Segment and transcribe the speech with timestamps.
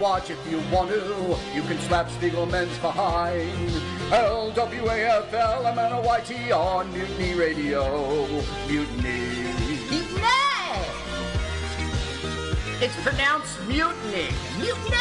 [0.00, 1.36] watch if you want to.
[1.54, 3.70] You can slap Spiegelman's behind.
[4.10, 4.72] L-W-A-F-L-M-N-O-Y-T
[6.52, 8.26] on Mutiny Radio.
[8.66, 9.44] Mutiny.
[9.90, 10.26] Mutiny!
[12.80, 14.30] It's pronounced mutiny.
[14.58, 14.96] Mutiny!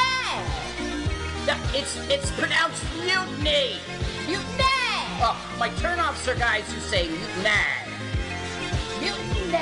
[1.73, 3.79] It's it's pronounced mutiny.
[4.27, 4.65] Mutiny!
[5.21, 7.49] Oh, my turnoffs are guys who say mutiny.
[8.99, 9.53] Mutiny?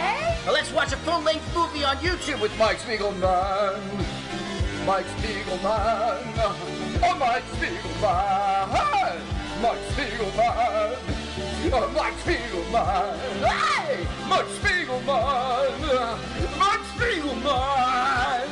[0.45, 4.16] Well, let's watch a full-length movie on YouTube with with Mike Spiegelman.
[4.87, 6.23] Mike Spiegelman.
[7.03, 8.69] Oh, Mike Spiegelman.
[9.61, 10.95] Mike Spiegelman.
[11.73, 13.17] Oh, Mike Spiegelman.
[13.43, 14.07] Hey!
[14.29, 15.81] Mike Spiegelman.
[16.57, 18.47] Mike Spiegelman.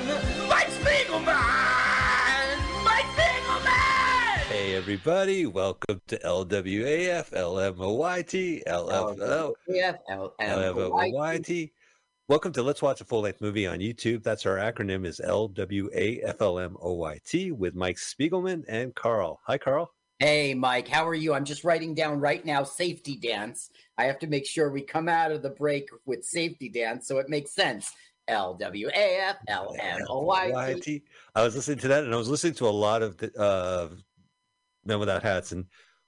[0.50, 2.58] Mike Spiegelman.
[2.84, 4.38] Mike Spiegelman.
[4.50, 9.54] Hey everybody, welcome to LWAF LMOYT LFL
[10.38, 11.72] LFOYT.
[12.28, 14.24] Welcome to Let's Watch a Full Length Movie on YouTube.
[14.24, 15.92] That's our acronym is LWAFLMOYT
[17.52, 19.40] with Mike Spiegelman and Carl.
[19.46, 19.92] Hi Carl.
[20.18, 21.36] Hey, Mike, how are you?
[21.36, 23.70] I'm just writing down right now safety dance.
[24.00, 27.20] I have to make sure we come out of the break with safety dance so
[27.20, 27.92] it makes sense.
[28.28, 31.04] L W A F L M O Y T.
[31.36, 33.90] I was listening to that and I was listening to a lot of the, uh,
[34.84, 35.66] Men Without Hats and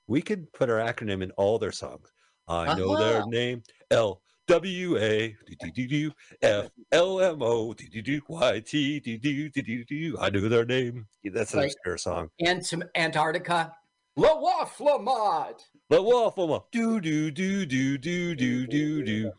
[0.08, 2.12] we could put our acronym in all their songs.
[2.48, 3.28] I know their Uh-huh.
[3.30, 8.22] name L W A D D D D F L M O D D D
[8.28, 10.14] Y T D D D D D.
[10.20, 11.06] I knew their name.
[11.24, 11.66] Yeah, that's an right.
[11.66, 12.30] obscure song.
[12.40, 13.74] And some Antarctica.
[14.16, 15.56] La waffle mod.
[15.90, 16.64] La Waflamod.
[16.72, 19.32] Do do do do do do do do.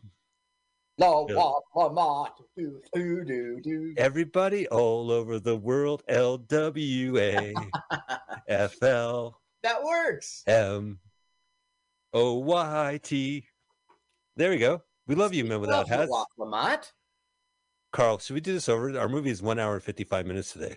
[0.97, 2.31] La waffle mod.
[2.55, 3.93] Do do do do.
[3.97, 6.03] Everybody all over the world.
[6.07, 7.55] L W A
[8.47, 9.41] F L.
[9.63, 10.43] That works.
[10.45, 10.99] M
[12.13, 13.45] O Y T.
[14.35, 14.83] There we go.
[15.09, 16.11] We love you, men without hats.
[16.11, 16.91] Wafflemod.
[17.91, 18.97] Carl, should we do this over?
[18.97, 20.75] Our movie is one hour and fifty-five minutes today.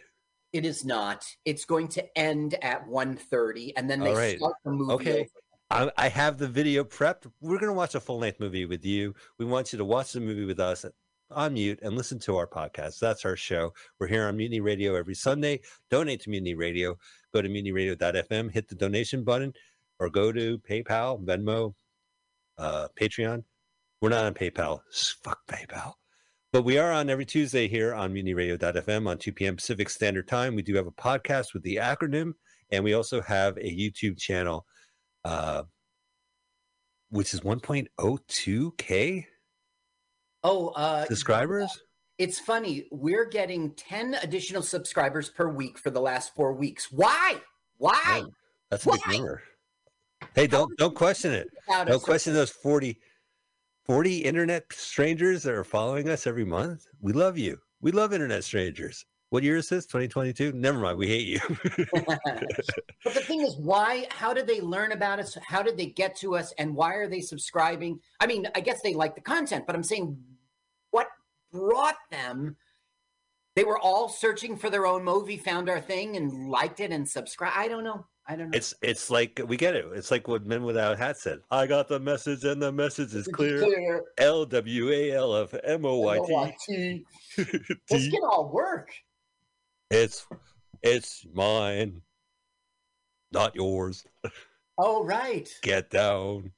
[0.55, 1.27] It is not.
[1.45, 4.39] It's going to end at 1.30 and then they right.
[4.39, 4.93] start the movie.
[4.93, 5.29] Okay.
[5.71, 5.91] over.
[5.97, 7.31] I have the video prepped.
[7.41, 9.15] We're going to watch a full length movie with you.
[9.39, 10.85] We want you to watch the movie with us
[11.31, 12.99] on mute and listen to our podcast.
[12.99, 13.73] That's our show.
[13.99, 15.61] We're here on Mutiny Radio every Sunday.
[15.91, 16.99] Donate to Mutiny Radio.
[17.33, 19.55] Go to mutinyradio.fm, hit the donation button,
[19.99, 21.73] or go to PayPal, Venmo,
[22.59, 23.45] uh, Patreon.
[24.03, 24.81] We're not on PayPal.
[25.23, 25.93] Fuck PayPal.
[26.53, 29.55] But we are on every Tuesday here on mutinyradio.fm on 2 p.m.
[29.55, 30.57] Pacific Standard Time.
[30.57, 32.33] We do have a podcast with the acronym,
[32.71, 34.67] and we also have a YouTube channel
[35.25, 35.63] uh,
[37.11, 39.25] which is 1.02k
[40.45, 41.71] Oh, uh, subscribers.
[42.19, 42.89] It's funny.
[42.91, 46.91] We're getting 10 additional subscribers per week for the last four weeks.
[46.91, 47.37] Why?
[47.79, 48.25] Why?
[48.25, 48.31] Oh,
[48.69, 49.43] that's a big number.
[50.35, 51.47] Hey, don't don't question it.
[51.69, 52.99] Don't question those 40,
[53.87, 56.87] 40 internet strangers that are following us every month.
[57.01, 57.59] We love you.
[57.81, 59.05] We love internet strangers.
[59.31, 59.87] What year is this?
[59.87, 60.53] 2022?
[60.53, 60.99] Never mind.
[60.99, 61.41] We hate you.
[61.93, 64.07] but the thing is, why?
[64.11, 65.37] How did they learn about us?
[65.47, 66.53] How did they get to us?
[66.59, 67.99] And why are they subscribing?
[68.21, 70.17] I mean, I guess they like the content, but I'm saying,
[70.91, 71.09] what
[71.51, 72.57] brought them?
[73.57, 77.09] They were all searching for their own movie, found our thing, and liked it and
[77.09, 77.57] subscribed.
[77.57, 78.07] I don't know.
[78.29, 78.57] I don't know.
[78.57, 79.85] it's it's like we get it.
[79.95, 81.41] It's like what Men Without Hats said.
[81.51, 84.05] I got the message and the message is clear.
[84.19, 87.05] L W A L F M O Y T.
[87.37, 88.91] This can all work.
[89.91, 90.27] It's
[90.83, 92.03] it's mine,
[93.33, 94.05] not yours.
[94.79, 95.49] Oh, right.
[95.63, 96.53] Get down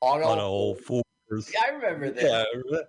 [0.00, 1.04] On on all fours.
[1.30, 2.22] I remember that.
[2.22, 2.38] Yeah.
[2.38, 2.88] I remember that.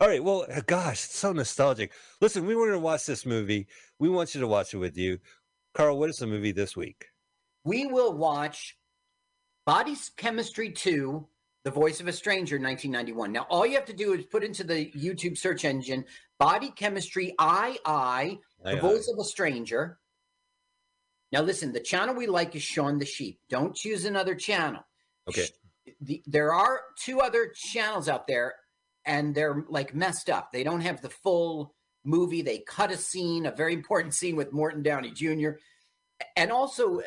[0.00, 0.24] All right.
[0.24, 1.92] Well, uh, gosh, it's so nostalgic.
[2.20, 3.66] Listen, we were going to watch this movie.
[3.98, 5.18] We want you to watch it with you.
[5.74, 7.09] Carl, what is the movie this week?
[7.64, 8.76] We will watch
[9.66, 11.26] Body Chemistry 2,
[11.64, 13.32] The Voice of a Stranger, 1991.
[13.32, 16.04] Now, all you have to do is put into the YouTube search engine
[16.38, 19.98] Body Chemistry II, The Voice of a Stranger.
[21.32, 23.40] Now, listen, the channel we like is Sean the Sheep.
[23.48, 24.82] Don't choose another channel.
[25.28, 25.46] Okay.
[26.00, 28.54] The, there are two other channels out there,
[29.04, 30.50] and they're like messed up.
[30.50, 31.74] They don't have the full
[32.04, 32.42] movie.
[32.42, 35.50] They cut a scene, a very important scene with Morton Downey Jr.
[36.36, 37.02] And also, uh,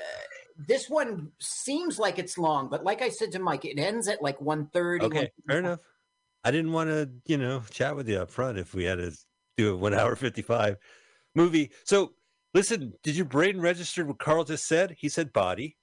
[0.58, 4.22] this one seems like it's long, but like I said to Mike, it ends at
[4.22, 5.02] like 1.30.
[5.04, 5.32] Okay.
[5.48, 5.80] Fair enough.
[6.44, 9.12] I didn't want to, you know, chat with you up front if we had to
[9.58, 10.78] do a one hour 55
[11.36, 11.72] movie.
[11.86, 12.14] So,
[12.54, 14.96] listen, did your brain register what Carl just said?
[15.00, 15.78] He said body,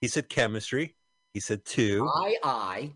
[0.00, 0.96] he said chemistry,
[1.34, 2.08] he said two.
[2.14, 2.92] I, I.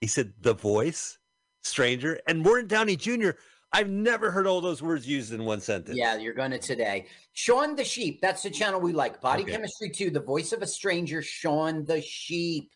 [0.00, 1.18] He said The Voice,
[1.62, 3.30] Stranger, and Morton Downey Jr.
[3.72, 5.96] I've never heard all those words used in one sentence.
[5.96, 7.06] Yeah, you're going to today.
[7.32, 8.20] Sean the Sheep.
[8.20, 9.20] That's the channel we like.
[9.20, 9.52] Body Okay.
[9.52, 12.70] Chemistry 2, The Voice of a Stranger, Sean the Sheep.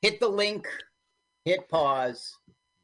[0.00, 0.66] Hit the link,
[1.44, 2.30] hit pause,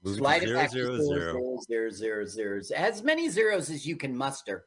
[0.02, 1.32] Move it slide it zero, back zero, to zero, zero.
[1.66, 2.60] zero, zero, zero, zero.
[2.80, 4.64] As many zeros as you can muster.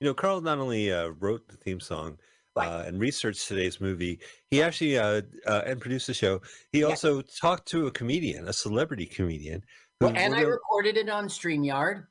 [0.00, 2.18] You know, Carl not only uh, wrote the theme song
[2.54, 2.66] Right.
[2.68, 4.20] uh, and researched today's movie,
[4.50, 6.42] he actually uh, uh, and produced the show.
[6.72, 6.86] He Yeah.
[6.86, 9.62] also talked to a comedian, a celebrity comedian.
[10.02, 12.06] Well, and I recorded it on StreamYard.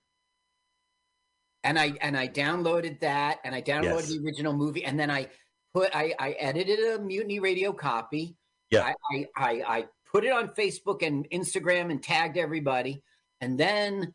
[1.63, 4.09] And I and I downloaded that and I downloaded Yes.
[4.09, 5.27] the original movie and then I
[5.73, 8.35] put I, I edited a mutiny radio copy.
[8.71, 8.91] Yeah.
[8.91, 13.03] I, I, I I put it on Facebook and Instagram and tagged everybody.
[13.41, 14.13] And then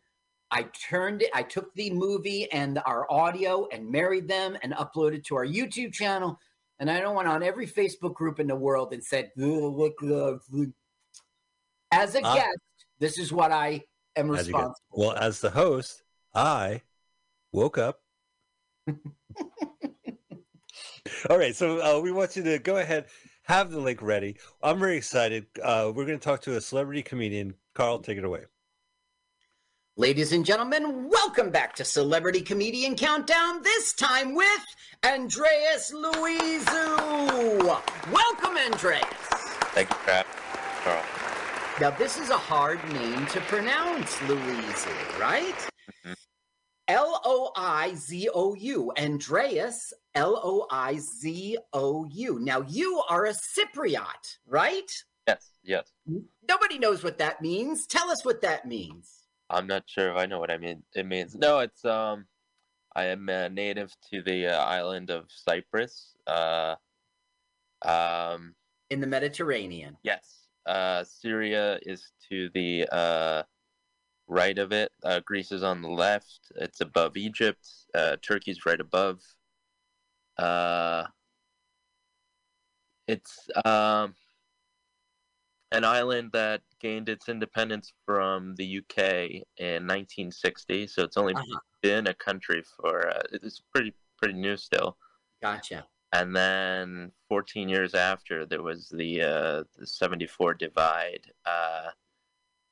[0.51, 5.25] I turned it, I took the movie and our audio and married them and uploaded
[5.25, 6.39] to our YouTube channel.
[6.79, 10.71] And I went on every Facebook group in the world and said, look, look, look."
[11.93, 12.35] as a Ah.
[12.35, 13.85] guest, this is what I
[14.17, 14.75] am as get- responsible.
[14.93, 15.23] well, for.
[15.23, 16.03] as the host,
[16.35, 16.83] I
[17.53, 18.01] woke up.
[21.31, 23.07] All right, so uh, we want you to go ahead,
[23.45, 24.37] have the link ready.
[24.63, 25.47] I'm very excited.
[25.63, 27.55] Uh, we're going to talk to a celebrity comedian.
[27.75, 28.45] Carl, take it away.
[29.97, 34.65] Ladies and gentlemen, welcome back to Celebrity Comedian Countdown, this time with
[35.07, 37.83] Andreas Loizou.
[38.13, 39.05] Welcome, Andreas.
[39.73, 40.27] Thank you, Crap.
[40.85, 41.03] Carl.
[41.79, 45.69] Now, this is a hard name to pronounce, Loizou, right?
[46.05, 46.17] Mhm.
[46.89, 48.93] L O I Z O U.
[48.99, 52.39] Andreas, L O I Z O U.
[52.41, 54.91] Now, you are a Cypriot, right?
[55.29, 55.93] Yes, yes.
[56.49, 57.87] Nobody knows what that means.
[57.87, 59.25] Tell us what that means.
[59.51, 60.83] I'm not sure if I know what I mean.
[60.95, 61.59] It means no.
[61.59, 62.27] It's um,
[62.95, 66.17] I am a native to the uh, island of Cyprus.
[66.27, 66.77] Uh,
[67.83, 68.55] um,
[68.89, 69.99] In the Mediterranean.
[70.03, 70.46] yes.
[70.67, 73.43] Uh, Syria is to the uh,
[74.27, 74.93] right of it.
[75.05, 76.53] Uh, Greece is on the left.
[76.57, 77.69] It's above Egypt.
[77.95, 79.21] Uh, Turkey's right above.
[80.39, 81.05] Uh,
[83.07, 84.15] it's um,
[85.73, 90.87] an island that gained its independence from the UK in 1960.
[90.89, 91.59] So it's only Uh-huh.
[91.83, 94.97] been a country for uh, it's pretty pretty new still.
[95.41, 95.87] Gotcha.
[96.21, 101.91] And then 14 years after, there was the uh, the 74 divide uh,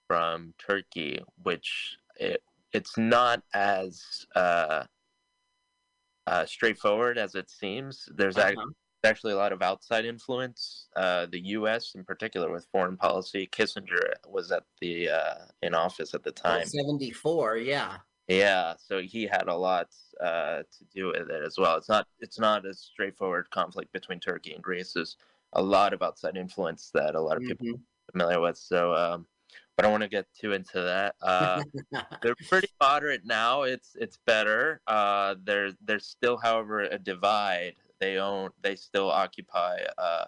[0.09, 2.43] from Turkey, which it,
[2.73, 4.03] it's not as
[4.35, 4.85] uh,
[6.27, 8.09] uh, straightforward as it seems.
[8.15, 8.65] There's Uh-huh.
[9.05, 10.89] actually a lot of outside influence.
[10.97, 11.95] Uh, the U.S.
[11.95, 13.47] in particular with foreign policy.
[13.47, 16.67] Kissinger was at the uh, in office at the time.
[16.67, 17.99] 74, yeah.
[18.29, 19.89] Yeah, so he had a lot
[20.21, 21.77] uh, to do with it as well.
[21.77, 24.95] It's not it's not a straightforward conflict between Turkey and Greece.
[24.95, 25.17] There's
[25.53, 27.75] a lot of outside influence that a lot of people Mhm.
[27.75, 28.57] are familiar with.
[28.57, 29.27] So, um,
[29.77, 31.17] but I don't want to get too into that.
[31.21, 31.63] Uh,
[32.23, 33.63] they're pretty moderate now.
[33.63, 34.81] It's it's better.
[34.87, 37.75] Uh, there's there's still, however, a divide.
[38.01, 40.25] They own they still occupy uh,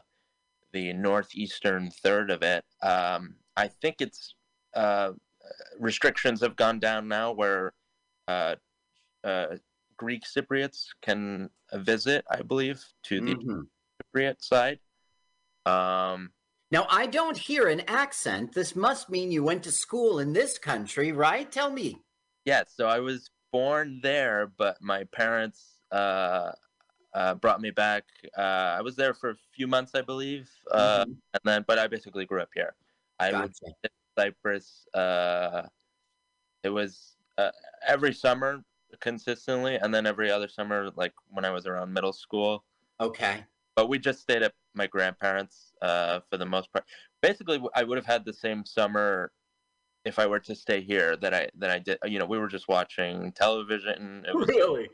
[0.73, 2.65] the northeastern third of it.
[2.83, 4.35] Um, I think it's
[4.75, 5.13] uh,
[5.79, 7.73] restrictions have gone down now where
[9.97, 12.25] Greek Cypriots can visit.
[12.31, 13.69] I believe to the Mhm.
[14.15, 14.81] Cypriot side.
[15.65, 16.33] Um,
[16.73, 18.53] Now, I don't hear an accent.
[18.53, 21.51] This must mean you went to school in this country, right?
[21.51, 22.03] Tell me.
[22.45, 26.53] Yeah, so I was born there, but my parents uh,
[27.15, 28.05] uh, brought me back.
[28.37, 28.41] Uh,
[28.79, 31.17] I was there for a few months, I believe, uh, Mhm.
[31.35, 32.75] and then but I basically grew up here.
[33.21, 33.53] I Gotcha.
[33.65, 34.89] visit Cyprus.
[34.93, 35.69] Uh,
[36.65, 37.51] it was uh,
[37.87, 38.63] every summer
[39.01, 42.65] consistently, and then every other summer, like when I was around middle school.
[43.01, 43.45] Okay.
[43.75, 46.87] But we just stayed at my grandparents uh, for the most part.
[47.21, 49.33] Basically, I would have had the same summer
[50.05, 51.99] if I were to stay here that I that I did.
[52.05, 54.25] You know, we were just watching television.
[54.27, 54.89] It was, Really?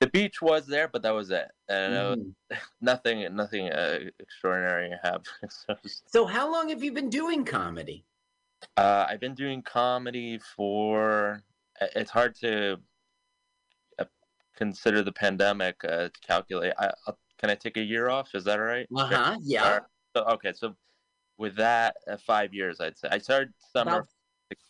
[0.00, 2.34] the beach was there, but that was it, and it was Mhm.
[2.80, 5.26] nothing nothing uh, extraordinary happened.
[5.50, 8.04] so, So, how long have you been doing comedy?
[8.76, 11.42] uh, I've been doing comedy for.
[11.80, 12.78] It's hard to
[13.98, 14.04] uh,
[14.56, 16.72] consider the pandemic uh, to calculate.
[16.78, 18.34] I, i can I take a year off?
[18.34, 18.86] Is that all right?
[18.94, 19.38] Uh huh.
[19.42, 19.78] Yeah.
[20.16, 20.74] So, okay, so
[21.38, 23.08] with that, uh, five years, I'd say.
[23.12, 24.08] I started summer About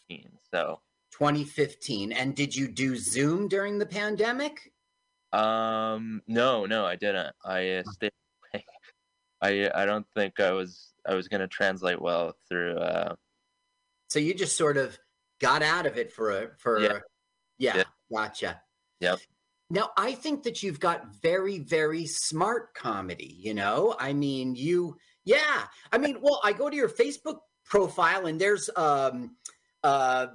[0.09, 0.29] 16.
[0.53, 0.81] So,
[1.12, 2.12] 2015.
[2.12, 4.73] And did you do Zoom during the pandemic?
[5.33, 7.35] um, no, no, I didn't.
[7.45, 8.12] I uh, stayed.
[9.43, 12.77] I I don't think I was I was gonna translate well through.
[12.77, 13.15] Uh,
[14.09, 14.99] So you just sort of
[15.40, 16.99] got out of it for a for Yeah.
[17.59, 17.85] yeah, Yeah.
[18.12, 18.62] gotcha.
[19.00, 19.21] Yep.
[19.71, 23.95] Now I think that you've got very very smart comedy, you know?
[23.99, 25.64] I mean, you yeah.
[25.92, 29.37] I mean, well, I go to your Facebook profile and there's um
[29.85, 30.28] uh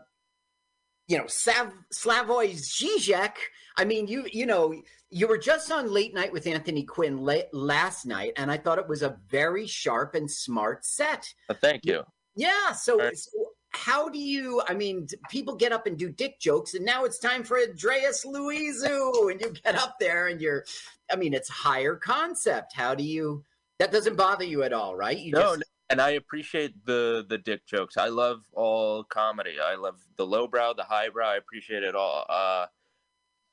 [1.07, 3.33] you know, Sav- Slavoj Žižek.
[3.77, 4.73] I mean, you you know,
[5.09, 8.79] you were just on Late Night with Anthony Quinn la- last night, and I thought
[8.79, 11.27] it was a very sharp and smart set.
[11.59, 12.03] Thank you.
[12.35, 12.71] Yeah.
[12.71, 13.17] So, Right.
[13.17, 13.31] so
[13.73, 14.61] how do you?
[14.67, 18.25] I mean, people get up and do dick jokes, and now it's time for Andreas
[18.25, 20.65] Loizou, and you get up there and you're.
[21.11, 22.73] I mean, it's higher concept.
[22.73, 23.43] How do you?
[23.79, 25.17] That doesn't bother you at all, right?
[25.17, 27.97] You No, just, and I appreciate the the dick jokes.
[27.97, 29.59] I love all comedy.
[29.59, 31.27] I love the lowbrow, the highbrow.
[31.29, 32.25] I appreciate it all.
[32.29, 32.67] Uh,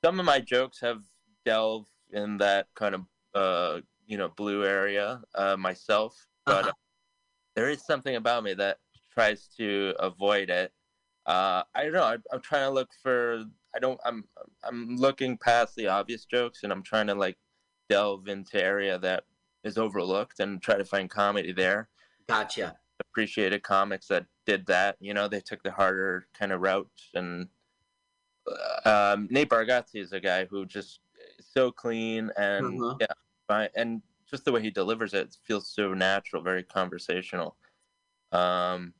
[0.05, 1.03] some of my jokes have
[1.45, 6.73] delved in that kind of uh, you know blue area uh, myself, but Uh-huh.
[7.57, 8.79] there is something about me that
[9.13, 10.73] tries to avoid it.
[11.27, 12.05] Uh, I don't know.
[12.05, 13.45] I, I'm trying to look for.
[13.75, 14.01] I don't.
[14.05, 14.25] I'm.
[14.65, 17.39] I'm looking past the obvious jokes, and I'm trying to like
[17.89, 19.25] delve into area that
[19.65, 21.89] is overlooked and try to find comedy there
[22.27, 22.77] gotcha.
[23.01, 24.97] appreciated comics that did that.
[25.01, 26.89] You know, they took the harder kind of route.
[27.15, 27.49] And
[28.47, 31.01] uh, um, Nate Bargatze is a guy who just
[31.39, 32.95] is so clean and Uh-huh.
[33.51, 37.57] yeah, and just the way he delivers it feels so natural, very conversational.
[38.33, 38.95] Um,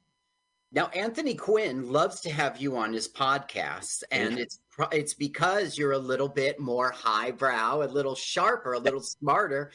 [0.73, 4.61] Now, Anthony Quinn loves to have you on his podcast, and it's
[4.93, 9.73] it's because you're a little bit more highbrow, a little sharper, a little smarter.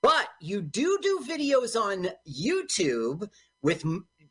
[0.00, 3.28] But you do do videos on YouTube
[3.60, 3.84] with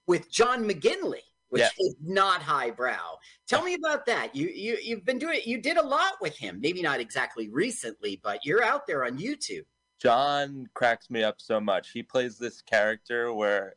[0.08, 1.70] with John McGinley, which Yeah.
[1.78, 3.20] is not highbrow.
[3.48, 4.36] Tell me about that.
[4.36, 6.60] You you you've been doing you did a lot with him.
[6.60, 9.66] Maybe not exactly recently, but you're out there on YouTube.
[10.02, 11.92] John cracks me up so much.
[11.92, 13.76] He plays this character where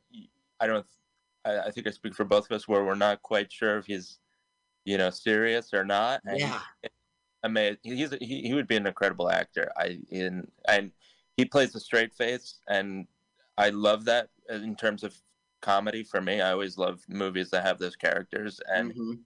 [0.61, 0.87] I don't.
[1.45, 3.87] I, I think I speak for both of us where we're not quite sure if
[3.87, 4.19] he's,
[4.85, 6.23] you know, serious or not.
[6.27, 6.61] And Yeah.
[7.45, 9.71] I mean, he's he, he would be an incredible actor.
[9.77, 10.93] I in and
[11.37, 13.07] he plays a straight face, and
[13.59, 15.15] I love that in terms of
[15.61, 16.05] comedy.
[16.05, 19.21] For me, I always love movies that have those characters, and Mhm.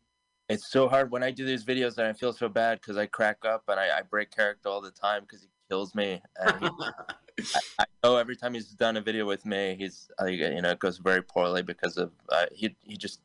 [0.49, 3.07] it's so hard when I do these videos, and I feel so bad because I
[3.07, 6.21] crack up and I, I break character all the time because he kills me.
[6.37, 6.71] And
[7.55, 10.71] I, I know every time he's done a video with me, he's uh, you know
[10.71, 13.21] it goes very poorly because of uh, he he just.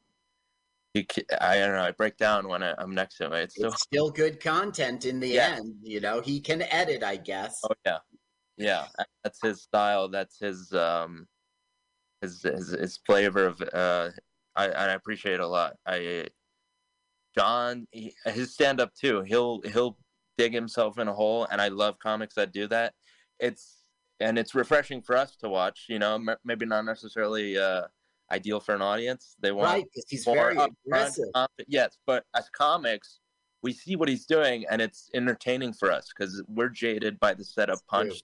[0.93, 1.07] He,
[1.39, 1.83] I don't know.
[1.83, 3.31] I break down when I, I'm next to him.
[3.31, 5.55] It's so still good content in the Yeah.
[5.55, 5.75] end.
[5.81, 7.61] You know, he can edit, I guess.
[7.63, 7.99] Oh yeah,
[8.57, 8.87] yeah.
[9.23, 10.09] That's his style.
[10.09, 11.27] That's his um,
[12.21, 14.09] his his, his flavor of uh.
[14.53, 15.77] I and I appreciate it a lot.
[15.85, 16.27] I
[17.37, 19.21] John, he, his stand up too.
[19.21, 19.97] He'll he'll
[20.41, 22.93] dig himself in a hole, and I love comics that do that.
[23.39, 23.77] It's
[24.19, 25.85] and it's refreshing for us to watch.
[25.89, 27.83] You know, m- maybe not necessarily uh,
[28.31, 29.35] ideal for an audience.
[29.39, 31.25] They want Right, because he's more very aggressive.
[31.67, 33.19] yes, but as comics,
[33.61, 37.43] we see what he's doing, and it's entertaining for us because we're jaded by the
[37.43, 37.99] setup true.
[37.99, 38.23] punch.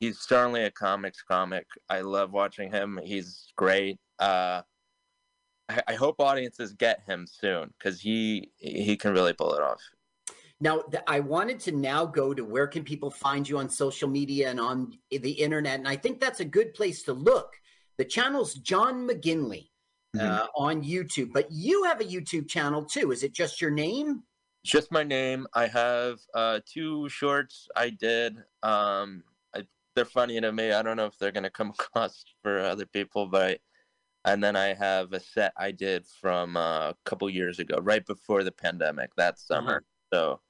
[0.00, 1.66] He's certainly a comics comic.
[1.88, 3.00] I love watching him.
[3.02, 3.98] He's great.
[4.18, 4.62] Uh,
[5.68, 9.82] I, I hope audiences get him soon because he he can really pull it off.
[10.60, 14.08] Now, th- I wanted to now go to where can people find you on social
[14.08, 17.54] media and on the internet, and I think that's a good place to look.
[17.96, 19.68] The channel's John McGinley
[20.18, 23.12] uh, on YouTube, but you have a YouTube channel too.
[23.12, 24.22] Is it just your name?
[24.64, 25.46] It's just my name.
[25.54, 28.36] I have uh, two shorts I did.
[28.62, 29.22] Um,
[29.54, 29.62] I,
[29.94, 30.72] they're funny to me.
[30.72, 33.60] I don't know if they're gonna come across for other people, but
[34.24, 38.04] and then I have a set I did from uh, a couple years ago, right
[38.04, 39.84] before the pandemic that summer.
[40.12, 40.40] So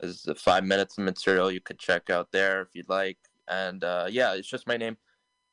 [0.00, 3.18] there's uh, five minutes of material you could check out there if you'd like.
[3.48, 4.96] And uh, yeah, it's just my name.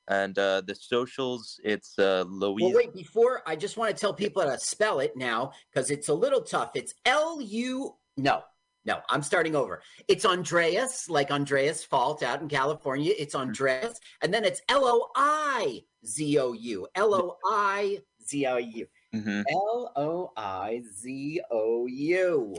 [0.10, 2.64] And uh, the socials, it's uh, Louise.
[2.64, 5.92] Well, wait, before I just want to tell people how to spell it now because
[5.92, 6.72] it's a little tough.
[6.76, 7.96] It's L U.
[8.16, 8.42] No,
[8.86, 9.82] no, I'm starting over.
[10.08, 13.14] It's Andreas, like Andreas Fault out in California.
[13.20, 16.88] It's Andreas, and then it's L O I Z O U.
[16.96, 18.88] L O I Z O U.
[19.14, 19.44] Mhm.
[19.52, 22.56] L O I Z O U.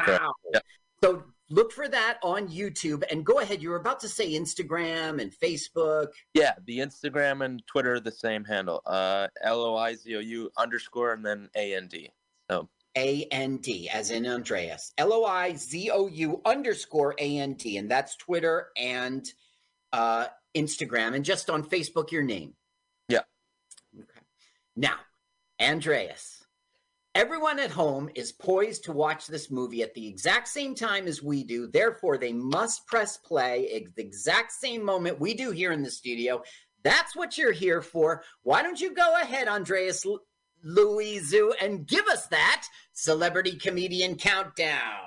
[0.00, 0.22] Correct.
[0.22, 0.32] How?
[0.52, 0.64] Yep.
[1.04, 3.60] So look for that on YouTube and go ahead.
[3.60, 6.06] You were about to say Instagram and Facebook.
[6.32, 8.80] Yeah, the Instagram and Twitter the same handle.
[8.86, 12.10] Uh, L O I Z O U underscore and then A N D.
[12.50, 14.94] So A N D, as in Andreas.
[14.96, 17.76] L O I Z O U underscore A N D.
[17.76, 19.30] And that's Twitter and
[19.92, 21.14] uh, Instagram.
[21.14, 22.54] And just on Facebook, your name.
[23.10, 23.24] Yeah.
[23.94, 24.20] Okay.
[24.74, 24.96] Now,
[25.60, 26.43] Andreas,
[27.14, 31.22] everyone at home is poised to watch this movie at the exact same time as
[31.22, 31.66] we do.
[31.66, 35.90] Therefore, they must press play at the exact same moment we do here in the
[35.90, 36.42] studio.
[36.82, 38.22] That's what you're here for.
[38.42, 40.20] Why don't you go ahead, Andreas L-
[40.66, 45.00] Loizou, and give us that celebrity comedian countdown?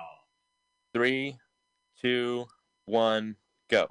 [0.97, 1.37] three,
[2.01, 2.47] two,
[2.85, 3.35] one,
[3.69, 3.87] go.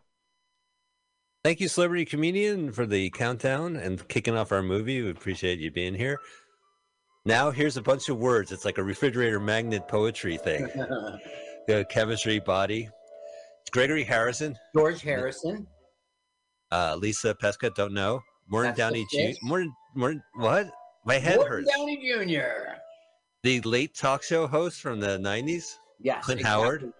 [1.44, 5.00] Thank you, celebrity comedian, for the countdown and kicking off our movie.
[5.02, 6.18] We appreciate you being here.
[7.26, 8.52] Now here's a bunch of words.
[8.52, 10.68] It's like a refrigerator magnet poetry thing.
[11.68, 12.88] The chemistry body.
[13.72, 15.66] Gregory Harrison, George Harrison.
[16.70, 18.20] uh, Lisa Pescia, don't know.
[18.46, 19.38] Morton That's the Downey Jr.
[19.44, 20.70] Morton, Morton, what?
[21.04, 21.76] My head Morton hurts.
[21.76, 22.74] Downey Jr.
[23.42, 25.64] The late talk show host from the 90s.
[25.98, 26.24] Yes.
[26.24, 26.92] Clint exactly Howard.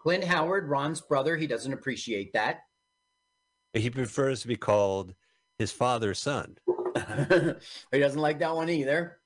[0.00, 1.36] Clint Howard, Ron's brother.
[1.36, 2.60] He doesn't appreciate that.
[3.72, 5.12] He prefers to be called
[5.58, 6.56] his father's son.
[7.92, 9.18] he doesn't like that one either.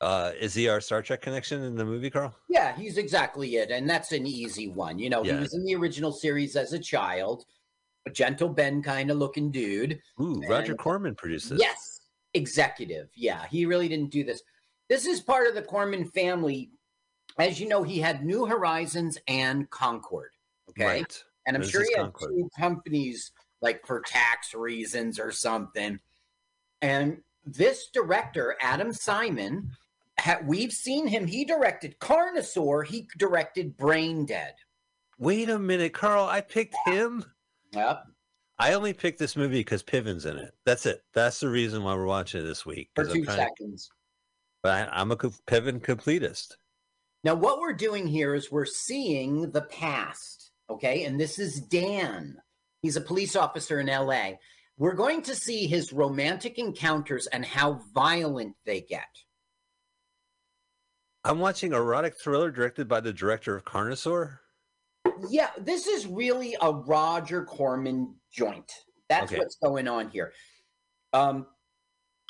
[0.00, 2.34] Uh, is he our Star Trek connection in the movie, Carl?
[2.48, 3.70] Yeah, he's exactly it.
[3.70, 4.98] And that's an easy one.
[4.98, 5.34] You know, Yeah.
[5.34, 7.44] he was in the original series as a child,
[8.06, 10.00] a gentle Ben kind of looking dude.
[10.20, 11.58] Ooh, Roger Corman produced this.
[11.60, 12.00] Yes,
[12.34, 13.08] executive.
[13.16, 14.40] Yeah, he really didn't do this.
[14.88, 16.70] This is part of the Corman family.
[17.38, 20.30] As you know, he had New Horizons and Concorde.
[20.70, 20.84] Okay.
[20.84, 21.24] Right.
[21.46, 22.30] And I'm This sure he had Concorde.
[22.36, 23.32] two companies
[23.62, 25.98] like for tax reasons or something.
[26.82, 29.70] And this director, Adam Simon,
[30.18, 31.26] ha- we've seen him.
[31.26, 32.86] He directed Carnosaur.
[32.86, 34.54] He directed Brain Dead.
[35.18, 36.24] Wait a minute, Carl.
[36.26, 37.24] I picked him.
[37.72, 38.04] Yep.
[38.60, 40.52] I only picked this movie because Piven's in it.
[40.64, 41.02] That's it.
[41.14, 42.90] That's the reason why we're watching it this week.
[42.94, 43.90] For 'cause I'm two trying to- seconds.
[44.62, 46.56] but I, I'm a Piven completist.
[47.24, 51.04] Now, what we're doing here is we're seeing the past, okay?
[51.04, 52.40] And this is Dan.
[52.82, 54.32] He's a police officer in LA.
[54.78, 59.08] We're going to see his romantic encounters and how violent they get.
[61.24, 64.38] I'm watching erotic thriller directed by the director of Carnosaur.
[65.28, 68.72] Yeah, this is really a Roger Corman joint.
[69.08, 69.40] That's Okay.
[69.40, 70.32] what's going on here.
[71.12, 71.46] Um,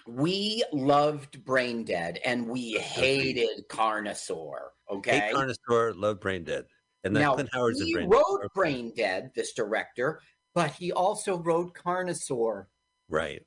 [0.06, 4.70] we loved Brain Dead and we hated Carnosaur.
[4.90, 5.18] Okay.
[5.18, 6.64] Hate Carnosaur, love Brain Dead,
[7.04, 8.16] and then now, Clint Howard's in Brain Dead.
[8.16, 8.48] wrote Okay.
[8.54, 10.22] Brain Dead, this director,
[10.54, 12.66] but he also wrote Carnosaur.
[13.08, 13.42] Right,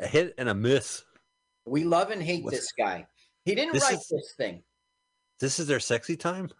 [0.00, 1.04] a hit and a miss.
[1.66, 3.06] We love and hate What's- this guy.
[3.44, 4.62] He didn't This write is- this thing.
[5.40, 6.50] This is their sexy time.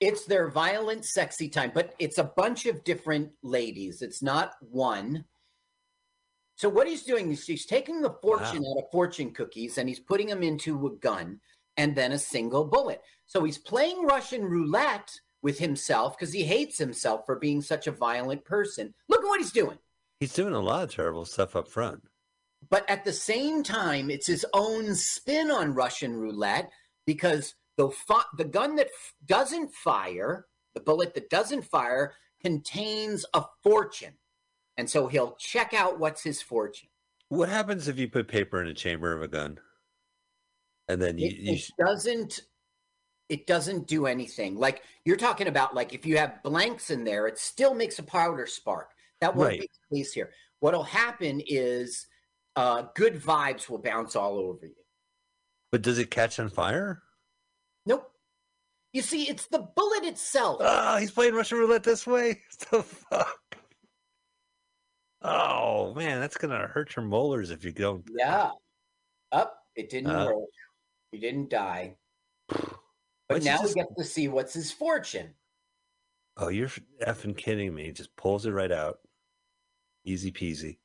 [0.00, 4.00] It's their violent, sexy time, but it's a bunch of different ladies.
[4.02, 5.26] It's not one.
[6.56, 10.00] So what he's doing is he's taking the fortune out of fortune cookies and he's
[10.00, 11.40] putting them into a gun
[11.76, 13.02] and then a single bullet.
[13.26, 15.10] So he's playing Russian roulette
[15.42, 18.94] with himself because he hates himself for being such a violent person.
[19.08, 19.78] Look at what he's doing.
[20.18, 22.02] He's doing a lot of terrible stuff up front.
[22.68, 26.70] But at the same time, it's his own spin on Russian roulette
[27.06, 33.24] because the fi- the gun that f- doesn't fire, the bullet that doesn't fire, contains
[33.32, 34.14] a fortune,
[34.76, 36.90] and so he'll check out what's his fortune.
[37.28, 39.58] What happens if you put paper in a chamber of a gun,
[40.88, 42.40] and then you, It, you it doesn't.
[43.30, 44.56] It doesn't do anything.
[44.56, 48.02] Like you're talking about, like if you have blanks in there, it still makes a
[48.02, 48.90] powder spark.
[49.20, 49.60] That won't Right.
[49.60, 50.32] be the case here.
[50.58, 52.06] What'll happen is
[52.56, 54.74] uh, good vibes will bounce all over you.
[55.72, 57.02] but does it catch on fire?
[57.86, 58.10] Nope.
[58.92, 60.56] You see, it's the bullet itself.
[60.60, 62.40] Oh, he's playing Russian roulette this way.
[62.70, 63.56] What the fuck?
[65.22, 68.04] Oh man, that's gonna hurt your molars if you don't.
[68.16, 68.50] Yeah.
[69.32, 69.56] Up.
[69.76, 70.26] it didn't Uh.
[70.26, 70.48] work.
[71.12, 71.96] He didn't die.
[73.30, 75.30] But Why'd now we get to see what's his fortune.
[76.36, 76.66] Oh, you're
[77.06, 77.92] effing kidding me!
[77.92, 78.98] Just pulls it right out.
[80.04, 80.78] Easy peasy.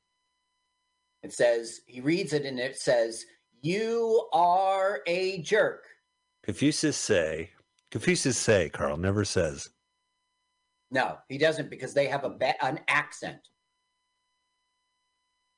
[1.24, 3.26] It says, he reads it and it says,
[3.64, 5.86] You are a jerk.
[6.44, 7.50] Confucius say.
[7.90, 8.70] Confucius say.
[8.70, 9.68] Carl never says.
[10.92, 13.40] No, he doesn't because they have a ba- an accent.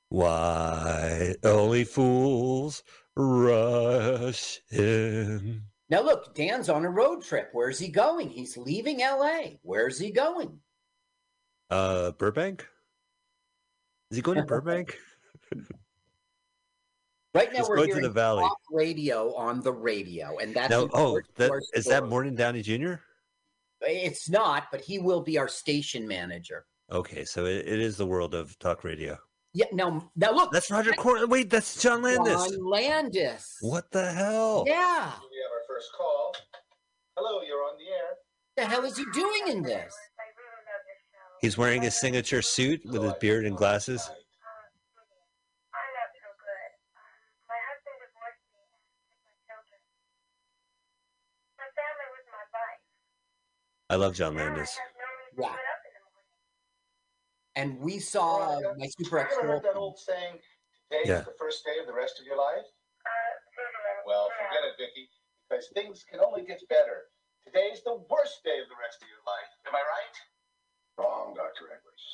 [0.08, 2.82] Why only fools
[3.14, 5.64] rush in?
[5.90, 7.48] Now, look, Dan's on a road trip.
[7.52, 8.28] Where's he going?
[8.28, 9.52] He's leaving LA.
[9.62, 10.58] Where's he going?
[11.70, 12.66] Uh, Burbank.
[14.10, 14.96] Is he going to Burbank?
[17.34, 18.42] Right now, we're going to the valley.
[18.42, 20.88] talk radio on the radio, and that's No.
[20.94, 22.08] Oh, that is that.
[22.08, 22.94] Morton Downey Jr.
[23.82, 26.64] It's not, but he will be our station manager.
[26.90, 29.16] Okay, so it, it is the world of talk radio.
[29.52, 29.66] Yeah.
[29.72, 30.52] Now, now look.
[30.52, 31.28] That's Roger Corman.
[31.28, 32.50] Wait, that's John Landis.
[32.50, 33.58] John Landis.
[33.60, 34.64] What the hell?
[34.66, 35.12] Yeah.
[35.78, 36.34] We have our first call.
[37.16, 38.18] Hello, you're on the air.
[38.56, 39.94] The hell is he doing in this?
[41.40, 44.02] He's wearing his signature suit with his beard and glasses.
[44.02, 44.18] I'm not
[46.18, 46.70] so good.
[46.98, 47.14] Um,
[47.46, 49.78] my husband divorced me and took my children.
[51.62, 52.82] My family was my life.
[53.86, 54.74] I love John Landis.
[54.74, 55.54] have no reason Yeah.
[55.54, 56.34] to get up in the morning.
[57.54, 59.78] And we saw uh, my super ex You ever heard that girlfriend.
[59.78, 60.34] old saying,
[60.90, 61.22] today Yeah.
[61.22, 62.66] is the first day of the rest of your life?
[62.66, 65.06] Uh, Well, forget it, Vicky,
[65.48, 67.08] because things can only get better.
[67.44, 69.50] Today's the worst day of the rest of your life.
[69.66, 70.16] Am I right?
[70.98, 71.66] Wrong, Dr.
[71.72, 72.04] Edwards.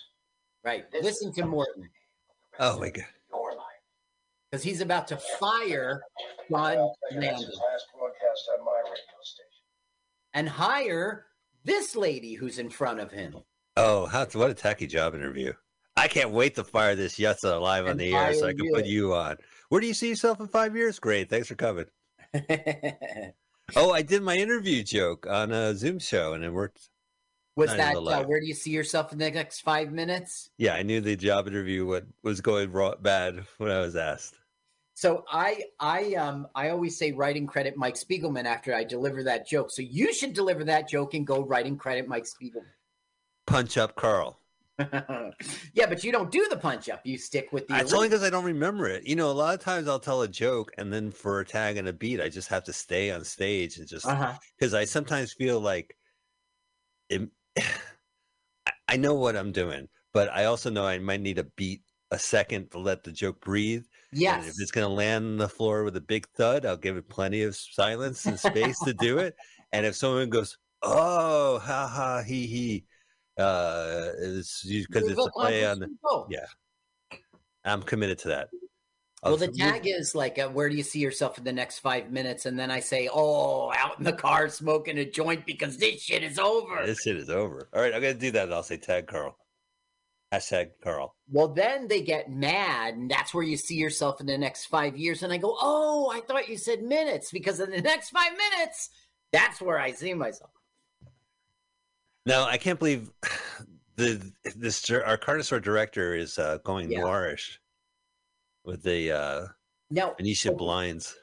[0.64, 0.90] Right.
[0.92, 1.88] This Listen to Morton.
[2.58, 3.04] Oh my god.
[3.32, 3.60] Your life.
[4.50, 6.02] because he's about to fire
[6.50, 9.62] John Well, his last broadcast on my radio station.
[10.34, 11.26] and hire
[11.64, 13.36] this lady who's in front of him.
[13.76, 15.52] Oh, how what a tacky job interview!
[15.96, 18.72] I can't wait to fire this Yutza live on the air so I can you.
[18.74, 19.36] put you on.
[19.68, 20.98] Where do you see yourself in five years?
[21.00, 21.86] Great, thanks for coming.
[23.76, 26.90] Oh, I did my interview joke on a Zoom show and it worked.
[27.56, 30.50] Was that uh, where do you see yourself in the next five minutes?
[30.58, 34.34] Yeah, I knew the job interview what was going wrong, bad when I was asked.
[34.94, 39.46] So I I um I always say writing credit Mike Spiegelman after I deliver that
[39.46, 39.70] joke.
[39.70, 42.72] So you should deliver that joke and go writing credit Mike Spiegelman.
[43.46, 44.40] Punch up, Carl.
[45.74, 47.00] yeah, but you don't do the punch up.
[47.04, 47.76] You stick with the.
[47.76, 49.06] It's only because I don't remember it.
[49.06, 51.76] You know, a lot of times I'll tell a joke and then for a tag
[51.76, 54.34] and a beat, I just have to stay on stage and just Uh-huh.
[54.58, 55.96] because I sometimes feel like
[57.08, 57.28] it,
[58.88, 62.18] I- know what I'm doing, but I also know I might need a beat a
[62.18, 63.84] second to let the joke breathe.
[64.12, 64.46] And Yes.
[64.48, 67.08] if it's going to land on the floor with a big thud, I'll give it
[67.08, 69.36] plenty of silence and space to do it.
[69.72, 72.84] And if someone goes, "Oh, ha ha, he he,"
[73.38, 75.80] uh, it's because it's a play on.
[75.80, 76.26] The, Oh.
[76.30, 76.46] yeah.
[77.64, 78.48] I'm committed to that.
[79.22, 82.10] Well, the tag is like, uh, where do you see yourself in the next five
[82.12, 82.44] minutes?
[82.44, 86.22] And then I say, oh, out in the car smoking a joint because this shit
[86.22, 86.84] is over.
[86.84, 87.70] This shit is over.
[87.72, 88.44] All right, I'm gonna do that.
[88.44, 89.34] and I'll say tag Carl.
[90.32, 91.14] Hashtag Carl.
[91.30, 94.96] Well, then they get mad, and that's where you see yourself in the next five
[94.96, 95.22] years.
[95.22, 98.90] And I go, oh, I thought you said minutes because in the next five minutes,
[99.32, 100.50] that's where I see myself.
[102.26, 103.10] Now I can't believe
[103.96, 107.00] the this our Carnosaur director is uh, going Yeah.
[107.00, 107.58] noirish
[108.64, 109.46] with the uh,
[109.90, 111.14] Now, Venetian blinds.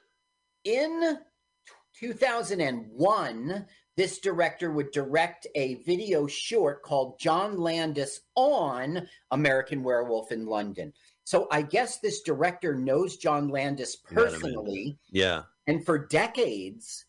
[0.63, 1.17] in
[1.99, 3.65] 2001,
[3.97, 10.93] this director would direct a video short called John Landis on American Werewolf in London.
[11.23, 15.43] So I guess this director knows John Landis Met him in- personally, Yeah.
[15.67, 17.05] and for decades.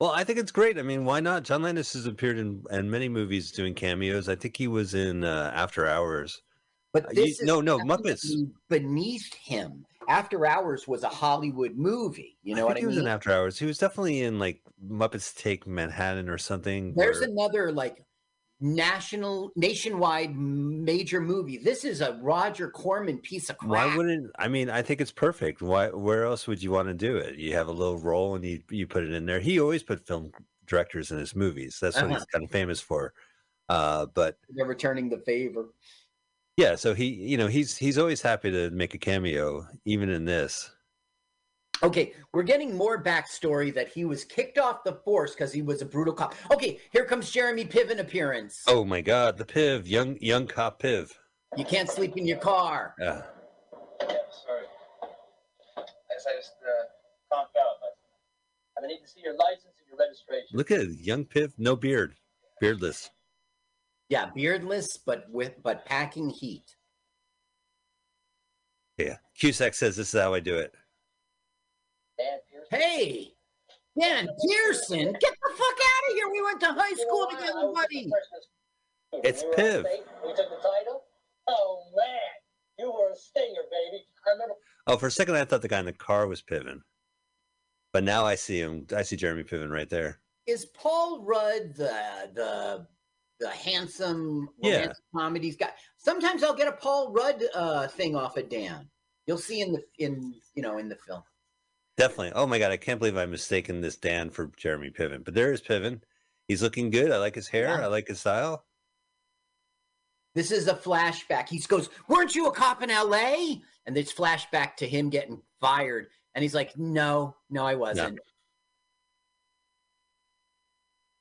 [0.00, 0.78] Well, I think it's great.
[0.78, 1.42] I mean, why not?
[1.42, 4.28] John Landis has appeared in, in many movies doing cameos.
[4.30, 6.40] I think he was in uh, After Hours.
[6.92, 8.26] But Uh, you- is no, no, Muppets.
[8.68, 9.84] beneath him.
[10.08, 12.38] After Hours was a Hollywood movie.
[12.42, 13.58] You know I what I he was in After Hours.
[13.58, 16.94] He was definitely in like Muppets Take Manhattan or something.
[16.96, 18.02] There's another like
[18.60, 21.58] national, nationwide major movie.
[21.58, 23.70] This is a Roger Corman piece of crap.
[23.70, 24.70] Why wouldn't I mean?
[24.70, 25.62] I think it's perfect.
[25.62, 25.88] Why?
[25.88, 27.36] Where else would you want to do it?
[27.36, 29.40] You have a little role and you you put it in there.
[29.40, 30.30] He always put film
[30.66, 31.78] directors in his movies.
[31.80, 32.14] That's what Uh-huh.
[32.14, 33.12] he's kind of famous for.
[33.68, 35.66] Uh, but They're returning the favor.
[36.56, 40.24] yeah, so he you know he's he's always happy to make a cameo, even in
[40.24, 40.70] this.
[41.82, 45.80] Okay, we're getting more backstory that he was kicked off the force because he was
[45.80, 46.34] a brutal cop.
[46.52, 48.62] Okay, here comes Jeremy Piven appearance.
[48.66, 51.10] Oh my God, the Piv, young young cop Piv.
[51.56, 52.94] You can't sleep in your car.
[53.00, 53.22] Uh,
[54.02, 54.06] Yeah,
[54.46, 54.64] sorry.
[55.76, 57.76] I guess I just uh, conked out.
[58.82, 60.56] I need to see your license and your registration.
[60.56, 62.14] look at it, young Piv, no beard,
[62.60, 63.10] beardless.
[64.08, 66.76] Yeah, beardless, but with but packing heat.
[68.98, 70.74] Yeah, Cusack says this is how I do it.
[72.70, 73.32] Hey,
[73.98, 76.28] Dan Pearson, get the fuck out of here.
[76.30, 77.98] We went to high school You know, I- I together, buddy.
[77.98, 79.20] at the freshman school.
[79.24, 79.84] It's Piv.
[80.24, 81.04] We took the title.
[81.48, 82.18] Oh man,
[82.78, 84.04] you were a stinger, baby.
[84.26, 84.54] I remember.
[84.86, 86.80] Oh, for a second I thought the guy in the car was Piven,
[87.92, 88.86] but now I see him.
[88.96, 90.20] I see Jeremy Piven right there.
[90.46, 92.86] Is Paul Rudd the the
[93.40, 94.92] the handsome Yeah.
[95.14, 95.72] comedies guy?
[95.96, 98.88] Sometimes I'll get a Paul Rudd uh, thing off of Dan.
[99.26, 101.22] You'll see in the in you know in the film.
[102.00, 102.32] Definitely.
[102.34, 105.22] Oh my god, I can't believe I'm mistaken this Dan for Jeremy Piven.
[105.22, 106.00] But there is Piven.
[106.48, 107.12] He's looking good.
[107.12, 107.66] I like his hair.
[107.66, 107.84] Yeah.
[107.84, 108.64] I like his style.
[110.34, 111.50] This is a flashback.
[111.50, 116.06] He goes, "Weren't you a cop in L.A.?" And it's flashback to him getting fired,
[116.34, 118.18] and he's like, "No, no, I wasn't."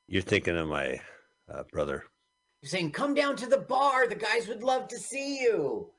[0.07, 1.01] You're thinking of my
[1.53, 2.05] uh, brother.
[2.61, 4.07] He's saying, "Come down to the bar.
[4.07, 5.91] The guys would love to see you."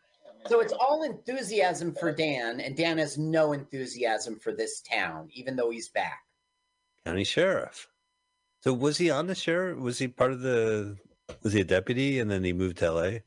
[0.46, 5.54] So it's all enthusiasm for Dan, and Dan has no enthusiasm for this town, even
[5.56, 6.20] though he's back.
[7.04, 7.88] County Sheriff.
[8.62, 9.78] So was he on the sheriff?
[9.78, 10.96] Was he part of the?
[11.42, 13.22] Was he a deputy and then he moved to L.A.?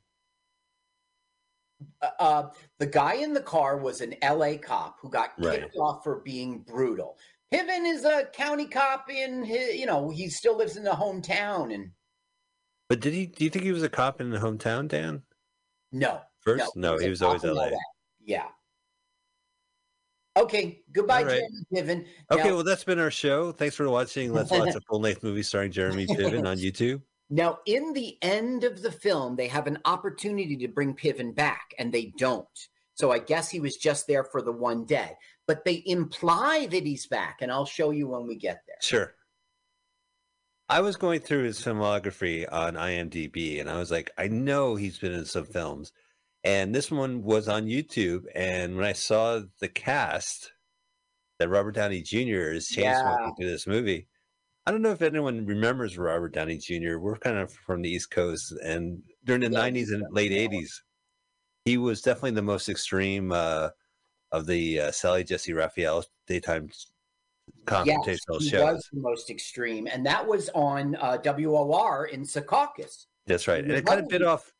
[2.01, 2.49] Uh, uh,
[2.79, 5.77] the guy in the car was an LA cop who got kicked Right.
[5.79, 7.17] off for being brutal.
[7.51, 11.73] Piven is a county cop in his, you know, he still lives in the hometown.
[11.73, 11.91] And
[12.89, 13.25] But did he?
[13.27, 15.23] Do you think he was a cop in the hometown, Dan?
[15.91, 17.71] no, First, no, he was always in L.A.
[18.23, 18.45] Yeah.
[20.35, 20.81] Okay.
[20.91, 21.41] Goodbye, right.
[21.73, 22.07] Jeremy Piven.
[22.31, 23.51] Okay, Now- well that's been our show.
[23.51, 24.33] Thanks for watching.
[24.33, 27.01] Let's watch a full length movie starring Jeremy Piven on YouTube.
[27.29, 31.73] Now, in the end of the film, they have an opportunity to bring Piven back,
[31.79, 32.47] and they don't.
[32.95, 35.17] So I guess he was just there for the one day.
[35.47, 38.77] But they imply that he's back, and I'll show you when we get there.
[38.81, 39.15] Sure.
[40.69, 44.97] I was going through his filmography on IMDb and I was like, I know he's
[44.97, 45.91] been in some films.
[46.43, 48.23] And this one was on YouTube.
[48.35, 50.51] And when I saw the cast
[51.39, 52.51] that Robert Downey Jr.
[52.51, 53.01] is chain Yeah.
[53.01, 54.07] smoking through this movie,
[54.65, 56.97] I don't know if anyone remembers Robert Downey Jr.
[56.97, 58.53] We're kind of from the East Coast.
[58.63, 60.81] And during the Yeah, 90s and late 80s,
[61.65, 63.69] he was definitely the most extreme uh,
[64.31, 66.69] of the uh, Sally Jessy Raphael daytime
[67.65, 68.39] confrontational show.
[68.39, 68.73] he shows.
[68.73, 73.05] was the most extreme, and that was on uh, WOR in Secaucus.
[73.27, 73.63] That's right.
[73.63, 74.51] And it kind of bit off.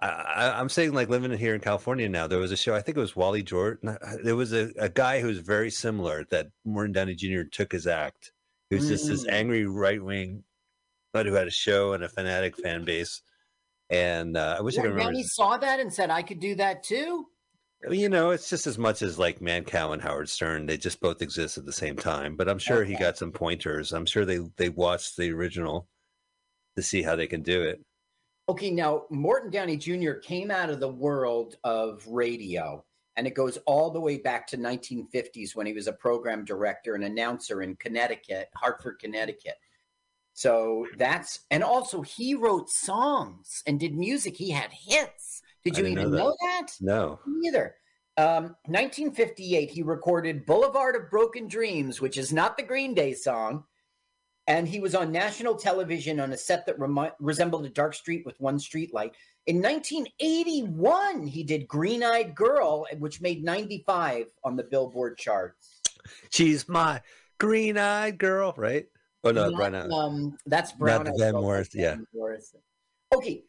[0.00, 2.96] I, I'm saying, like living here in California now, there was a show, I think
[2.96, 3.96] it was Wally Jordan.
[4.22, 7.42] There was a, a guy who was very similar that Morton Downey Jr.
[7.50, 8.32] took his act.
[8.70, 9.30] He was just this Mm.
[9.32, 10.42] angry right wing,
[11.12, 13.22] but who had a show and a fanatic fan base.
[13.88, 15.04] And uh, I wish I could remember.
[15.04, 17.26] Downey his- saw that and said, "I could do that too."
[17.88, 20.64] You know, it's just as much as like Mancow and Howard Stern.
[20.66, 22.34] They just both exist at the same time.
[22.34, 23.92] But I'm sure he got some pointers.
[23.92, 25.86] I'm sure they they watched the original
[26.76, 27.80] to see how they can do it.
[28.48, 30.12] Okay, now Morton Downey Jr.
[30.12, 32.84] came out of the world of radio,
[33.16, 36.94] and it goes all the way back to 1950s when he was a program director
[36.94, 39.56] and announcer in Connecticut, Hartford, Connecticut.
[40.34, 44.36] So that's and also he wrote songs and did music.
[44.36, 45.40] He had hits.
[45.64, 46.72] Did you even know know that?
[46.80, 47.20] No.
[47.26, 47.76] Neither.
[48.16, 53.64] Um, 1958, he recorded Boulevard of Broken Dreams, which is not the Green Day song.
[54.46, 58.26] And he was on national television on a set that remi- resembled a dark street
[58.26, 59.14] with one street light.
[59.46, 65.80] In 1981, he did Green Eyed Girl, which made 95 on the Billboard charts.
[66.30, 67.00] She's my
[67.38, 68.86] green eyed girl, right?
[69.22, 71.96] Oh no, Not, Brown um, that's Brown Eyed Van Morris- yeah.
[72.14, 72.60] Morrison.
[73.14, 73.44] Okay.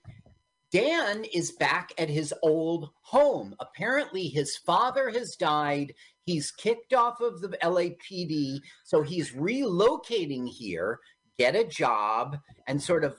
[0.72, 3.56] Dan is back at his old home.
[3.60, 5.94] Apparently, his father has died.
[6.26, 8.60] He's kicked off of the LAPD.
[8.84, 11.00] So he's relocating here,
[11.38, 13.16] get a job, and sort of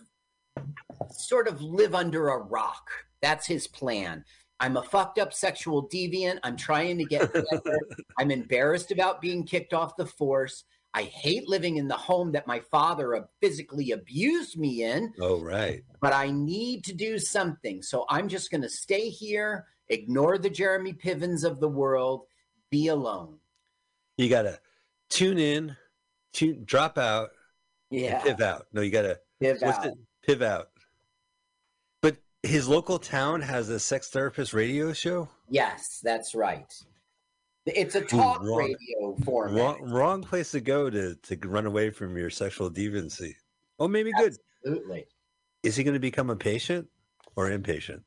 [1.11, 2.89] sort of live under a rock.
[3.23, 4.25] That's his plan.
[4.59, 6.39] I'm a fucked up sexual deviant.
[6.43, 7.79] I'm trying to get better.
[8.19, 10.65] I'm embarrassed about being kicked off the force.
[10.95, 15.83] I hate living in the home that my father physically abused me in, Oh right.
[16.01, 17.83] but I need to do something.
[17.83, 22.23] So I'm just going to stay here, ignore the Jeremy Pivens of the world,
[22.71, 23.39] be alone.
[24.17, 24.61] You gotta
[25.11, 25.77] tune in,
[26.33, 27.31] tune, drop out,
[27.91, 28.21] Yeah.
[28.23, 28.67] piv out.
[28.73, 29.87] No, you gotta Piv what's out.
[29.87, 29.95] it?
[30.27, 30.71] Piv out.
[32.03, 35.29] But his local town has a sex therapist radio show.
[35.49, 36.73] Yes, that's right.
[37.67, 38.59] It's a talk wrong.
[38.59, 39.57] radio format.
[39.61, 43.35] Wrong, wrong place to go to to run away from your sexual deviancy.
[43.79, 44.37] Oh, maybe good.
[44.65, 45.07] Absolutely.
[45.65, 46.89] Is he going to become a patient
[47.35, 48.03] or impatient?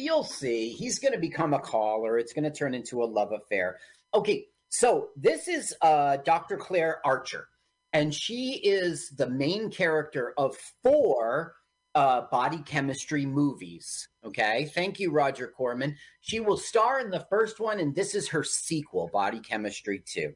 [0.00, 0.70] You'll see.
[0.70, 2.18] He's going to become a caller.
[2.18, 3.78] It's going to turn into a love affair.
[4.14, 6.56] Okay, so this is uh, Dr.
[6.56, 7.48] Claire Archer,
[7.92, 11.54] and she is the main character of four
[11.94, 14.08] uh, body chemistry movies.
[14.24, 15.96] Okay, thank you, Roger Corman.
[16.20, 20.32] She will star in the first one, and this is her sequel, Body Chemistry 2.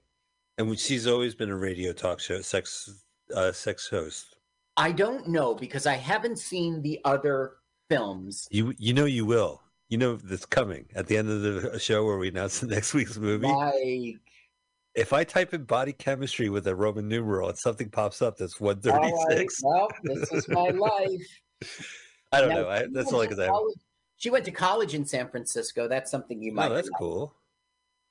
[0.58, 4.36] And she's always been a radio talk show sex uh, sex host.
[4.76, 7.54] I don't know because I haven't seen the other
[7.88, 8.46] films.
[8.50, 9.62] You you know you will.
[9.88, 12.94] You know that's coming at the end of the show where we announce the next
[12.94, 13.46] week's movie.
[13.46, 14.20] Like,
[14.94, 18.60] If I type in body chemistry with a Roman numeral and something pops up that's
[18.60, 21.40] all right, 136, well, this is my life.
[22.32, 22.68] I don't Now, know.
[22.68, 23.48] I, that's all I can say.
[24.16, 25.86] She went to college in San Francisco.
[25.88, 26.70] That's something you might.
[26.70, 26.98] Oh, that's know.
[26.98, 27.34] cool.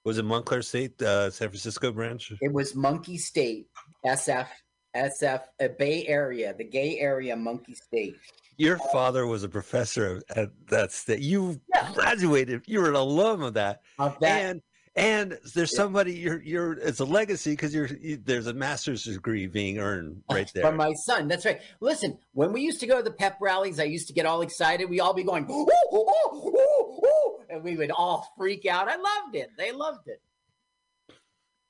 [0.05, 2.31] Was it Montclair State, uh, San Francisco branch?
[2.41, 3.67] It was Monkey State,
[4.05, 4.47] SF,
[4.95, 8.15] SF, uh, Bay Area, the gay area, Monkey State.
[8.57, 11.19] Your father was a professor at that state.
[11.19, 11.91] You Yeah.
[11.93, 12.63] graduated.
[12.67, 13.81] You were an alum of that.
[13.99, 14.61] Of that, and
[14.95, 19.47] and there's somebody you're you're it's a legacy because you're you, there's a master's degree
[19.47, 20.63] being earned right there.
[20.65, 21.27] from my son.
[21.27, 21.61] That's right.
[21.79, 24.41] Listen, when we used to go to the pep rallies, I used to get all
[24.41, 24.89] excited.
[24.89, 28.87] We all be going, ooh, ooh, ooh, ooh, ooh, and we would all freak out.
[28.87, 29.49] I loved it.
[29.57, 30.21] They loved it.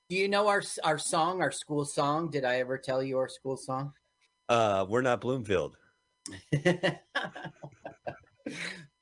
[0.09, 2.29] Do you know our our song, our school song?
[2.29, 3.93] Did I ever tell you our school song?
[4.49, 5.77] uh, we're not Bloomfield.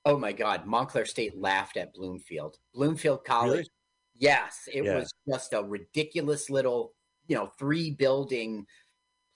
[0.05, 2.57] oh my God, Montclair State laughed at Bloomfield.
[2.73, 3.51] Bloomfield College.
[3.51, 3.69] Really?
[4.17, 4.97] Yes, it Yeah.
[4.97, 6.93] was just a ridiculous little,
[7.27, 8.65] you know, three building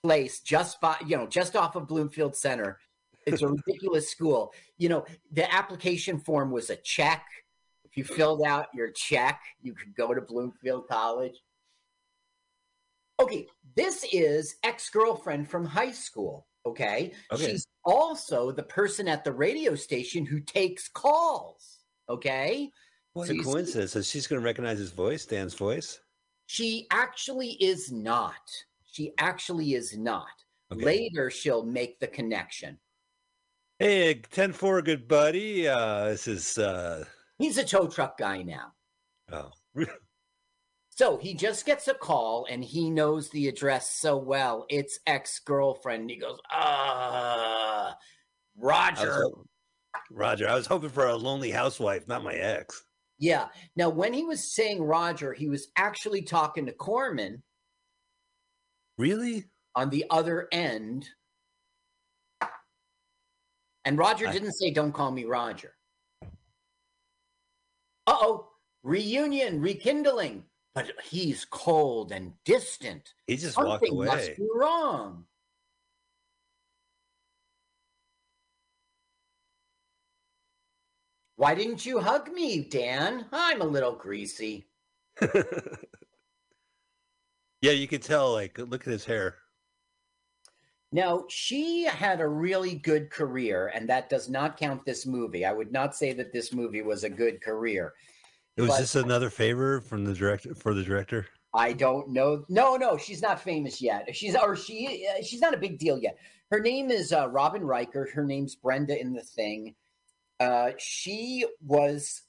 [0.02, 2.78] place just by, you know, just off of Bloomfield Center.
[3.26, 4.54] It's a ridiculous school.
[4.78, 7.26] You know, the application form was a check.
[7.84, 11.42] If you filled out your check, you could go to Bloomfield College.
[13.18, 16.46] Okay, this is ex girlfriend from high school.
[16.64, 17.12] Okay?
[17.32, 17.50] Okay.
[17.52, 21.78] She's also the person at the radio station who takes calls.
[22.08, 22.70] Okay?
[23.14, 23.92] What So a coincidence!
[23.92, 26.00] So she's going to recognize his voice, Dan's voice.
[26.46, 28.34] She actually is not.
[28.84, 30.26] She actually is not.
[30.72, 30.84] Okay.
[30.84, 32.78] Later, she'll make the connection.
[33.78, 35.68] Hey, 10 4, good buddy.
[35.68, 37.04] Uh, this is, uh,
[37.38, 38.72] He's a tow truck guy now.
[39.32, 39.50] oh,
[40.96, 44.64] So he just gets a call and he knows the address so well.
[44.70, 46.08] It's ex girlfriend.
[46.08, 47.94] He goes, ah,
[48.56, 49.12] was Roger.
[49.12, 49.48] hoping-
[50.10, 52.82] Roger, I was hoping for a lonely housewife, not my ex.
[53.18, 53.48] Yeah.
[53.76, 57.42] Now, when he was saying Roger, he was actually talking to Corman
[58.96, 59.44] Really?
[59.74, 61.08] on the other end.
[63.84, 65.74] And Roger I- didn't say, don't call me Roger.
[68.06, 68.48] Uh oh,
[68.82, 70.44] reunion, rekindling.
[70.76, 73.14] But he's cold and distant.
[73.26, 75.24] He just walked Something must be wrong.
[81.36, 83.24] Why didn't you hug me, Dan?
[83.32, 84.68] I'm a little greasy.
[87.62, 89.36] yeah, you could tell, like, look at his hair.
[90.92, 95.46] Now, she had a really good career, and that does not count this movie.
[95.46, 97.94] I would not say that this movie was a good career.
[98.56, 101.26] It was But- just another favor from the director for the director.
[101.54, 102.44] I don't know.
[102.48, 104.14] No, no, she's not famous yet.
[104.14, 106.18] She's or she uh, she's not a big deal yet.
[106.50, 108.08] Her name is uh, Robin Riker.
[108.12, 109.74] Her name's Brenda in the thing.
[110.38, 112.22] Uh, she was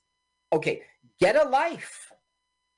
[0.54, 0.82] okay.
[1.20, 2.12] Get a life.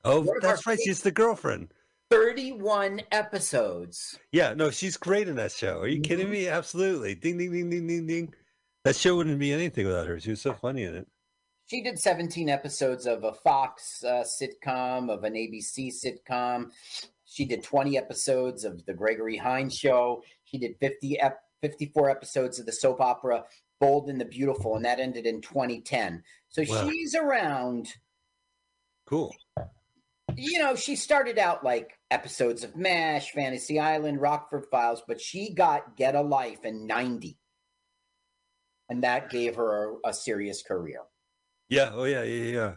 [0.04, 0.80] Oh, that's right.
[0.84, 1.72] She's the girlfriend.
[2.10, 4.18] Thirty-one episodes.
[4.32, 5.80] Yeah, no, she's great in that show.
[5.80, 6.48] Are you kidding me?
[6.48, 7.14] Absolutely.
[7.14, 8.34] Ding, ding, ding, ding, ding, ding.
[8.86, 10.20] That show wouldn't be anything without her.
[10.20, 11.08] She was so funny in it.
[11.70, 16.72] She did seventeen episodes of a Fox uh, sitcom, of an ABC sitcom.
[17.26, 20.24] She did twenty episodes of the Gregory Hines Show.
[20.46, 23.44] She did 50 ep- 54 episodes of the soap opera
[23.80, 26.24] Bold and the Beautiful, and that ended in 2010.
[26.50, 26.90] So Wow.
[26.90, 27.94] she's around.
[29.06, 29.36] Cool.
[30.36, 35.54] You know, she started out like episodes of MASH, Fantasy Island, Rockford Files, but she
[35.54, 37.38] got Get a Life in 90.
[38.90, 41.02] And that gave her a, a serious career.
[41.70, 41.92] Yeah.
[41.94, 42.74] Oh, yeah, yeah, yeah.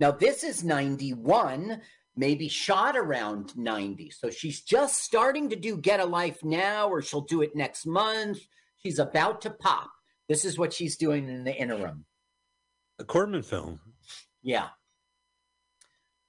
[0.00, 1.80] Now, this is 91,
[2.16, 4.10] maybe shot around 90.
[4.10, 7.84] So she's just starting to do Get a Life now, or she'll do it next
[7.84, 8.38] month.
[8.78, 9.90] She's about to pop.
[10.28, 12.04] This is what she's doing in the interim.
[13.00, 13.80] A Corman film.
[14.42, 14.68] Yeah.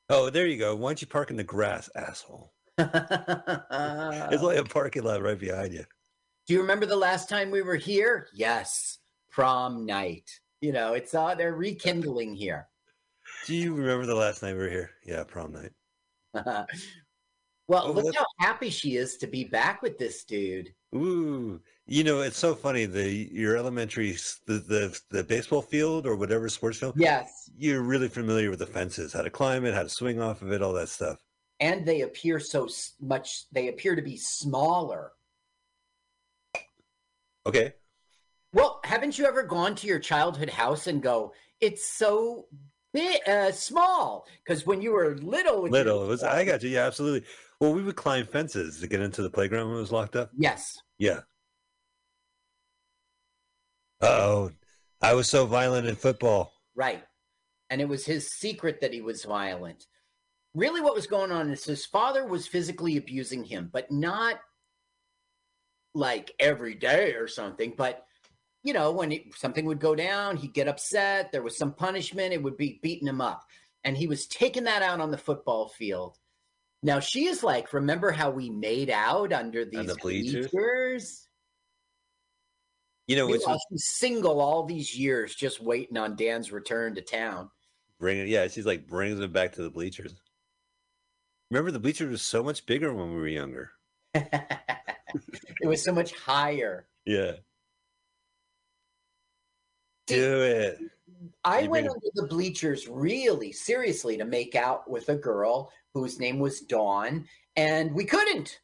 [0.10, 0.76] Oh, there you go.
[0.76, 2.54] Why don't you park in the grass, asshole?
[2.80, 5.84] It's like a parking lot right behind you.
[6.48, 8.28] Do you remember the last time we were here?
[8.34, 8.98] Yes,
[9.30, 10.40] prom night.
[10.62, 12.68] You know, it's uh, they're rekindling here.
[13.46, 14.92] Do you remember the last night we were here?
[15.06, 15.72] Yeah, prom night.
[17.68, 20.74] well, Oh, look what- how happy she is to be back with this dude.
[20.96, 22.86] Ooh, you know it's so funny.
[22.86, 24.18] The your elementary,
[24.48, 26.96] the the, the baseball field or whatever sports field.
[26.98, 30.42] Yes, You're really familiar with the fences, how to climb it, how to swing off
[30.42, 31.20] of it, all that stuff.
[31.60, 32.68] and they appear so
[33.00, 33.46] much.
[33.52, 35.12] They appear to be smaller.
[37.46, 37.74] Okay.
[38.54, 42.48] Well, haven't you ever gone to your childhood house and go, "It's so
[42.94, 44.28] big, uh, small"?
[44.44, 46.04] Because when you were little, Little.
[46.04, 46.24] It was.
[46.24, 46.70] I got you.
[46.70, 47.28] Yeah, absolutely.
[47.60, 50.32] Well, we would climb fences to get into the playground when it was locked up.
[50.38, 51.22] yes, Yeah.
[54.02, 54.52] Oh,
[55.02, 56.54] I was so violent in football.
[56.74, 57.04] Right.
[57.70, 59.86] And it was his secret that he was violent.
[60.56, 64.40] Really, what was going on is his father was physically abusing him, but not
[65.94, 67.74] like every day or something.
[67.78, 68.06] But,
[68.64, 71.32] you know, when something would go down, he'd get upset.
[71.32, 73.46] There was some punishment, it would be beating him up.
[73.84, 76.18] And he was taking that out on the football field.
[76.84, 80.48] Now, she is like, remember how we made out under these the bleachers?
[80.48, 81.28] bleachers?
[83.08, 83.60] You know, which was
[83.98, 87.50] single all these years, just waiting on Dan's return to town.
[88.00, 88.28] bringing.
[88.28, 90.14] Yeah, she's like brings him back to the bleachers.
[91.50, 93.72] Remember, the bleachers was so much bigger when we were younger.
[94.14, 96.88] it was so much higher.
[97.06, 97.32] Yeah.
[100.10, 100.80] Do it.
[101.44, 106.40] I went under the bleachers really seriously to make out with a girl whose name
[106.40, 108.60] was Dawn, and we couldn't.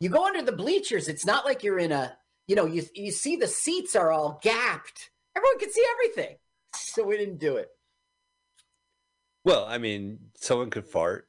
[0.00, 2.16] You go under the bleachers, it's not like you're in a,
[2.46, 5.10] you know, you you see the seats are all gapped.
[5.36, 6.36] Everyone can see everything.
[6.74, 7.68] So we didn't do it.
[9.44, 11.28] Well, I mean, someone could fart.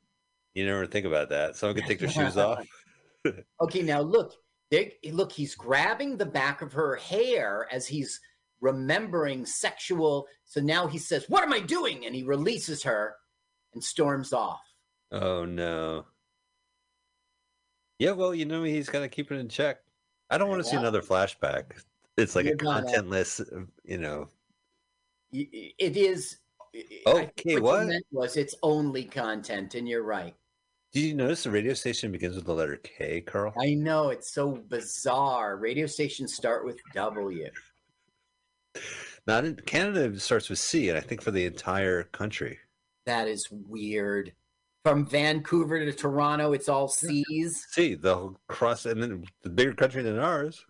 [0.53, 1.55] You never think about that.
[1.55, 2.65] Someone could take their shoes off.
[3.61, 4.33] Okay, now look,
[4.71, 8.19] they, look, he's grabbing the back of her hair as he's
[8.61, 10.27] remembering sexual.
[10.45, 13.15] So now he says, "What am I doing?" And he releases her
[13.73, 14.61] and storms off.
[15.11, 16.05] Oh no.
[17.99, 19.77] Yeah, well, you know, he's got to keep it in check.
[20.29, 21.81] I don't want to see another flashback.
[22.15, 24.27] It's like a You're gonna- contentless, you know.
[25.31, 26.37] It is
[27.07, 28.03] Okay, what, what?
[28.11, 30.35] was it's only content, and you're right.
[30.93, 33.53] Did you notice the radio station begins with the letter K, Carl?
[33.59, 35.57] I know it's so bizarre.
[35.57, 37.49] Radio stations start with W.
[39.27, 42.59] Not in Canada starts with C, and I think for the entire country.
[43.05, 44.33] That is weird.
[44.83, 47.65] From Vancouver to Toronto, it's all C's.
[47.71, 50.65] C, the whole cross, and then the bigger country than ours.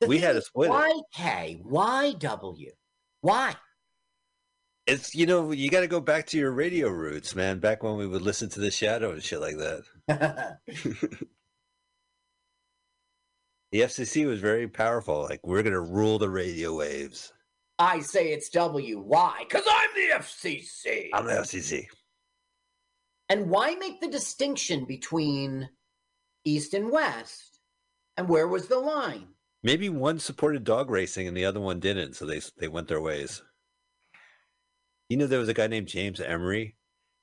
[0.00, 0.72] The We had is, split it.
[0.72, 1.60] Why K?
[1.62, 2.70] Why W?
[3.20, 3.54] Why?
[4.86, 7.60] It's you know you got to go back to your radio roots, man.
[7.60, 10.58] Back when we would listen to the Shadow and shit like that.
[13.72, 15.22] The FCC was very powerful.
[15.22, 17.32] Like we're gonna rule the radio waves.
[17.82, 19.00] I say it's W.
[19.00, 19.38] Why?
[19.40, 21.08] Because I'm the FCC.
[21.12, 21.86] I'm the FCC.
[23.28, 25.68] And why make the distinction between
[26.44, 27.58] East and West?
[28.16, 29.26] And where was the line?
[29.64, 33.00] Maybe one supported dog racing and the other one didn't, so they they went their
[33.00, 33.42] ways.
[35.08, 36.76] You know, there was a guy named James Emery,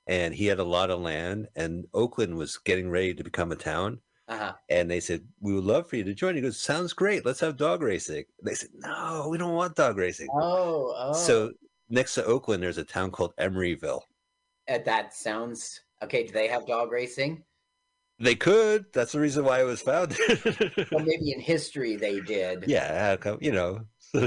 [0.06, 3.56] and he had a lot of land, and Oakland was getting ready to become a
[3.56, 4.00] town.
[4.30, 4.52] Uh-huh.
[4.68, 7.26] And they said, "We would love for you to join." He goes, "Sounds great.
[7.26, 11.12] Let's have dog racing." They said, "No, we don't want dog racing." Oh, oh.
[11.12, 11.52] So
[11.88, 14.02] next to Oakland, there's a town called Emeryville.
[14.68, 16.24] Uh, that sounds okay.
[16.26, 17.42] Do they have dog racing?
[18.20, 18.84] They could.
[18.92, 20.18] That's the reason why it was founded.
[20.92, 22.64] Well, maybe in history they did.
[22.68, 23.80] yeah, how come- you know.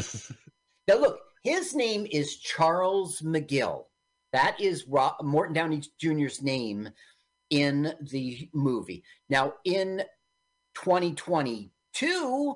[0.88, 3.86] Now, look, his name is Charles McGill.
[4.34, 6.90] That is Morton Downey Jr.'s name
[7.54, 9.04] in the movie.
[9.30, 10.02] Now, in
[10.74, 12.56] 2022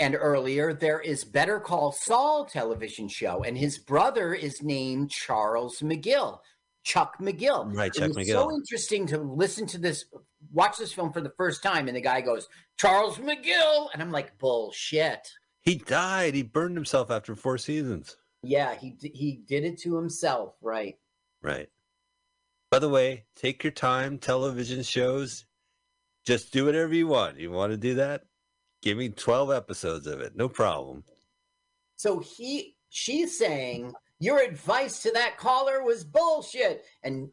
[0.00, 5.78] and earlier, there is Better Call Saul television show, and his brother is named Charles
[5.80, 6.40] McGill,
[6.84, 7.74] Chuck McGill.
[7.74, 10.04] Right, Chuck was so interesting to listen to this,
[10.52, 13.88] watch this film for the first time, and the guy goes, Charles McGill.
[13.94, 15.26] And I'm like, bullshit.
[15.62, 16.34] he died.
[16.34, 18.18] He burned himself after four seasons.
[18.42, 20.98] Yeah, he he did it to himself, right?
[21.42, 21.70] Right.
[22.70, 24.18] By the way, take your time.
[24.18, 25.46] Television shows,
[26.26, 27.38] just do whatever you want.
[27.38, 28.24] You want to do that?
[28.82, 30.36] Give me twelve episodes of it.
[30.36, 31.04] No problem.
[31.96, 37.30] So he she's saying your advice to that caller was bullshit, and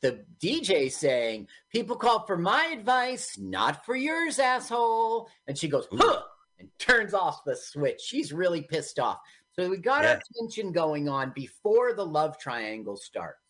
[0.00, 5.28] the DJ saying people call for my advice, not for yours, asshole.
[5.46, 6.22] And she goes, huh,
[6.58, 8.00] and turns off the switch.
[8.00, 9.18] She's really pissed off.
[9.54, 13.41] So we got our tension going on before the love triangle starts.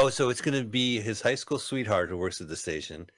[0.00, 3.10] Oh, so it's going to be his high school sweetheart who works at the station,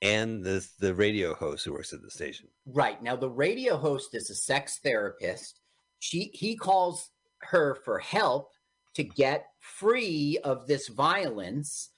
[0.00, 2.48] and the the radio host who works at the station.
[2.64, 3.02] Right.
[3.02, 5.60] Now the radio host is a sex therapist.
[5.98, 7.10] She he calls
[7.42, 8.48] her for help
[8.94, 11.90] to get free of this violence,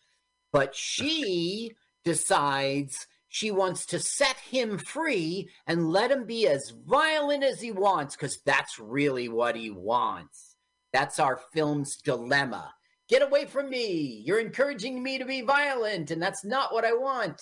[0.53, 1.71] but she
[2.05, 7.71] decides she wants to set him free and let him be as violent as he
[7.71, 10.57] wants cuz that's really what he wants.
[10.93, 12.75] That's our film's dilemma.
[13.09, 14.23] Get away from me.
[14.25, 17.41] You're encouraging me to be violent and that's not what I want.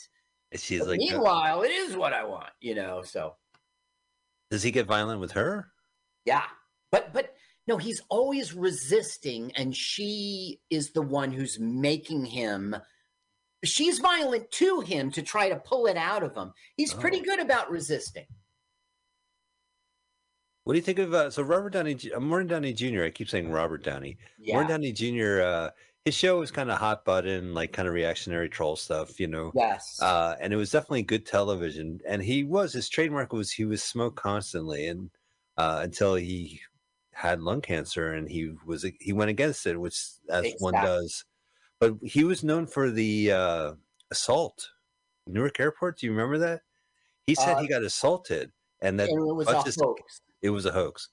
[0.54, 3.36] She's But like, "Uh, meanwhile, it is what I want, you know, so
[4.50, 5.72] does he get violent with her?
[6.24, 6.44] Yeah.
[6.90, 7.34] But but
[7.66, 12.76] no, he's always resisting and she is the one who's making him
[13.64, 16.52] she's violent to him to try to pull it out of him.
[16.76, 17.24] He's pretty Oh.
[17.24, 18.26] good about resisting.
[20.64, 23.02] What do you think of uh, so Robert Downey, J- uh, Morton Downey Jr.
[23.04, 24.16] I keep saying Robert Downey.
[24.38, 24.54] Yeah.
[24.54, 25.40] Morton Downey Jr.
[25.42, 25.70] Uh,
[26.04, 29.52] his show was kind of hot button, like kind of reactionary troll stuff, you know.
[29.54, 29.98] Yes.
[30.00, 32.00] Uh, and it was definitely good television.
[32.06, 35.10] And he was his trademark was he was smoked constantly, and
[35.56, 36.60] uh, until he
[37.12, 40.00] had lung cancer, and he was he went against it, which
[40.30, 41.24] as one does.
[41.80, 43.72] But he was known for the uh,
[44.12, 44.70] assault,
[45.26, 45.98] Newark Airport.
[45.98, 46.62] Do you remember that?
[47.26, 50.20] He said Uh, he got assaulted, and that and it was a hoax.
[50.42, 51.08] It was a hoax.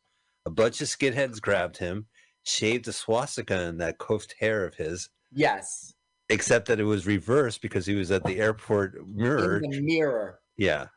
[0.45, 2.07] A bunch of skinheads grabbed him,
[2.43, 5.93] shaved a swastika in that coiffed hair of his, Yes.
[6.29, 9.59] except that it was reversed because he was at the airport mirror.
[9.63, 10.39] In the mirror.
[10.57, 10.87] Yeah.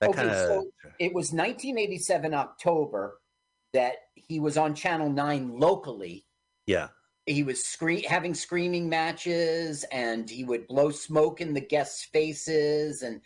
[0.00, 3.20] That Okay, kind of so it was 1987 October
[3.72, 6.26] that he was on Channel 9 locally
[6.66, 6.88] yeah.
[7.26, 13.02] he was scree- having screaming matches and he would blow smoke in the guests' faces
[13.02, 13.20] and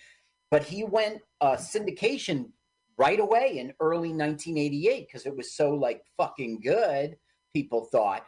[0.51, 2.51] but he went uh, syndication
[2.97, 7.17] right away in early 1988 because it was so like fucking good
[7.53, 8.25] people thought.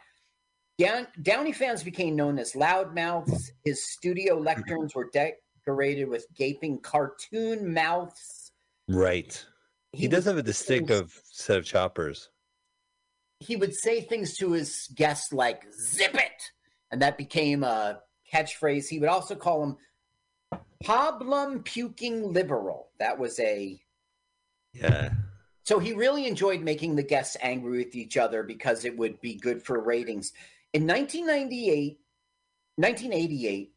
[0.77, 3.51] Down- downey fans became known as loudmouths.
[3.63, 8.51] His studio lecterns were decorated with gaping cartoon mouths.
[8.87, 9.43] Right.
[9.93, 12.29] He, does have a things- distinctive set of choppers.
[13.39, 16.51] he would say things to his guests like zip it!
[16.91, 17.99] And that became a
[18.33, 18.87] catchphrase.
[18.87, 19.77] He would also call him
[20.83, 22.89] pablum puking liberal.
[22.99, 23.79] That was a
[24.81, 25.09] Yeah.
[25.63, 29.35] So he really enjoyed making the guests angry with each other because it would be
[29.35, 30.31] good for ratings.
[30.73, 31.99] In 1998,
[32.77, 33.73] 1988,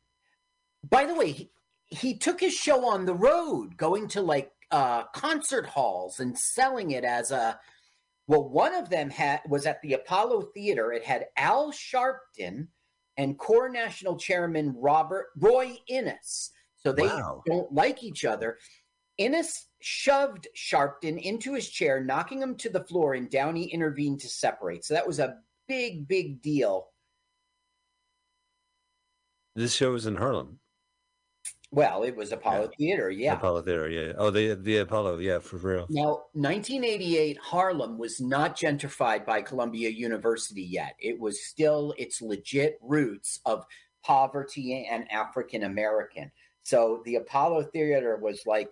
[0.89, 1.51] by the way, he,
[1.89, 6.93] he took his show on the road, going to like uh, concert halls and selling
[6.93, 7.59] it as a.
[8.29, 10.93] Well, one of them had was at the Apollo Theater.
[10.93, 12.69] It had Al Sharpton
[13.17, 16.53] and CORE national chairman Robert Roy Innis.
[16.77, 17.43] So they Wow.
[17.47, 18.59] don't like each other.
[19.21, 24.29] Innis shoved Sharpton into his chair, knocking him to the floor, and Downey intervened to
[24.29, 24.83] separate.
[24.83, 25.37] So that was a
[25.69, 26.87] big, big deal.
[29.55, 30.59] This show was in Harlem.
[31.71, 33.35] Well, it was Apollo Theater, yeah.
[33.35, 34.15] Apollo Theater, yeah.
[34.17, 35.87] Oh, the the Apollo, yeah, for real.
[35.91, 40.97] Now, 1988 Harlem was not gentrified by Columbia University yet.
[40.99, 43.67] It was still its legit roots of
[44.03, 46.33] poverty and African American.
[46.63, 48.71] So the Apollo Theater was like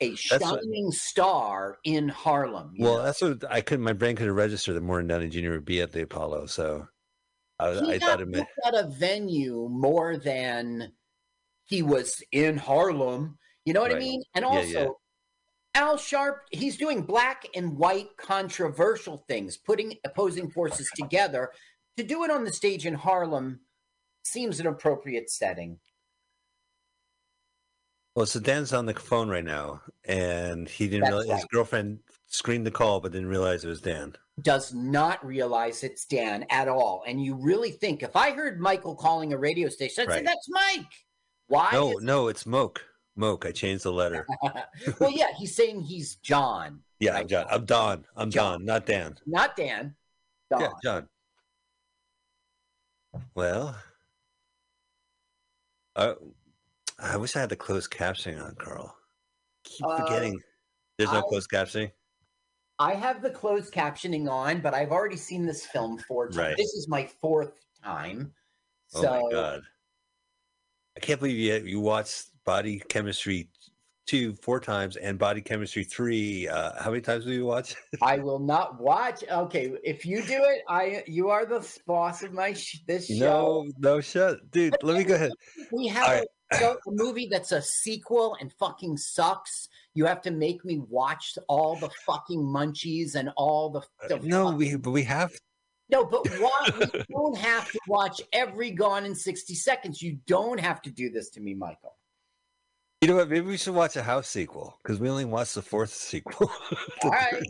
[0.00, 2.74] a That's what- shining star in Harlem.
[2.78, 3.02] Well, know?
[3.02, 3.84] that's what I couldn't.
[3.84, 5.50] My brain couldn't register that Morton Downey Jr.
[5.50, 6.88] would be at the Apollo, so
[7.58, 10.92] I, he I got thought it meant at a venue more than
[11.66, 13.38] he was in Harlem.
[13.64, 14.22] You know what I mean?
[14.34, 14.88] And Yeah, also, yeah.
[15.82, 21.50] Al Sharp, he's doing black and white controversial things, putting opposing forces together.
[21.96, 23.60] To do it on the stage in Harlem
[24.24, 25.78] seems an appropriate setting.
[28.20, 32.00] Well, so Dan's on the phone right now, and he didn't That's realize his girlfriend
[32.26, 34.14] screened the call, but didn't realize it was Dan.
[34.42, 37.02] Does not realize it's Dan at all.
[37.06, 40.50] And you really think if I heard Michael calling a radio station, I'd say that's
[40.50, 40.92] Mike.
[41.46, 41.70] Why?
[41.72, 42.84] No, no, it's Moke.
[43.16, 43.46] Moke.
[43.46, 44.26] I changed the letter.
[45.00, 47.20] well, yeah, he's saying he's John, Yeah, Right.
[47.22, 47.46] I'm John.
[47.50, 48.04] I'm Don.
[48.16, 48.58] I'm John.
[48.58, 49.16] Don, not Dan.
[49.24, 49.94] not Dan.
[50.50, 50.60] Don.
[50.60, 51.08] Yeah, John.
[53.34, 53.76] Well,
[55.96, 56.14] uh,
[57.02, 58.94] I wish I had the closed captioning on, Carl.
[59.64, 60.40] Keep Uh, forgetting.
[60.98, 61.92] There's no I- closed captioning.
[62.78, 66.36] I have the closed captioning on, but I've already seen this film four times.
[66.38, 66.56] Right.
[66.56, 67.52] This is my fourth
[67.84, 68.32] time.
[68.94, 69.62] Oh my god!
[70.96, 73.50] I can't believe you you watched Body Chemistry
[74.06, 76.48] two four times and Body Chemistry three.
[76.48, 77.76] Uh, how many times have you watch?
[78.02, 79.22] I will not watch.
[79.30, 83.14] Okay, if you do it, I you are the boss of my sh- this show.
[83.18, 84.74] no, no shut, dude.
[84.82, 85.32] Let me go ahead.
[85.72, 86.26] We have right.
[86.52, 89.68] A, so- a movie that's a sequel and fucking sucks.
[89.94, 94.20] You have to make me watch all the fucking munchies and all the, the Uh,
[94.22, 95.32] No, fuck- we but we have.
[95.90, 100.00] no, but why we don't have to watch every Gone in sixty seconds.
[100.02, 101.96] You don't have to do this to me, Michael.
[103.00, 103.30] You know what?
[103.30, 106.50] Maybe we should watch a House sequel because we only watched the fourth sequel.
[107.02, 107.42] All right,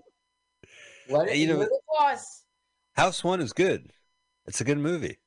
[1.09, 1.37] let it.
[1.39, 2.45] You know- the boss.
[2.97, 3.91] House one is good.
[4.47, 5.19] It's a good movie.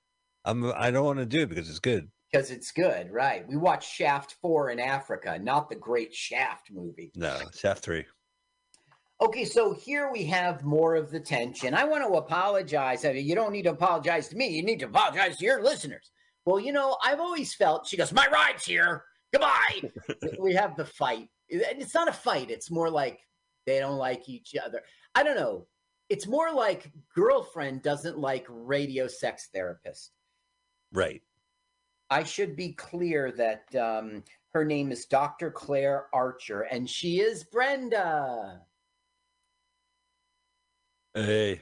[0.46, 0.72] I'm.
[0.76, 2.10] I don't want to do it because it's good.
[2.34, 3.48] Because it's good, right?
[3.48, 7.12] We watched Shaft 4 in Africa, not the great Shaft movie.
[7.16, 8.06] No, Shaft three.
[9.22, 11.76] Okay, so here we have more of the tension.
[11.76, 13.06] I want to apologize.
[13.06, 14.48] I mean, you don't need to apologize to me.
[14.48, 16.12] You need to apologize to your listeners.
[16.46, 19.04] Well, you know, I've always felt, she goes, my ride's here.
[19.32, 19.92] Goodbye.
[20.40, 21.30] we have the fight.
[21.52, 22.50] And it's not a fight.
[22.50, 23.20] It's more like
[23.68, 24.82] they don't like each other.
[25.14, 25.68] I don't know.
[26.10, 30.12] It's more like girlfriend doesn't like radio sex therapist.
[30.92, 31.22] Right.
[32.14, 35.50] I should be clear that um, her name is Dr.
[35.50, 38.62] Claire Archer, and she is Brenda.
[41.16, 41.60] Hey.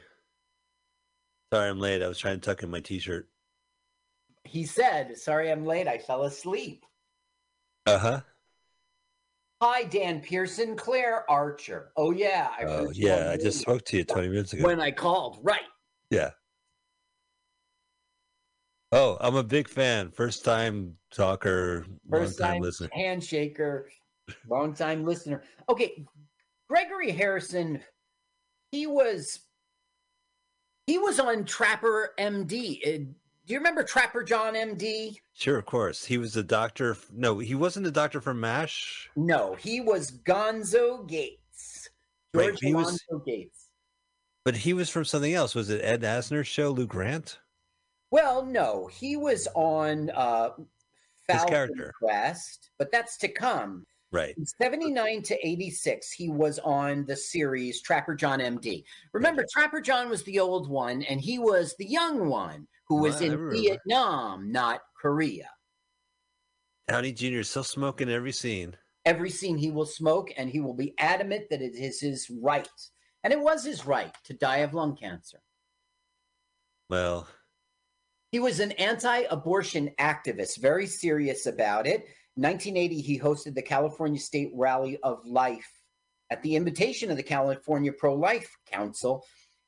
[1.54, 2.04] Sorry, I'm late.
[2.04, 3.30] I was trying to tuck in my t-shirt.
[4.44, 5.88] He said, Sorry I'm late.
[5.88, 6.86] I fell asleep.
[7.86, 8.22] Uh huh.
[9.62, 11.92] Hi, Dan Pearson, Claire Archer.
[11.96, 12.50] Oh, yeah.
[12.60, 14.66] I Oh yeah, I just spoke to you 20 minutes ago.
[14.66, 15.40] when I called.
[15.44, 15.62] Right.
[16.10, 16.32] Yeah.
[18.92, 20.12] Oh, I'm a big fan.
[20.12, 22.90] First time talker, long First time time listener.
[22.98, 23.84] handshaker,
[24.50, 25.44] long time listener.
[25.70, 26.06] Okay,
[26.70, 27.82] Gregory Harrison,
[28.72, 29.40] he was
[30.88, 32.80] he was on Trapper MD.
[32.86, 32.98] Uh,
[33.48, 35.16] do you remember Trapper John MD?
[35.34, 36.06] Sure, of course.
[36.06, 36.96] He was the doctor.
[37.14, 39.10] No, he wasn't the doctor from MASH.
[39.16, 41.90] No, he was Gonzo Gates.
[42.34, 43.68] Right, George he was- Gates.
[44.44, 45.54] But he was from something else.
[45.54, 47.40] Was it Ed Asner's show, Lou Grant?
[48.12, 50.50] Well, no, he was on uh
[51.28, 51.94] Falcon character.
[51.98, 53.86] Crest, but that's to come.
[54.12, 54.36] Right.
[54.36, 58.84] From 79 to 86, he was on the series Trapper John MD.
[59.14, 63.22] Remember, Trapper John was the old one, and he was the young one who was
[63.22, 63.50] I in.
[63.52, 65.50] Vietnam, not Korea.
[66.90, 67.40] Downey Jr.
[67.40, 68.76] is still smoking every scene.
[69.06, 72.68] Every scene he will smoke, and he will be adamant that it is his right.
[73.24, 75.40] And it was his right to die of lung cancer.
[76.90, 77.28] Well,
[78.32, 82.06] He was an anti abortion activist, very serious about it.
[82.36, 85.70] 1980, he hosted the California State Rally of Life
[86.32, 89.26] at the invitation of the California Pro Life Council.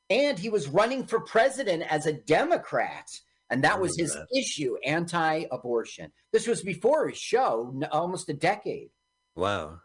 [0.09, 3.05] And he was running for president as a Democrat.
[3.49, 6.11] And that was his remember issue anti abortion.
[6.31, 8.89] This was before his show, almost a decade.
[9.35, 9.79] Wow.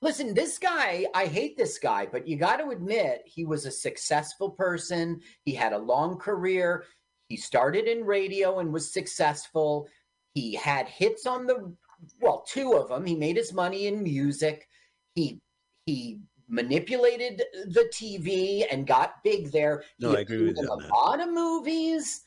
[0.00, 3.72] Listen, this guy, I hate this guy, but you got to admit he was a
[3.72, 5.20] successful person.
[5.44, 6.84] He had a long career.
[7.28, 9.88] He started in radio and was successful.
[10.34, 11.74] He had hits on the
[12.20, 13.04] well, two of them.
[13.04, 14.68] He made his money in music.
[15.14, 15.40] He
[15.86, 19.84] he manipulated the TV and got big there.
[19.98, 20.90] No, he I agree with you a that.
[20.90, 22.22] lot of movies.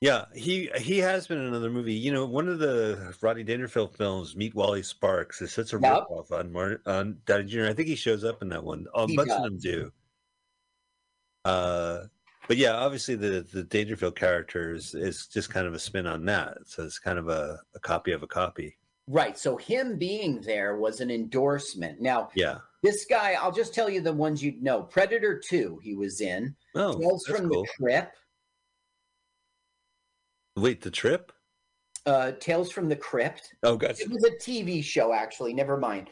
[0.00, 1.94] Yeah, he he has been in another movie.
[1.94, 6.08] You know, one of the Rodney Dangerfield films, Meet Wally Sparks, is such a Yep.
[6.10, 7.66] ripoff on Martin on Downey Jr.
[7.66, 8.86] I think he shows up in that one.
[8.94, 9.92] A He bunch of them do.
[11.44, 12.06] Uh,
[12.48, 16.24] but yeah, obviously the the Dangerfield character is, is just kind of a spin on
[16.26, 16.58] that.
[16.66, 18.76] So it's kind of a, a copy of a copy.
[19.08, 19.36] Right.
[19.38, 22.00] So him being there was an endorsement.
[22.00, 22.58] Now, Yeah.
[22.82, 24.82] this guy, I'll just tell you the ones you'd know.
[24.84, 26.54] Predator 2, he was in.
[26.76, 27.62] Oh, Tales from cool.
[27.62, 28.16] the Crypt.
[30.56, 31.32] Wait, the trip?
[32.06, 33.54] Uh, Tales from the Crypt.
[33.62, 34.02] Oh, gotcha.
[34.02, 35.52] It was a TV show, actually.
[35.54, 36.08] Never mind.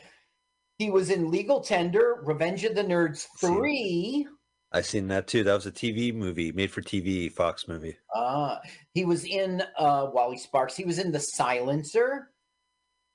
[0.78, 4.26] He was in Legal Tender, Revenge of the Nerds Seen- 3.
[4.72, 5.42] I seen that too.
[5.44, 7.96] That was a TV movie, made for TV, Fox movie.
[8.14, 8.58] Uh,
[8.94, 10.76] he was in uh, Wally Sparks.
[10.76, 12.30] He was in The Silencer.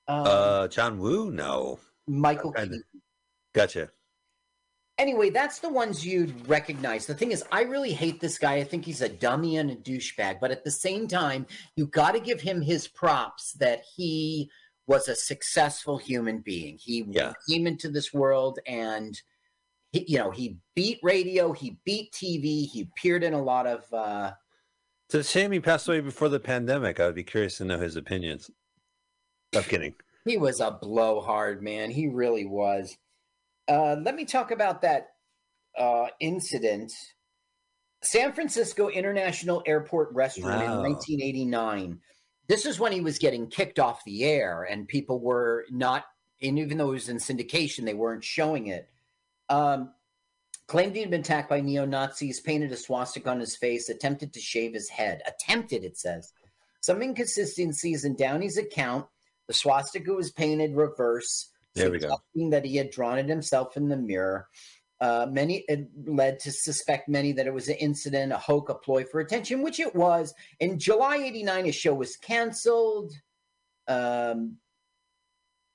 [0.08, 1.32] Um, Uh, John Woo?
[1.32, 1.80] No.
[2.08, 3.02] Michael kinda- Keaton.
[3.54, 3.90] Gotcha.
[4.98, 7.06] Anyway, that's the ones you'd recognize.
[7.06, 8.56] The thing is, I really hate this guy.
[8.56, 10.40] I think he's a dummy and a douchebag.
[10.40, 14.50] But at the same time, you got to give him his props that he
[14.88, 16.78] was a successful human being.
[16.80, 17.34] He Yeah.
[17.50, 19.20] came into this world and
[19.96, 23.92] he, you know, he beat radio, he beat TV, he appeared in a lot of.
[23.94, 24.34] uh
[25.08, 27.00] It's a shame he passed away before the pandemic.
[27.00, 28.52] I would be curious to know his opinions.
[29.56, 29.96] I'm kidding.
[30.26, 31.92] He was a blowhard, man.
[31.92, 32.98] He really was.
[33.70, 35.08] Uh, let me talk about that
[35.78, 36.92] uh, incident.
[38.02, 40.74] San Francisco International Airport restaurant Wow.
[40.84, 42.00] in 1989.
[42.48, 46.04] This is when he was getting kicked off the air, and people were not,
[46.42, 48.90] and even though it was in syndication, they weren't showing it.
[49.50, 49.92] Um,
[50.68, 54.34] claimed he had been attacked by neo Nazis, painted a swastika on his face, attempted
[54.34, 55.22] to shave his head.
[55.28, 56.34] Attempted, it says.
[56.82, 59.06] Some inconsistencies in Downey's account.
[59.48, 62.18] The swastika was painted reverse, There we go.
[62.50, 64.48] that he had drawn it himself in the mirror.
[65.02, 68.76] Uh, many it led to suspect many that it was an incident, a hoax, a
[68.76, 70.34] ploy for attention, which it was.
[70.60, 73.12] In July '89, his show was canceled.
[73.88, 74.58] Um,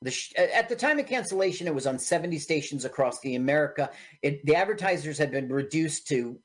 [0.02, 3.90] the sh- at the time of cancellation, it was on 70 stations across the America.
[4.22, 6.38] It, the advertisers had been reduced to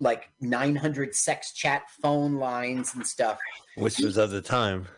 [0.00, 3.38] like 900 sex chat phone lines and stuff.
[3.76, 4.88] Which was of the time.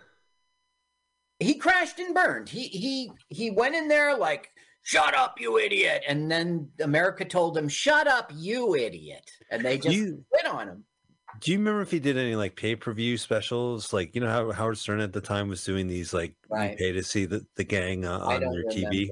[1.39, 2.49] He crashed and burned.
[2.49, 4.51] He he he went in there like,
[4.83, 9.79] "Shut up, you idiot!" And then America told him, "Shut up, you idiot!" And they
[9.79, 10.85] just you quit on him.
[11.41, 13.93] Do you remember if he did any like pay per view specials?
[13.93, 16.77] Like you know how Howard Stern at the time was doing these like Right.
[16.79, 19.09] pay to see the, the gang uh, on their TV.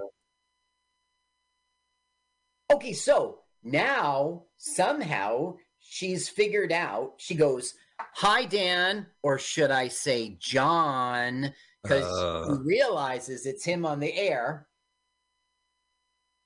[2.73, 7.15] Okay, so now somehow she's figured out.
[7.19, 11.53] She goes, "Hi, Dan," or should I say John?
[11.83, 12.47] Because Uh.
[12.57, 14.67] he realizes it's him on the air.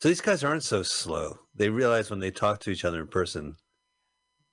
[0.02, 1.38] So these guys aren't so slow.
[1.54, 3.56] They realize when they talk to each other in person.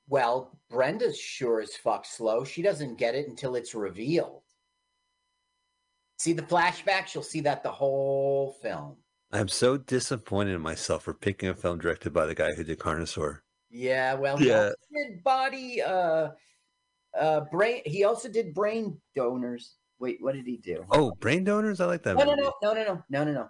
[0.09, 2.43] Well, Brenda's sure as fuck slow.
[2.43, 4.43] She doesn't get it until it's revealed.
[6.17, 7.07] See the flashback?
[7.07, 8.95] She'll see that the whole film.
[9.31, 12.79] I'm so disappointed in myself for picking a film directed by the guy who did
[12.79, 13.39] Carnosaur.
[13.69, 14.63] Yeah, well, he Yeah.
[14.67, 16.29] also did body, uh,
[17.13, 17.81] uh, brain.
[17.85, 19.75] He also did brain donors.
[19.99, 20.85] Wait, what did he do?
[20.91, 21.81] Oh, Brain Donors?
[21.81, 22.41] I like that no, no, movie.
[22.41, 23.49] no, no, no, no, no, no, no.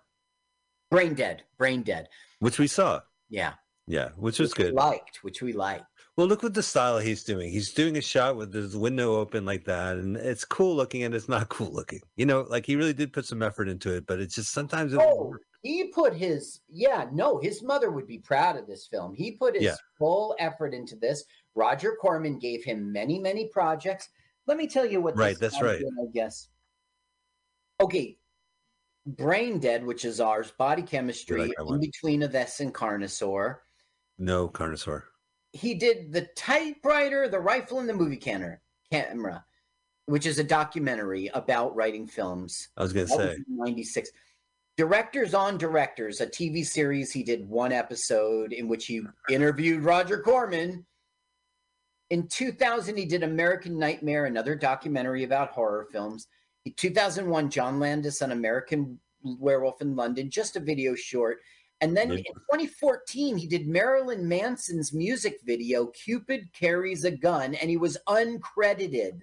[0.89, 1.43] Brain dead.
[1.57, 2.07] Brain dead.
[2.39, 3.01] Which we saw.
[3.29, 3.55] Yeah,
[3.85, 4.73] Yeah, which was which we good.
[4.73, 5.83] liked, which we liked.
[6.17, 7.51] Well, look what the style he's doing.
[7.51, 11.13] He's doing a shot with his window open like that, and it's cool looking and
[11.13, 12.01] it's not cool looking.
[12.15, 14.93] You know, like he really did put some effort into it, but it's just sometimes
[14.93, 19.13] it Oh, he put his yeah, no, his mother would be proud of this film.
[19.13, 19.75] He put his Yeah.
[19.99, 21.23] full effort into this.
[21.53, 24.09] Roger Corman gave him many, many projects.
[24.47, 25.15] Let me tell you what.
[25.15, 25.79] this Right, that's right.
[25.79, 26.49] did, I guess.
[27.79, 28.17] Okay,
[29.05, 33.57] Brain Dead, which is ours, body chemistry, like in between of this and Carnosaur.
[34.17, 35.03] no Carnosaur.
[35.53, 39.45] He did the typewriter, the rifle, and the movie canner, camera,
[40.05, 42.69] which is a documentary about writing films.
[42.77, 43.37] I was gonna say.
[43.47, 44.11] 96.
[44.77, 47.11] Directors on Directors, a TV series.
[47.11, 50.85] He did one episode in which he interviewed Roger Corman.
[52.11, 56.27] In 2000, he did American Nightmare, another documentary about horror films.
[56.65, 61.39] In 2001, John Landis on American Werewolf in London, just a video short.
[61.79, 67.69] And then in 2014, he did Marilyn Manson's music video, Cupid Carries a Gun, and
[67.69, 69.21] he was uncredited.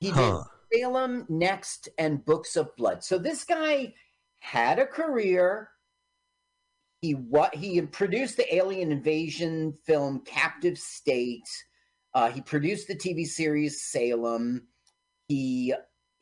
[0.00, 0.44] He Huh.
[0.70, 3.04] did Salem Next and Books of Blood.
[3.04, 3.94] So this guy
[4.40, 5.68] had a career.
[7.00, 11.48] He what he produced the alien invasion film Captive State.
[12.14, 14.66] Uh, he produced the TV series Salem.
[15.28, 15.72] He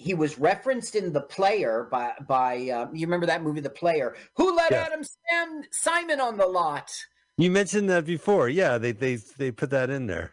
[0.00, 4.16] he was referenced in The Player by by uh, you remember that movie The Player?
[4.36, 4.84] Who let Yeah.
[4.86, 6.90] Adam Sam, Simon on the lot?
[7.36, 8.48] You mentioned that before.
[8.48, 10.32] Yeah, they they they put that in there.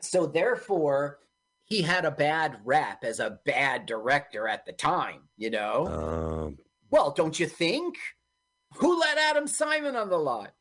[0.00, 1.18] So therefore,
[1.64, 5.22] he had a bad rap as a bad director at the time.
[5.36, 5.86] You know.
[5.88, 6.58] Um,
[6.90, 7.96] Well, don't you think?
[8.76, 10.52] Who let Adam Simon on the lot?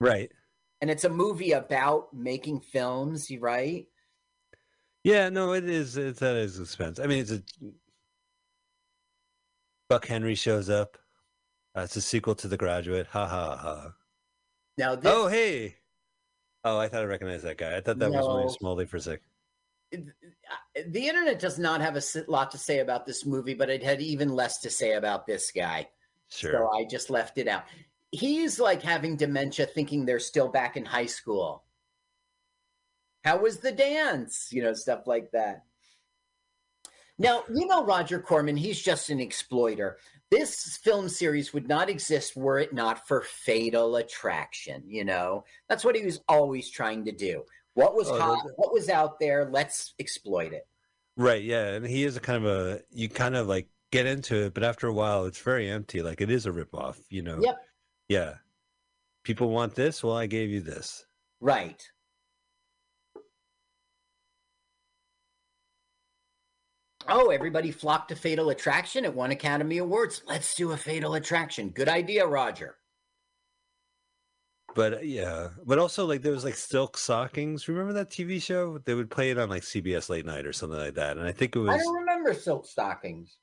[0.00, 0.30] right.
[0.80, 3.86] And it's a movie about making films, you right?
[5.04, 5.96] Yeah, no, it is.
[5.96, 6.98] It's at his expense.
[6.98, 7.42] I mean, it's a
[9.88, 10.98] Buck Henry shows up.
[11.76, 13.06] Uh, it's a sequel to The Graduate.
[13.08, 13.92] Ha ha ha.
[14.76, 15.76] Now this Oh, hey.
[16.64, 17.76] Oh, I thought I recognized that guy.
[17.76, 18.52] I thought that was William No.
[18.52, 19.20] Smalley for a sec.
[19.92, 24.00] the internet does not have a lot to say about this movie, but it had
[24.02, 25.88] even less to say about this guy.
[26.30, 26.52] Sure.
[26.52, 27.64] So I just left it out.
[28.10, 31.64] He's like having dementia, thinking they're still back in high school.
[33.24, 34.48] How was the dance?
[34.50, 35.64] You know, stuff like that.
[37.18, 39.98] Now, you know Roger Corman, he's just an exploiter.
[40.30, 45.44] This film series would not exist were it not for Fatal Attraction, you know?
[45.68, 47.42] That's what he was always trying to do.
[47.74, 50.66] What was Oh, hot, what was out there, let's exploit it.
[51.16, 54.46] Right, yeah, and he is a kind of a you kind of like get into
[54.46, 56.02] it, but after a while, it's very empty.
[56.02, 57.40] Like it is a ripoff, you know.
[57.42, 57.56] Yep.
[58.08, 58.34] Yeah.
[59.24, 60.04] People want this.
[60.04, 61.04] Well, I gave you this.
[61.40, 61.84] Right.
[67.08, 69.04] Oh, everybody flocked to Fatal Attraction.
[69.04, 70.22] It won Academy Awards.
[70.26, 71.70] Let's do a Fatal Attraction.
[71.70, 72.76] Good idea, Roger.
[74.74, 77.66] But yeah, but also like there was like Silk Stockings.
[77.66, 78.78] Remember that TV show?
[78.78, 81.16] They would play it on like CBS late night or something like that.
[81.16, 81.70] And I think it was.
[81.70, 83.38] I don't remember Silk Stockings.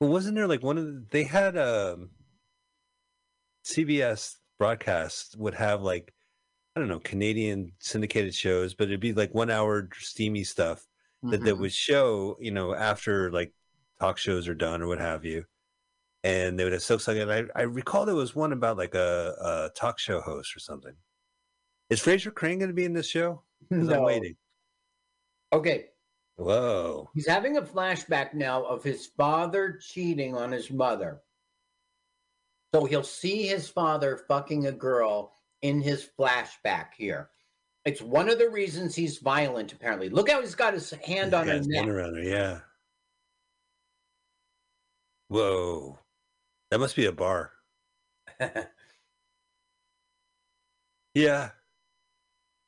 [0.00, 2.10] Well, wasn't there like one of the, they had um
[3.66, 6.14] CBS broadcast would have like
[6.76, 10.86] I don't know Canadian syndicated shows, but it'd be like one hour steamy stuff
[11.22, 11.58] that that Mhm.
[11.60, 13.52] would show you know after like
[14.00, 15.44] talk shows are done or what have you,
[16.24, 17.22] and they would have Silk Stockings.
[17.30, 20.60] And I I recall there was one about like a, a talk show host or
[20.60, 20.94] something.
[21.90, 23.42] Is Frasier Crane going to be in this show?
[23.70, 24.04] 'Cause I'm No.
[24.04, 24.36] waiting.
[25.52, 25.90] Okay,
[26.36, 27.10] Whoa.
[27.14, 31.22] he's having a flashback now of his father cheating on his mother.
[32.74, 37.30] So he'll see his father fucking a girl in his flashback here.
[37.84, 40.08] It's one of the reasons he's violent, apparently.
[40.10, 41.86] Look how he's got his hand on Yeah, her neck.
[41.86, 42.60] around her, yeah.
[45.28, 45.98] Whoa.
[46.70, 47.52] That must be a bar.
[51.14, 51.50] Yeah.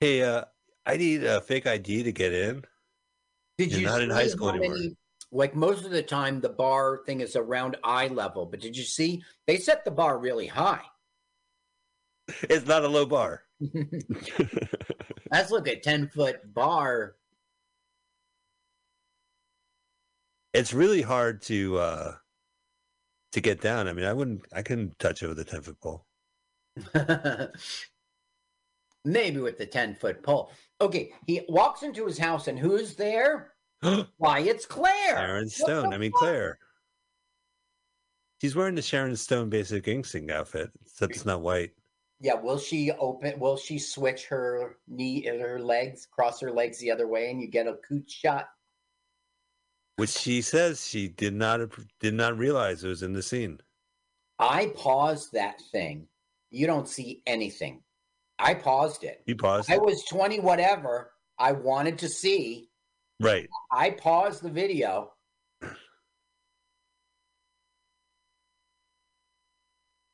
[0.00, 0.44] Hey, uh,
[0.84, 2.64] I need a fake ID to get in.
[3.58, 4.74] Did You're you not in high school anymore.
[4.76, 4.96] many-
[5.30, 8.82] like most of the time, the bar thing is around eye level, but did you
[8.82, 10.82] see they set the bar really high?
[12.50, 13.44] It's not a low bar.
[15.32, 17.14] Let's look at ten foot bar.
[20.52, 22.14] it's really hard to uh
[23.32, 23.88] to get down.
[23.88, 26.04] I mean, I wouldn't I couldn't touch it with a 10 foot pole.
[29.04, 30.50] Maybe with the ten foot pole.
[30.80, 33.54] Okay, he walks into his house, and who's there?
[34.18, 35.16] Why, it's Claire.
[35.16, 35.94] Sharon Stone.
[35.94, 36.20] I mean, fuck?
[36.20, 36.58] Claire.
[38.42, 41.70] She's wearing the Sharon Stone basic instinct outfit, except it's not white.
[42.20, 43.38] Yeah, will she open?
[43.38, 47.40] Will she switch her knee, in her legs, cross her legs the other way, and
[47.40, 48.48] you get a cooch shot?
[49.96, 51.60] Which she says she did not
[51.98, 53.60] did not realize it was in the scene.
[54.38, 56.08] I paused that thing.
[56.50, 57.82] You don't see anything.
[58.38, 59.22] I paused it.
[59.26, 59.70] You paused.
[59.70, 59.82] I it?
[59.82, 61.12] was 20 whatever.
[61.38, 62.70] I wanted to see.
[63.20, 63.48] Right.
[63.72, 65.12] I paused the video.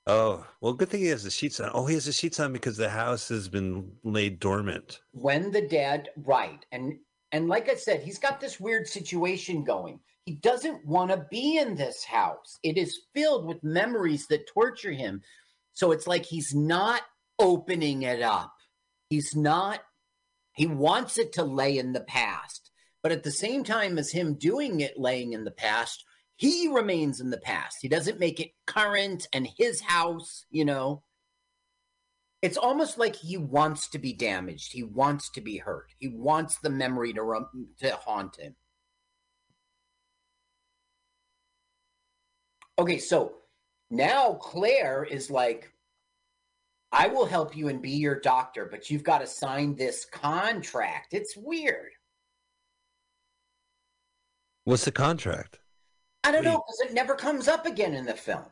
[0.09, 1.71] Oh, well, good thing he has the sheets on.
[1.75, 5.01] Oh, he has the sheets on because the house has been laid dormant.
[5.13, 6.99] when the dad right and
[7.33, 9.99] and like i said he's got this weird situation going.
[10.25, 12.59] He doesn't want to be in this house.
[12.65, 15.23] It is filled with memories that torture him.
[15.75, 17.03] So it's like he's not
[17.39, 18.53] opening it up.
[19.11, 19.81] He's not
[20.55, 22.71] he wants it to lay in the past.
[23.03, 26.05] But at the same time as him doing it laying in the past
[26.37, 31.03] he remains in the past he doesn't make it current and his house you know
[32.43, 34.73] it's almost like he wants to be damaged.
[34.73, 35.89] He wants to be hurt.
[35.99, 37.47] He wants the memory to
[37.81, 38.55] to haunt him.
[42.79, 43.37] Okay, so
[43.91, 45.73] now Claire is like,
[46.93, 51.15] I will help you and be your doctor, but you've got to sign this contract.
[51.15, 51.93] It's weird.
[54.65, 55.59] What's the contract?
[56.27, 58.43] I don't know because it never comes up again in the film.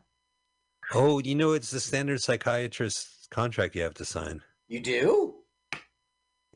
[0.93, 4.43] Oh, you know, it's the standard psychiatrist contract you have to sign.
[4.68, 5.35] You do?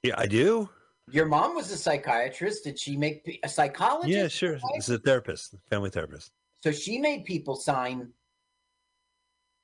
[0.04, 0.68] Yeah, I do.
[1.10, 2.62] Your mom was a psychiatrist.
[2.62, 4.10] Did she make a psychologist?
[4.16, 4.60] Yeah, sure.
[4.74, 6.30] It's a therapist, family therapist.
[6.62, 8.12] So she made people sign.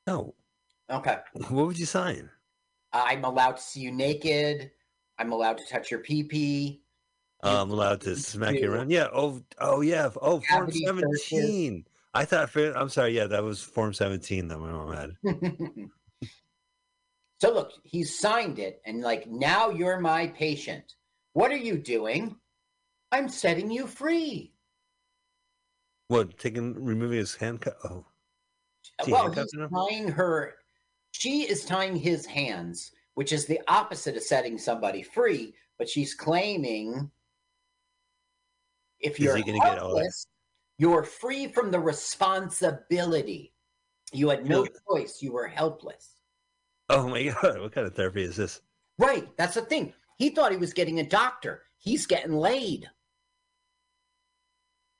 [0.09, 0.34] No,
[0.90, 1.18] Okay.
[1.34, 2.30] what would you sign?
[2.92, 4.72] I'm allowed to see you naked.
[5.18, 6.82] I'm allowed to touch your pee pee.
[7.45, 8.90] You- I'm allowed to smack you around.
[8.90, 9.09] Yeah.
[9.12, 10.11] Oh, oh yeah.
[10.20, 11.24] Oh, form Cavity searches.
[11.26, 11.86] seventeen.
[12.14, 12.51] I thought.
[12.51, 13.14] for- I'm sorry.
[13.16, 15.16] Yeah, that was form seventeen that my mom had.
[17.40, 20.95] so look, he signed it and like now you're my patient.
[21.32, 22.36] What are you doing?
[23.12, 24.53] I'm setting you free.
[26.09, 26.38] What?
[26.38, 27.74] Taking, removing his handcuff.
[27.84, 28.05] Oh,
[29.01, 29.68] Is well, he's now?
[29.68, 30.55] tying her.
[31.12, 35.55] She is tying his hands, which is the opposite of setting somebody free.
[35.78, 37.11] But she's claiming
[39.05, 40.26] if you're gonna get all helpless,
[40.78, 43.52] you're free from the responsibility.
[44.12, 45.18] You had no choice.
[45.20, 46.11] You were helpless.
[46.90, 47.61] oh my god!
[47.61, 48.61] What kind of therapy is this?
[48.98, 49.28] Right.
[49.36, 49.92] That's the thing.
[50.18, 51.62] He thought he was getting a doctor.
[51.78, 52.88] He's getting laid.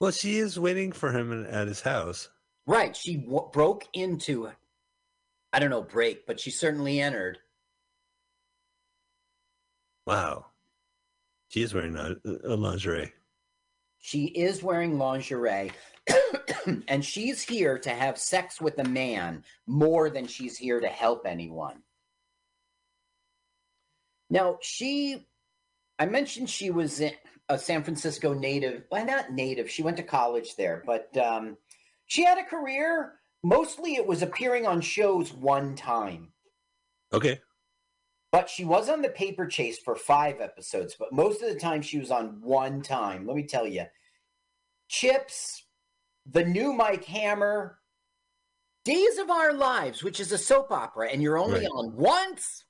[0.00, 2.28] Well, she is waiting for him at his house.
[2.66, 2.96] Right.
[2.96, 4.50] She w- broke into,
[5.52, 7.38] I don't know, break, but she certainly entered.
[10.07, 10.46] Wow.
[11.48, 13.12] She is wearing a, a lingerie.
[14.05, 15.72] She is wearing lingerie,
[16.88, 21.24] and she's here to have sex with a man more than she's here to help
[21.24, 21.76] anyone.
[24.28, 25.26] Now, she,
[25.98, 27.00] I mentioned she was
[27.48, 28.82] a San Francisco native.
[28.90, 29.70] Well, not native.
[29.70, 31.57] She went to college there, but um,
[32.05, 33.14] she had a career.
[33.42, 36.28] Mostly it was appearing on shows one time.
[37.11, 37.40] Okay.
[38.35, 41.82] But she was on the paper chase for five episodes, but most of the time
[41.82, 43.28] she was on one time.
[43.28, 43.85] Let me tell you
[44.89, 45.62] Chips,
[46.26, 47.78] the new Mike Hammer,
[48.85, 51.68] Days of Our Lives, which is a soap opera, and you're only Right.
[51.68, 52.64] on once.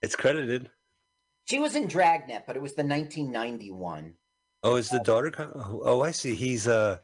[0.00, 0.70] It's credited.
[1.44, 4.16] She was in Dragnet, but it was the 1991.
[4.62, 5.34] Oh, is the daughter?
[5.38, 6.34] Oh, oh, I see.
[6.34, 7.00] He's uh,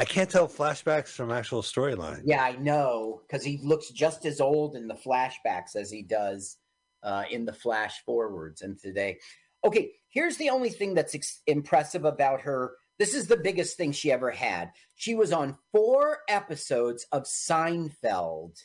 [0.00, 2.22] I can't tell flashbacks from actual storyline.
[2.24, 6.56] Yeah, I know, because he looks just as old in the flashbacks as he does
[7.02, 9.18] uh, in the flash forwards and today.
[9.62, 12.72] Okay, here's the only thing that's ex- impressive about her.
[12.98, 14.70] This is the biggest thing she ever had.
[14.94, 18.56] She was on four episodes of Seinfeld,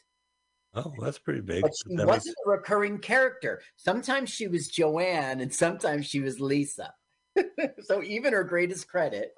[0.73, 1.61] Oh, that's pretty big.
[1.63, 3.61] but she That wasn't a recurring character.
[3.77, 6.93] Sometimes she was Joanne, and sometimes she was Lisa.
[7.83, 9.33] so even her greatest credit.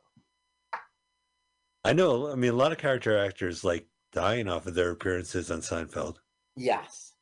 [1.88, 2.32] I know.
[2.32, 6.18] I mean, a lot of character actors like dying off of their appearances on Seinfeld.
[6.56, 7.14] Yes.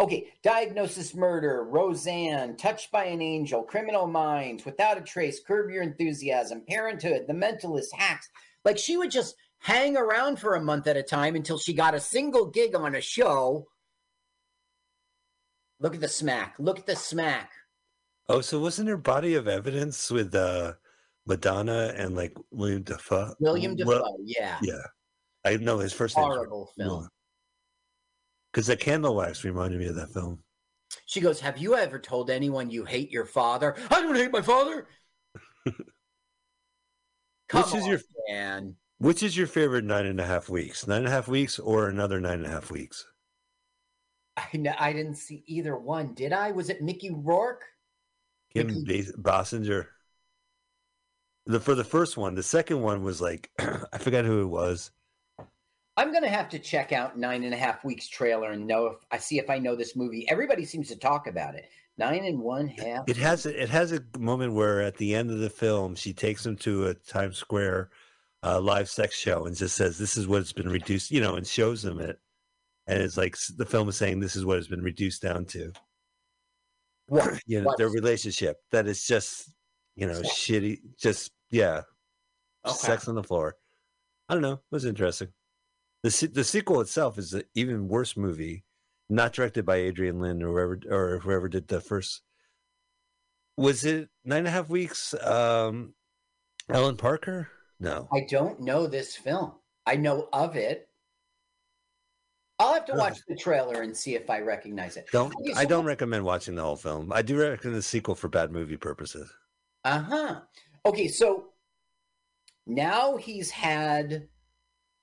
[0.00, 5.82] Okay, diagnosis murder, Roseanne, touched by an angel, criminal minds, without a trace, curb your
[5.82, 8.28] enthusiasm, parenthood, the mentalist, hacks.
[8.64, 11.94] Like she would just hang around for a month at a time until she got
[11.94, 13.66] a single gig on a show.
[15.78, 16.54] Look at the smack.
[16.58, 17.52] Look at the smack.
[18.28, 20.74] Oh, so wasn't there body of evidence with uh,
[21.26, 23.34] Madonna and like William Dafoe?
[23.40, 24.16] William Well, Dafoe.
[24.24, 24.58] yeah.
[24.62, 24.82] yeah,
[25.44, 26.24] I know his first name.
[26.26, 27.08] Horrible film.
[28.52, 30.42] Because the candle wax reminded me of that film.
[31.06, 33.76] She goes, Have you ever told anyone you hate your father?
[33.90, 34.88] I don't hate my father.
[37.48, 38.76] Come Which is your- man.
[38.98, 40.86] Which is your favorite nine and a half weeks?
[40.86, 43.06] Nine and a half weeks or another nine and a half weeks?
[44.36, 44.46] I,
[44.78, 46.50] I didn't see either one, did I?
[46.52, 47.62] Was it Mickey Rourke?
[48.52, 49.86] Kim Mickey- Basinger.
[51.46, 54.90] The for the first one, the second one was like I forgot who it was.
[55.96, 58.96] I'm gonna have to check out nine and a half weeks trailer and know if
[59.10, 60.28] I see if I know this movie.
[60.28, 61.68] Everybody seems to talk about it.
[61.98, 63.08] Nine and one half.
[63.08, 66.14] It has a, it has a moment where at the end of the film she
[66.14, 67.90] takes him to a Times Square
[68.42, 71.34] uh, live sex show and just says this is what it's been reduced, you know,
[71.34, 72.18] and shows them it,
[72.86, 75.72] and it's like the film is saying this is what it's been reduced down to.
[77.08, 77.40] What?
[77.46, 77.78] You know, What?
[77.78, 79.50] their relationship that is just
[80.00, 81.82] you know shitty, just yeah,
[82.66, 82.74] Okay.
[82.74, 83.56] sex on the floor.
[84.28, 84.54] I don't know.
[84.54, 85.28] It was interesting.
[86.02, 88.64] The the sequel itself is an even worse movie,
[89.10, 92.22] not directed by Adrian Lyne or whoever or whoever did the first.
[93.56, 95.12] Was it nine and a half weeks?
[95.22, 95.92] Um,
[96.70, 97.48] Ellen Parker?
[97.78, 98.08] No.
[98.12, 99.52] I don't know this film.
[99.86, 100.88] I know of it.
[102.58, 105.08] I'll have to watch the trailer and see if I recognize it.
[105.12, 107.10] Don't I don't recommend watching the whole film.
[107.12, 109.30] I do recommend the sequel for bad movie purposes.
[109.84, 110.40] Uh huh.
[110.86, 111.52] Okay, so
[112.66, 114.28] now he's had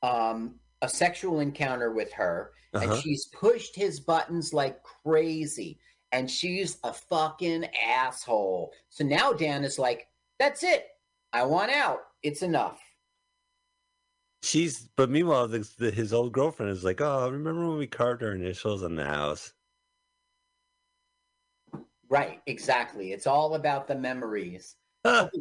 [0.03, 3.01] um a sexual encounter with her, and Uh-huh.
[3.01, 5.80] she's pushed his buttons like crazy,
[6.11, 8.73] and she's a fucking asshole.
[8.89, 10.09] So now Dan is like,
[10.39, 10.88] "That's it.
[11.34, 12.01] I want out.
[12.23, 12.82] It's enough."
[14.41, 18.23] She's, but meanwhile, the, the, his old girlfriend is like, "Oh, remember when we carved
[18.23, 19.53] our initials on the house?"
[22.10, 23.12] Right, exactly.
[23.12, 24.76] It's all about the memories.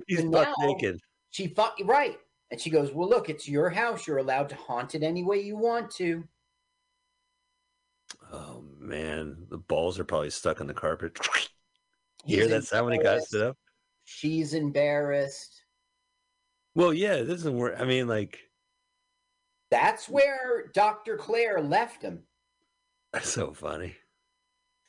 [0.07, 1.01] He's butt naked.
[1.31, 2.19] She fuck right.
[2.51, 4.07] And she goes, Well, look, it's your house.
[4.07, 6.25] You're allowed to haunt it any way you want to.
[8.33, 11.19] Oh man, the balls are probably stuck in the carpet.
[12.25, 13.57] You hear that sound when he got stood up?
[14.05, 15.63] She's embarrassed.
[16.75, 17.77] Well, yeah, this isn't work.
[17.79, 18.39] I mean, like,
[19.71, 21.17] That's where Dr.
[21.17, 22.23] Claire left him.
[23.13, 23.97] that's so funny.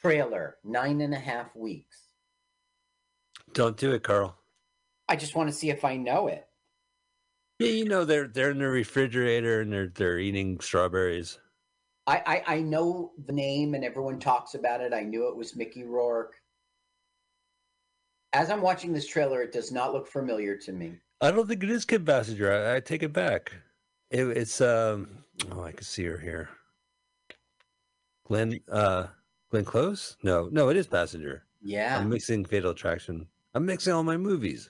[0.02, 1.98] Trailer, nine and a half weeks.
[3.54, 4.38] Don't do it, Carl.
[5.10, 6.48] I just want to see if I know it.
[7.60, 11.40] Yeah, you know they're they're in the refrigerator and they're they're eating strawberries.
[12.06, 14.94] I, I, I know the name and everyone talks about it.
[14.94, 16.36] I knew it was Mickey Rourke.
[18.32, 20.94] As I'm watching this trailer, it does not look familiar to me.
[21.20, 22.50] I don't think it is Kim Basinger.
[22.50, 23.52] I, I take it back.
[24.12, 25.24] It, it's um.
[25.52, 26.50] Oh, I can see her here.
[28.26, 29.08] Glenn uh
[29.50, 30.18] Glenn Close?
[30.24, 31.42] No, no, it is Basinger.
[31.62, 31.98] Yeah.
[31.98, 33.28] I'm mixing Fatal Attraction.
[33.54, 34.70] I'm mixing all my movies.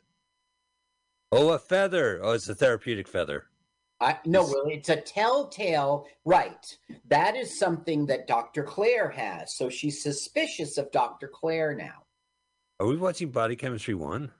[1.31, 2.19] Oh, a feather.
[2.23, 3.45] Oh, it's a therapeutic feather.
[3.99, 6.77] I no, well, it's a telltale, right?
[7.07, 8.63] That is something that Dr.
[8.63, 9.55] Claire has.
[9.55, 11.27] So she's suspicious of Dr.
[11.27, 12.03] Claire now.
[12.79, 14.31] Are we watching Body Chemistry One?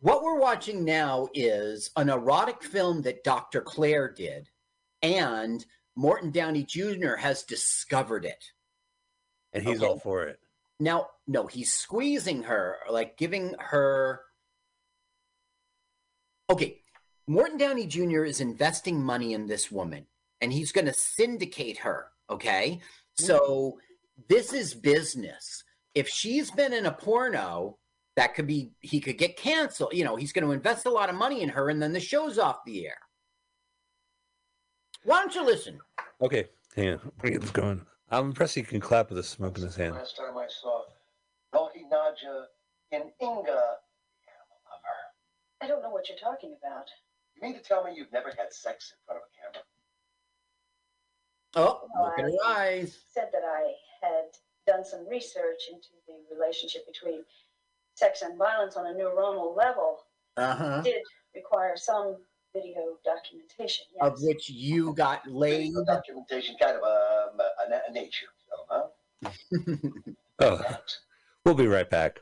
[0.00, 3.60] What we're watching now is an erotic film that Dr.
[3.60, 4.48] Claire did,
[5.02, 5.64] and
[5.96, 7.14] Morton Downey Jr.
[7.14, 8.44] has discovered it.
[9.52, 9.86] And he's Okay.
[9.86, 10.40] all for it.
[10.80, 14.20] Now, no, he's squeezing her, like giving her.
[16.50, 16.82] Okay,
[17.26, 18.24] Morton Downey Jr.
[18.24, 20.06] is investing money in this woman,
[20.40, 22.10] and he's going to syndicate her.
[22.30, 22.80] Okay,
[23.16, 23.78] so
[24.28, 25.64] this is business.
[25.94, 27.78] If she's been in a porno,
[28.16, 29.94] that could be he could get canceled.
[29.94, 32.00] You know, he's going to invest a lot of money in her, and then the
[32.00, 32.98] show's off the air.
[35.04, 35.80] Why don't you listen?
[36.20, 36.46] Okay,
[36.76, 37.00] hang on.
[37.16, 37.84] Let me get this going.
[38.10, 39.94] I'm impressed he can clap with a smoke in his hand.
[39.94, 40.82] Last time I saw
[41.52, 42.44] Naughty Nadja
[42.90, 44.98] in Inga, the animal lover.
[45.60, 46.88] I don't know what you're talking about.
[47.36, 49.64] You mean to tell me you've never had sex in front of a camera?
[51.54, 52.98] Oh, look at her eyes.
[53.12, 54.24] Said that I had
[54.66, 57.24] done some research into the relationship between
[57.94, 59.98] sex and violence on a neuronal level.
[60.36, 60.80] Uh huh.
[60.82, 61.02] Did
[61.34, 62.16] require some
[62.62, 63.86] video documentation.
[63.94, 64.00] Yes.
[64.00, 65.68] Of which you got laid.
[65.68, 67.30] Video documentation, kind of a,
[67.74, 68.66] a, a nature film,
[69.24, 69.30] huh?
[70.40, 70.60] Oh,
[71.44, 72.20] we'll be right back.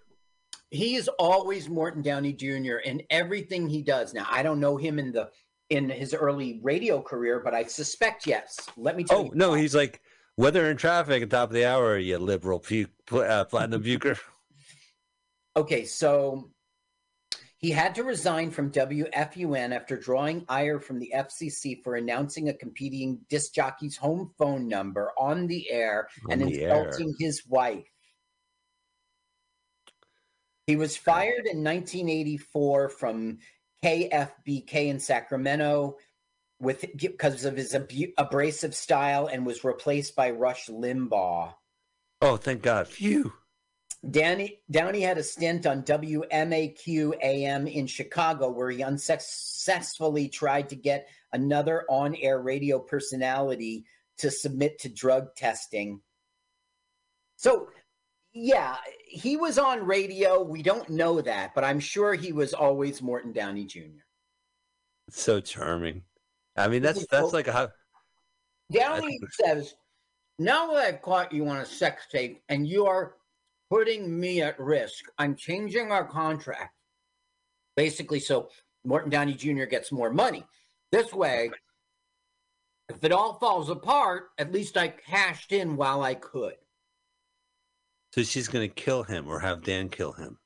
[0.70, 2.76] he is always Morton Downey Jr.
[2.84, 4.14] in everything he does.
[4.14, 5.30] Now, I don't know him in the
[5.68, 8.57] in his early radio career, but I suspect yes.
[8.76, 9.30] Let me tell Oh you.
[9.32, 10.01] Oh no, he's like
[10.39, 11.99] weather and traffic at top of the hour.
[11.99, 14.16] You liberal pu- uh, platinum bucher.
[15.57, 16.51] Okay, so
[17.66, 22.54] he had to resign from WFUN after drawing ire from the FCC for announcing a
[22.54, 26.84] competing disc jockey's home phone number on the air and On the air.
[26.84, 27.88] insulting his wife.
[30.68, 33.38] He was fired in 1984 from
[33.84, 35.96] KFBK in Sacramento
[36.60, 41.52] with because of his abu- abrasive style and was replaced by Rush Limbaugh.
[42.22, 42.86] Oh, thank God.
[42.86, 43.32] Phew.
[44.11, 50.76] Danny Downey had a stint on WMAQ AM in Chicago where he unsuccessfully tried to
[50.76, 53.84] get another on-air radio personality
[54.18, 56.00] to submit to drug testing.
[57.36, 57.68] So,
[58.32, 58.76] yeah,
[59.07, 60.42] he was on radio.
[60.42, 64.02] We don't know that, but I'm sure he was always Morton Downey Jr.
[65.09, 66.02] It's so charming.
[66.57, 67.72] I mean, that's that's like a
[68.72, 69.74] Downey says,
[70.38, 73.14] Now that I've caught you on a sex tape and you are
[73.70, 76.74] putting me at risk, I'm changing our contract.
[77.76, 78.48] Basically, so
[78.84, 79.64] Morton Downey Jr.
[79.64, 80.44] gets more money.
[80.92, 81.50] This way,
[82.88, 86.54] if it all falls apart, at least I cashed in while I could.
[88.12, 90.38] so she's gonna kill him or have Dan kill him.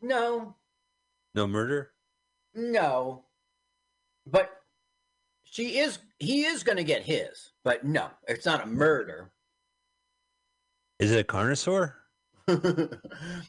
[0.00, 0.56] No,
[1.34, 1.92] No murder.
[2.54, 3.24] no.
[4.26, 4.50] But
[5.44, 7.50] she is, he is going to get his.
[7.64, 9.32] But no, it's not a murder.
[11.02, 11.94] Is it a carnosaur?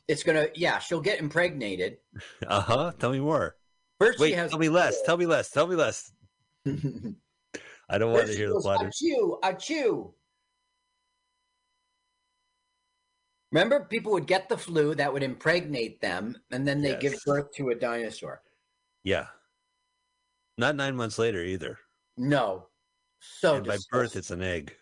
[0.07, 1.97] it's going to, yeah, she'll get impregnated.
[2.47, 2.91] Uh huh.
[2.97, 3.55] Tell me more.
[3.99, 5.01] First, Wait, has tell me less.
[5.03, 5.51] Tell me less.
[5.51, 6.11] Tell me less.
[6.67, 8.79] I don't want First to hear the plot.
[8.79, 10.13] Achoo, achoo.
[13.51, 17.53] Remember, people would get the flu that would impregnate them, and then they give birth
[17.53, 18.41] to a dinosaur.
[19.03, 19.27] Yeah.
[20.57, 21.77] Not nine months later either.
[22.17, 22.67] No,
[23.19, 24.75] So and by birth, it's an egg.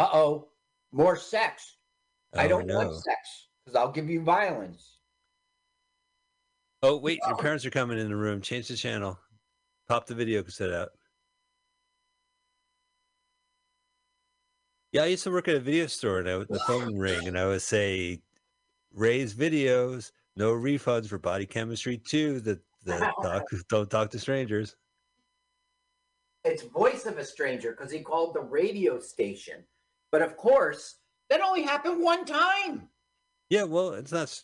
[0.00, 0.48] Uh oh,
[0.92, 1.76] more sex.
[2.34, 2.76] I Oh, don't no.
[2.78, 4.96] want sex because I'll give you violence.
[6.82, 8.40] Oh wait, your parents are coming in the room.
[8.40, 9.18] Change the channel.
[9.88, 10.88] Pop the video cassette out.
[14.92, 16.98] Yeah, I used to work at a video store, and I would, the phone would
[16.98, 18.22] ring, and I would say,
[18.94, 22.40] "Raise videos, no refunds for body chemistry too.
[22.40, 24.76] The, that talk, don't talk to strangers."
[26.46, 29.62] It's voice of a stranger because he called the radio station.
[30.12, 30.96] But of course,
[31.28, 32.88] that only happened one time.
[33.48, 34.42] Yeah, well, it's not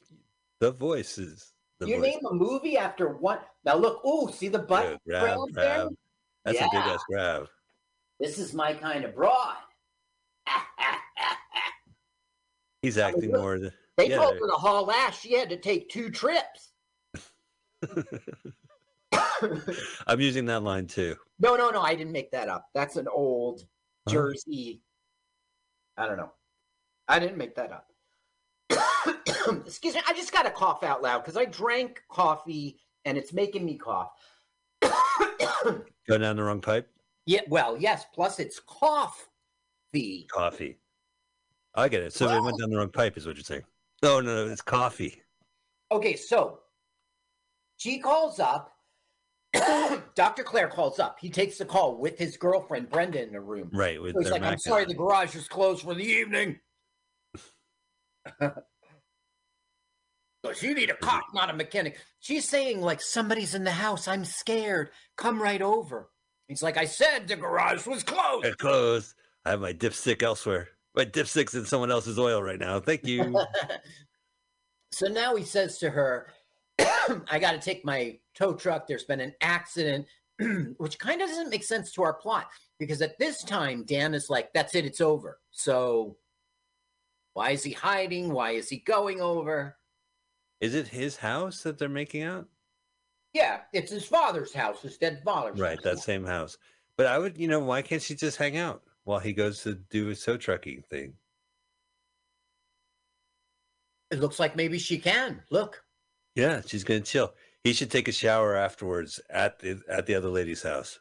[0.61, 1.53] the voices.
[1.81, 2.15] the you voice.
[2.15, 3.39] name a movie after one.
[3.65, 5.89] Now look, ooh, see the butt Yeah, grab, grab.
[6.45, 7.49] That's a big ass grab.
[8.21, 9.57] This is my kind of broad.
[12.83, 13.59] He's acting more.
[13.59, 15.19] Than, They yeah, told her to haul ass.
[15.19, 16.73] She had to take two trips.
[20.07, 21.17] I'm using that line too.
[21.39, 21.83] No, no, no.
[21.83, 22.69] I didn't make that up.
[22.75, 23.67] That's an old?
[24.09, 24.83] Jersey.
[25.97, 26.33] I don't know.
[27.09, 27.93] I didn't make that up.
[29.67, 30.01] Excuse me.
[30.07, 33.77] I just got to cough out loud because I drank coffee and it's making me
[33.77, 34.11] cough.
[34.83, 36.89] Go down the wrong pipe.
[37.25, 37.41] yeah.
[37.49, 38.05] Well, yes.
[38.15, 40.27] Plus, it's coffee.
[40.31, 40.79] Coffee.
[41.75, 42.13] I get it.
[42.13, 43.65] So it went down the wrong pipe, is what you're saying.
[44.03, 45.23] No, no, no, it's coffee.
[45.93, 46.61] Okay, so
[47.77, 48.76] she calls up.
[50.15, 50.43] Dr.
[50.43, 51.19] Claire calls up.
[51.21, 53.71] He takes the call with his girlfriend Brenda in the room.
[53.73, 54.01] Right.
[54.01, 54.89] With So he's like, I'm sorry, on.
[54.89, 56.59] the garage is closed for the evening.
[58.41, 58.53] so
[60.61, 61.99] you need a cop, not a mechanic.
[62.21, 64.09] She's saying, like, somebody's in the house.
[64.09, 64.91] I'm scared.
[65.17, 66.11] Come right over.
[66.49, 68.47] He's like, I said the garage was closed.
[68.47, 69.15] It's closed.
[69.45, 70.69] I have my dipstick elsewhere.
[70.95, 72.81] My dipstick's in someone else's oil right now.
[72.81, 73.39] Thank you.
[74.93, 76.29] so now he says to her,
[76.79, 78.87] I got to take my tow truck.
[78.87, 80.07] There's been an accident,
[80.77, 82.49] which kind of doesn't make sense to our plot
[82.79, 85.39] because at this time, Dan is like, that's it, it's over.
[85.51, 86.17] So
[87.35, 88.31] why is he hiding?
[88.33, 89.77] Why is he going over?
[90.59, 92.49] is it his house that they're making out?
[93.35, 95.85] Yeah, it's his father's house, his dead father's Right, house.
[95.85, 96.57] that same house.
[96.97, 99.75] But I would, you know, why can't she just hang out while he goes to
[99.75, 101.13] do his tow trucking thing?
[104.11, 105.43] It looks like maybe she can.
[105.51, 105.83] Look.
[106.37, 107.33] Yeah, she's gonna chill.
[107.65, 111.01] He should take a shower afterwards at the at the other lady's house.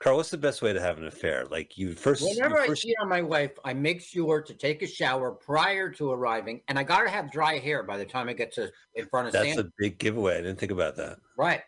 [0.00, 1.44] Carl, what's the best way to have an affair?
[1.50, 4.54] Like you first, you Whenever I first cheat on my wife, I make sure to
[4.54, 8.28] take a shower prior to arriving, and I gotta have dry hair by the time
[8.28, 9.62] I get to in front of that's Santa.
[9.62, 10.34] a big giveaway.
[10.34, 11.18] I didn't think about that.
[11.36, 11.62] Right.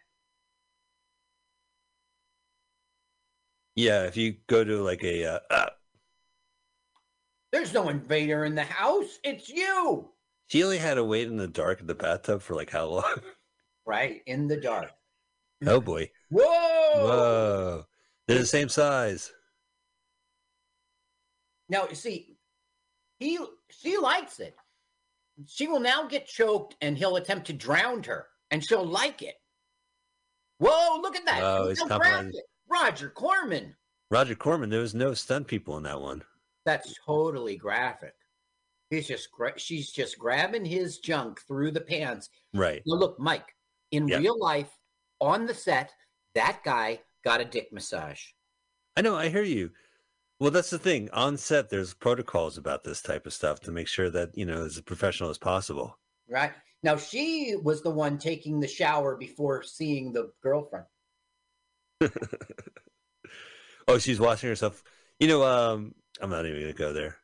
[3.74, 5.70] Yeah, if you go to like a uh, uh,
[7.50, 9.18] There's no invader in the house.
[9.24, 10.08] It's you.
[10.51, 13.05] She only had to wait in the dark in the bathtub for like how long?
[13.86, 14.90] Right in the dark.
[15.66, 16.11] oh boy.
[16.28, 16.44] Whoa!
[16.44, 17.84] Whoa.
[18.28, 19.32] They're the same size.
[21.68, 22.36] Now you see,
[23.18, 23.38] he
[23.70, 24.55] she likes it.
[25.48, 29.36] She will now get choked, and he'll attempt to drown her, and she'll like it.
[30.59, 31.01] Whoa!
[31.01, 31.42] Look at that.
[31.42, 33.74] Oh, he's complimenting- Roger Corman.
[34.11, 36.22] Roger Corman, there was no stunt people in that one.
[36.64, 38.14] That's totally graphic.
[38.91, 42.29] He's just gra- she's just grabbing his junk through the pants.
[42.53, 42.83] Right.
[42.84, 43.54] Now look, Mike.
[43.92, 44.18] In Yeah.
[44.18, 44.71] real life,
[45.21, 45.92] on the set,
[46.34, 48.22] that guy got a dick massage.
[48.96, 49.71] I know, I hear you.
[50.41, 51.11] Well, that's the thing.
[51.11, 54.64] On set, there's protocols about this type of stuff to make sure that, you know,
[54.64, 55.99] as professional as possible.
[56.29, 56.53] Right
[56.83, 60.87] now, she was the one taking the shower before seeing the girlfriend.
[63.88, 64.83] oh, she's washing herself.
[65.18, 67.20] You know, um, I'm not even gonna go there.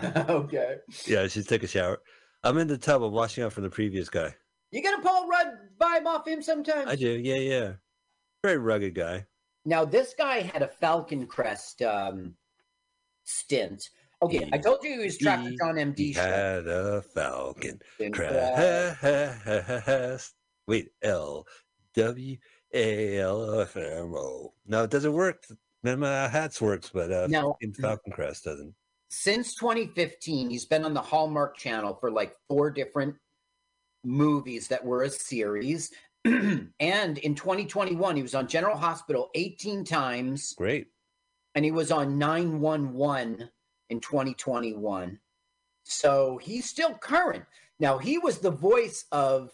[0.28, 0.76] okay.
[1.06, 2.00] Yeah, she took a shower.
[2.44, 3.02] I'm in the tub.
[3.02, 4.34] I'm washing up from the previous guy.
[4.70, 5.48] You get a Paul Rudd
[5.80, 6.88] vibe off him sometimes.
[6.88, 7.10] I do.
[7.10, 7.72] Yeah, yeah.
[8.42, 9.26] Very rugged guy.
[9.64, 12.34] Now, this guy had a Falcon Crest um,
[13.24, 13.88] stint.
[14.22, 15.94] Okay, I told you he was Trapper John M.
[15.96, 16.22] He show.
[16.22, 17.80] had a falcon
[18.12, 20.32] crest.
[20.68, 21.44] Wait, L
[21.94, 22.36] W
[22.72, 24.54] A L F M O.
[24.64, 25.44] No, it doesn't work.
[25.82, 27.56] None of my hats works, but uh, No.
[27.80, 28.72] Falcon Crest doesn't.
[29.14, 33.14] Since 2015, he's been on the Hallmark Channel for like four different
[34.02, 35.92] movies that were a series.
[36.24, 40.86] and in 2021, he was on General Hospital 18 times, Great.
[41.54, 43.50] and he was on 911
[43.90, 45.18] in 2021.
[45.82, 47.44] So he's still current.
[47.78, 49.50] Now, he was the voice of.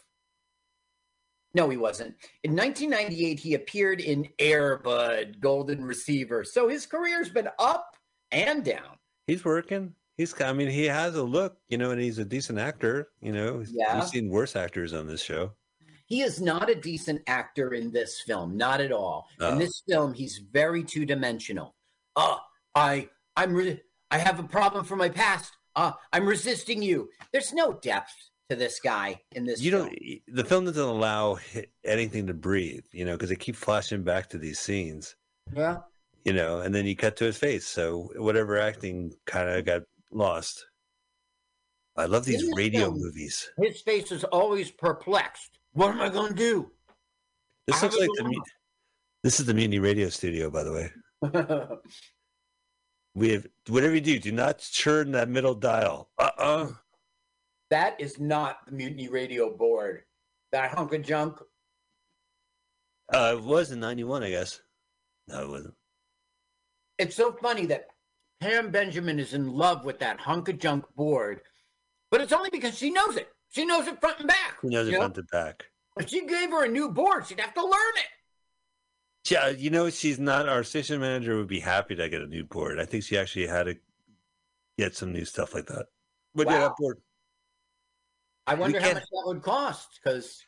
[1.52, 2.14] No, he wasn't.
[2.44, 6.44] In 1998, he appeared in Airbud, Golden Receiver.
[6.44, 7.96] So his career's been up
[8.30, 8.97] and down.
[9.28, 9.94] He's working.
[10.16, 10.34] He's.
[10.40, 13.10] I mean, he has a look, you know, and he's a decent actor.
[13.22, 13.94] You know, Yeah.
[14.00, 15.52] we've seen worse actors on this show.
[16.06, 19.28] he is not a decent actor in this film, not at all.
[19.40, 19.52] Oh.
[19.52, 21.74] In this film, he's very two dimensional.
[22.16, 22.38] Uh,
[22.74, 25.52] I, I'm, re- I have a problem from my past.
[25.76, 27.10] Uh, I'm resisting you.
[27.30, 28.14] There's no depth
[28.48, 29.60] to this guy in this.
[29.60, 29.88] you film.
[29.90, 31.38] don't the film doesn't allow
[31.84, 35.14] anything to breathe you know because they keep flashing back to these scenes
[35.54, 35.80] Yeah.
[36.24, 37.66] You know and then you cut to his face.
[37.66, 39.82] So whatever acting kind of got
[40.12, 40.64] lost.
[41.96, 43.50] I love these In this radio film- movies.
[43.60, 45.58] His face is always perplexed.
[45.72, 46.70] What am I going to do?
[47.66, 48.40] this I looks like the
[49.24, 50.90] this is the mutiny radio studio by the way.
[53.14, 56.10] We have whatever you do do not churn that middle dial.
[56.18, 56.68] Uh-uh.
[57.70, 60.04] That is not the Mutiny Radio board.
[60.52, 61.38] That hunk of junk.
[63.12, 64.60] uh it was in 91 i guess.
[65.26, 65.74] No it wasn't
[66.98, 67.86] It's so funny that
[68.40, 71.40] Pam Benjamin is in love with that hunk of junk board,
[72.10, 73.28] but it's only because she knows it.
[73.50, 74.56] She knows it front and back.
[74.60, 74.98] who knows it know?
[74.98, 75.64] front to back
[75.98, 79.30] If she gave her a new board, she'd have to learn it.
[79.30, 82.44] Yeah, you know, she's not our station manager would be happy to get a new
[82.44, 82.78] board.
[82.78, 83.76] I think she actually had to
[84.78, 85.86] get some new stuff like that.
[86.34, 86.98] But yeah, that board.
[88.46, 90.42] I wonder how can't- much that would cost because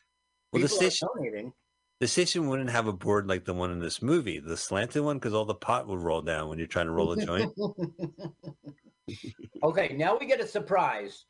[0.51, 1.53] Well, the station donating.
[2.01, 5.17] The station wouldn't have a board like the one in this movie, the slanted one,
[5.17, 7.53] because all the pot would roll down when you're trying to roll a joint.
[9.63, 11.25] okay, now we get a surprise.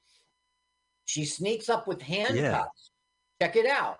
[1.04, 2.92] She sneaks up with handcuffs.
[3.42, 3.98] Check it out.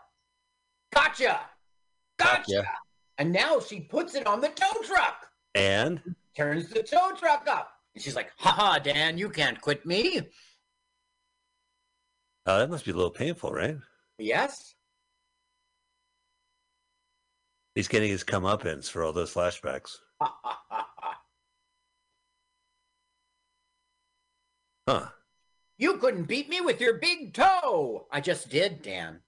[0.94, 1.42] Gotcha.
[2.18, 2.44] Gotcha.
[2.46, 2.68] Gotcha.
[3.18, 5.28] And now she puts it on the tow truck.
[5.54, 6.00] And
[6.38, 7.70] Turns the tow truck up.
[7.96, 10.22] And she's like, haha, Dan, you can't quit me.
[12.46, 13.76] Oh, that must be a little painful, right?
[14.18, 14.74] Yes.
[17.76, 19.98] He's getting his comeuppance for all those flashbacks.
[24.88, 25.08] Huh.
[25.78, 28.08] you couldn't beat me with your big toe.
[28.12, 29.20] I just did, Dan.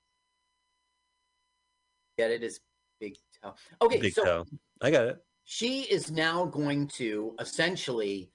[2.18, 2.42] Get it?
[2.42, 2.60] His
[3.00, 3.54] big toe.
[3.82, 4.46] Okay, Big so toe.
[4.82, 5.18] I got it.
[5.46, 8.32] she is now going to essentially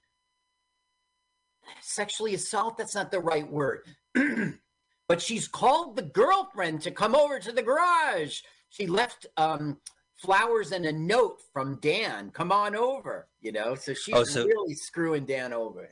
[1.81, 3.81] sexually assault that's not the right word
[5.07, 9.77] but she's called the girlfriend to come over to the garage she left um
[10.21, 14.45] flowers and a note from dan come on over you know so she's Oh, so-
[14.45, 15.87] really screwing dan over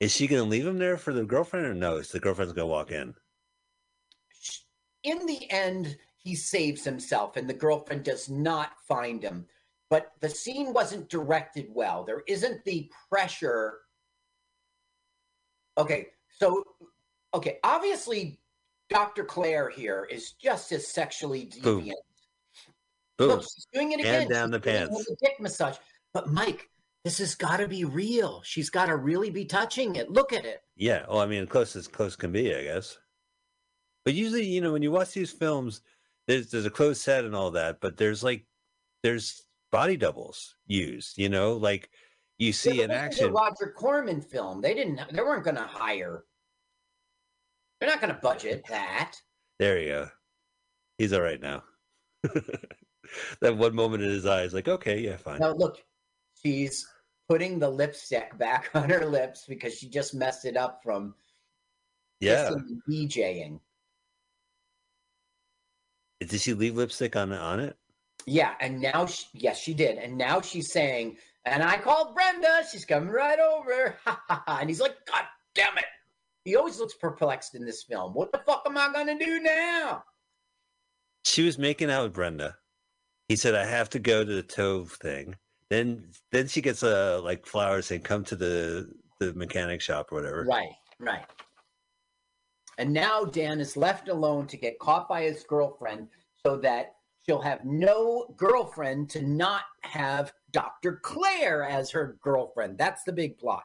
[0.00, 1.96] Is she going to leave him there for the girlfriend or no?
[1.96, 3.14] Is the girlfriend's going to walk in?
[5.04, 9.46] in the end he saves himself and the girlfriend does not find him
[9.90, 13.78] but the scene wasn't directed well there isn't the pressure
[15.78, 16.64] okay so
[17.32, 18.40] okay obviously
[18.90, 21.90] dr claire here is just as sexually deviant Boom.
[23.26, 25.06] Look, she's doing it And again down She's the pants.
[25.20, 25.76] dick massage
[26.14, 26.70] but mike
[27.04, 30.44] this has got to be real she's got to really be touching it look at
[30.44, 31.04] it Yeah.
[31.08, 32.98] Well, I mean, close as close can be, I guess.
[34.04, 35.80] But usually, you know, when you watch these films,
[36.26, 38.46] there's there's a closed set and all that, but there's like
[39.02, 39.42] there's
[39.72, 41.18] body doubles used.
[41.18, 41.90] You know, like
[42.38, 43.32] you see Yeah, in but this a action.
[43.32, 44.60] Roger Corman film.
[44.60, 45.00] They didn't.
[45.12, 46.24] They weren't going to hire.
[47.80, 49.14] They're not going to budget that.
[49.58, 50.08] There you go.
[50.98, 51.64] He's all right now.
[53.40, 55.38] that one moment in his eyes, like, okay, yeah, fine.
[55.38, 55.82] Now look,
[56.42, 56.86] she's
[57.28, 61.14] putting the lipstick back on her lips because she just messed it up from
[62.20, 62.50] yeah.
[62.88, 63.60] DJing.
[66.20, 67.76] Did she leave lipstick on on it?
[68.26, 72.62] Yeah, and now she, yes, she did, and now she's saying, and I called Brenda.
[72.70, 73.96] She's coming right over.
[74.04, 74.58] Ha ha ha!
[74.60, 75.24] And he's like, God
[75.54, 75.84] damn it!
[76.44, 78.14] He always looks perplexed in this film.
[78.14, 80.02] What the fuck am I gonna do now?
[81.24, 82.56] She was making out with Brenda.
[83.28, 85.36] He said, "I have to go to the Tove thing."
[85.70, 88.90] Then, then she gets a like flowers saying, "Come to the
[89.20, 91.26] the mechanic shop or whatever." Right, right.
[92.78, 96.08] And now Dan is left alone to get caught by his girlfriend
[96.46, 96.94] so that
[97.26, 101.00] she'll have no girlfriend to not have Dr.
[101.02, 102.78] Claire as her girlfriend.
[102.78, 103.64] That's the big plot.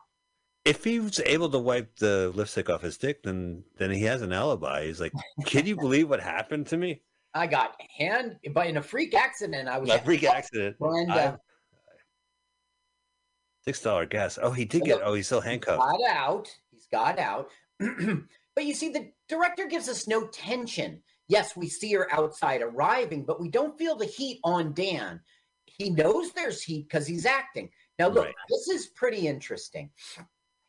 [0.65, 4.21] If he was able to wipe the lipstick off his dick, then then he has
[4.21, 4.85] an alibi.
[4.85, 5.13] He's like,
[5.45, 7.01] "Can you believe what happened to me?
[7.35, 9.67] I got hand but in a freak accident.
[9.67, 10.77] I was A freak accident.
[10.79, 11.37] Brenda uh,
[13.63, 14.37] Six dollar gas.
[14.41, 14.99] Oh, he did get.
[15.03, 15.79] Oh, he's still handcuffed.
[15.79, 16.49] got out.
[16.71, 17.49] He's got out.
[17.79, 21.01] but you see, the director gives us no tension.
[21.29, 25.21] Yes, we see her outside arriving, but we don't feel the heat on Dan.
[25.65, 27.69] He knows there's heat because he's acting.
[27.97, 28.35] Now, look, Right.
[28.49, 29.89] this is pretty interesting.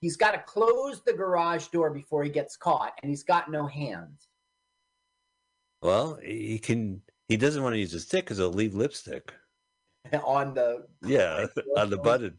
[0.00, 3.66] He's got to close the garage door before he gets caught, and he's got no
[3.66, 4.28] hands.
[5.84, 7.02] Well, he can.
[7.28, 9.34] He doesn't want to use a stick because it'll leave lipstick.
[10.24, 11.46] on the Yeah,
[11.76, 12.38] on the button.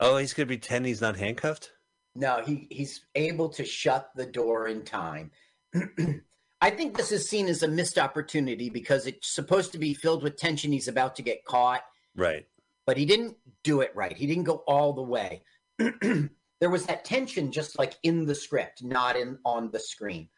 [0.00, 1.72] Oh, he's gonna pretend he's not handcuffed.
[2.14, 5.30] No, he he's able to shut the door in time.
[6.60, 10.22] I think this is seen as a missed opportunity because it's supposed to be filled
[10.22, 10.72] with tension.
[10.72, 11.82] He's about to get caught,
[12.16, 12.46] Right.
[12.86, 14.16] but he didn't do it right.
[14.16, 15.42] He didn't go all the way.
[16.60, 20.28] there was that tension just like in the script, not in on the screen.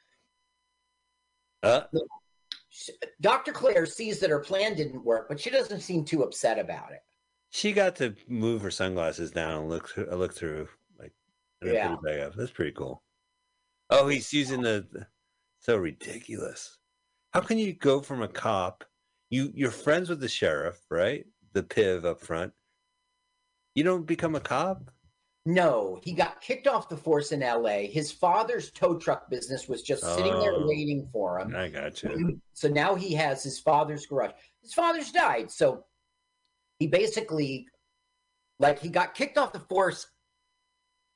[1.63, 1.83] Uh,
[3.21, 3.53] Dr.
[3.53, 7.03] Claire sees that her plan didn't work, but she doesn't seem too upset about it.
[7.51, 10.69] she got to move her sunglasses down and look through, look through
[10.99, 11.13] like
[11.63, 11.97] Yeah.
[12.03, 12.35] back up.
[12.35, 13.03] That's pretty cool.
[13.91, 15.07] Oh, he's using the, the
[15.59, 16.79] so ridiculous.
[17.33, 18.85] How can you go from a cop?
[19.31, 21.25] You you're friends with the sheriff, right?
[21.53, 22.53] The piv up front.
[23.75, 24.91] You don't become a cop.
[25.47, 27.87] No, he got kicked off the force in LA.
[27.91, 30.67] His father's tow truck business was just sitting there Oh.
[30.67, 31.57] waiting for him.
[31.57, 32.41] I got you.
[32.53, 34.33] So now he has his father's garage.
[34.61, 35.51] His father's died.
[35.51, 35.87] So
[36.79, 37.67] he basically,
[38.59, 40.07] like, he got kicked off the force,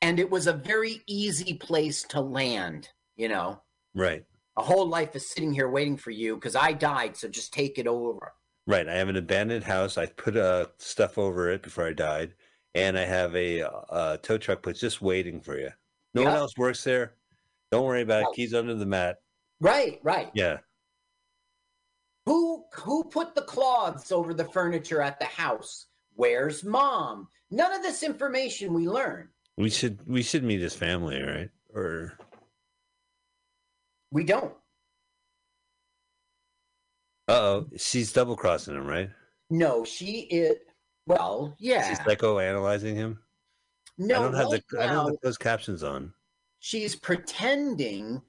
[0.01, 2.89] and it was a very easy place to land.
[3.17, 3.63] You know,
[3.95, 4.25] Right.
[4.57, 7.17] a whole life is sitting here waiting for you because I died.
[7.17, 8.33] So just take it over.
[8.67, 8.89] Right.
[8.89, 9.99] I have an abandoned house.
[9.99, 12.35] I put uh, stuff over it before I died,
[12.75, 15.71] and I have a, uh tow truck that's just waiting for you.
[16.15, 17.15] No one else works there.
[17.73, 18.29] Don't worry about it.
[18.35, 19.17] Keys under the mat.
[19.61, 20.31] Right, right.
[20.35, 20.59] Yeah.
[22.27, 25.87] Who who put the cloths over the furniture at the house?
[26.15, 27.29] Where's mom?
[27.51, 29.29] None of this information we learn.
[29.57, 31.51] We should we should meet his family, right?
[31.75, 32.17] Or
[34.11, 34.55] We don't.
[37.29, 39.11] uh oh, she's double crossing him, right?
[39.51, 40.57] No, she is.
[41.07, 41.89] Well, yeah.
[41.89, 43.21] She's psychoanalyzing him.
[43.99, 46.13] no, I don't have right the I don't now, have those captions on.
[46.61, 48.23] she's pretending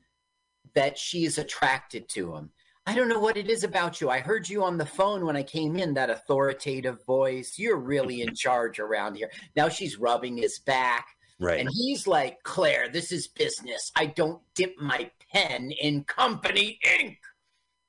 [0.74, 2.50] that she's attracted to him.
[2.88, 4.10] I don't know what it is about you.
[4.12, 7.58] I heard you on the phone when I came in, that authoritative voice.
[7.58, 9.32] You're really in charge around here.
[9.56, 11.08] Now she's rubbing his back.
[11.40, 11.60] Right.
[11.60, 13.92] And he's like, Claire, this is business.
[13.96, 17.18] I don't dip my pen in company ink.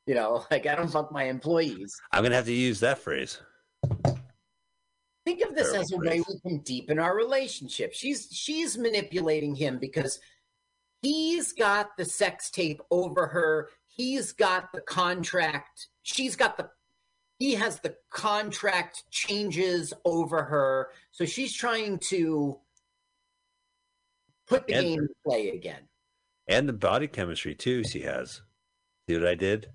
[0.07, 2.01] You know, like I don't fuck my employees.
[2.13, 3.39] I'm gonna have to use that phrase.
[5.27, 7.93] Think of this as a way we can deepen our relationship.
[7.93, 10.21] She's she's manipulating him because
[11.03, 13.69] he's got the sex tape over her.
[13.89, 15.89] He's got the contract.
[16.05, 16.71] She's got the
[17.41, 20.91] he has the contract changes over her.
[21.11, 22.61] So she's trying to
[24.47, 25.89] put the And- game in play again.
[26.47, 28.43] And the body chemistry too, she has.
[29.09, 29.73] See what I did?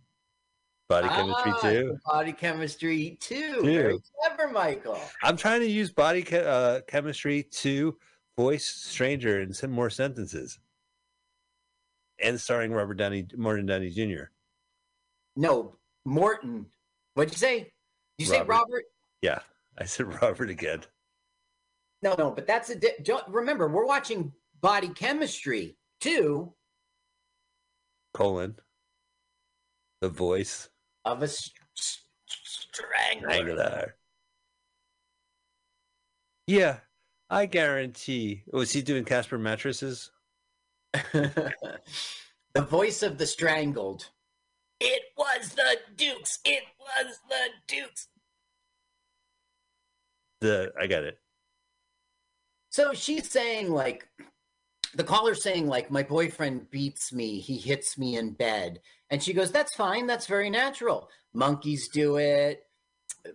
[0.91, 1.97] Body chemistry Ah, too.
[2.05, 3.61] Body chemistry too.
[3.61, 3.63] Too.
[3.63, 4.99] Very clever, Michael.
[5.23, 7.97] I'm trying to use body che- uh, chemistry to
[8.37, 10.59] voice Stranger in some more sentences.
[12.21, 14.25] And starring Robert Downey, Morton Downey Jr.
[15.37, 16.65] No, Morton.
[17.13, 17.71] What'd you say?
[18.17, 18.49] You say Robert.
[18.51, 18.83] Robert?
[19.21, 19.39] Yeah,
[19.77, 20.81] I said Robert again.
[22.01, 22.75] No, no, but that's a.
[22.75, 26.53] Di- don't, remember, we're watching body chemistry too
[28.13, 28.57] Colon.
[30.01, 30.67] The voice.
[31.05, 32.05] Of a st- st-
[32.43, 33.95] strangler.
[36.47, 36.77] Yeah,
[37.29, 38.43] I guarantee.
[38.51, 40.11] Oh, was he doing Casper mattresses?
[40.93, 41.53] the
[42.57, 44.09] voice of the strangled.
[44.79, 46.39] It was the Dukes.
[46.43, 48.07] It was the Dukes.
[50.41, 51.19] The I got it.
[52.69, 54.07] So she's saying, like,
[54.95, 57.39] the caller's saying, like, my boyfriend beats me.
[57.39, 58.79] He hits me in bed.
[59.11, 60.07] And she goes, that's fine.
[60.07, 61.09] That's very natural.
[61.33, 62.63] Monkeys do it.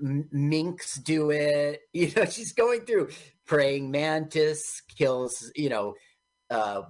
[0.03, 1.83] M- minks do it.
[1.93, 3.11] You know, she's going through
[3.47, 5.95] praying mantis kills, you know,
[6.51, 6.83] uh,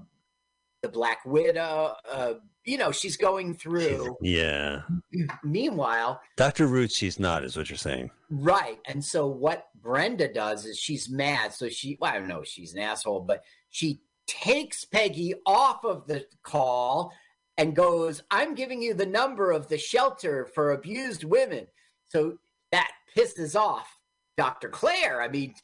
[0.82, 1.94] the Black Widow.
[2.10, 2.34] Uh,
[2.64, 4.16] you know, she's going through.
[4.20, 4.82] Yeah,
[5.44, 6.92] Meanwhile, Doctor Ruth.
[6.92, 8.10] She's not, is what you're saying.
[8.30, 8.78] Right.
[8.86, 11.52] And so what Brenda does is she's mad.
[11.52, 16.06] So she, well, I don't know, she's an asshole, but she takes Peggy off of
[16.06, 17.12] the call
[17.58, 21.66] and goes, I'm giving you the number of the shelter for abused women.
[22.08, 22.38] So
[22.72, 23.88] that pisses off
[24.36, 24.68] Dr.
[24.68, 25.22] Claire.
[25.22, 25.54] I mean,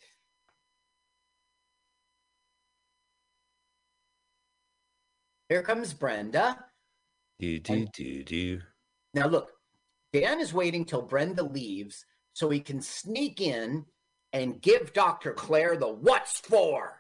[5.49, 6.65] here comes Brenda.
[7.39, 8.61] Do do do do.
[9.15, 9.51] Now, look,
[10.13, 13.85] Dan is waiting till Brenda leaves so he can sneak in
[14.33, 15.33] and give Dr.
[15.35, 16.99] Claire the what's for.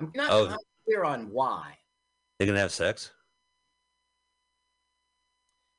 [0.00, 0.46] I'm not, Oh.
[0.48, 1.78] not clear on why.
[2.38, 3.12] They're gonna have sex.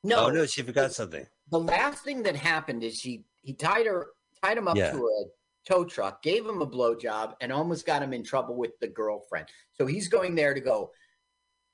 [0.07, 1.25] No, Oh no, she forgot something.
[1.51, 4.07] the last thing that happened is she he tied her
[4.43, 4.91] tied him up Yeah.
[4.91, 5.23] to a
[5.67, 9.47] tow truck, gave him a blowjob, and almost got him in trouble with the girlfriend.
[9.73, 10.91] So he's going there to go,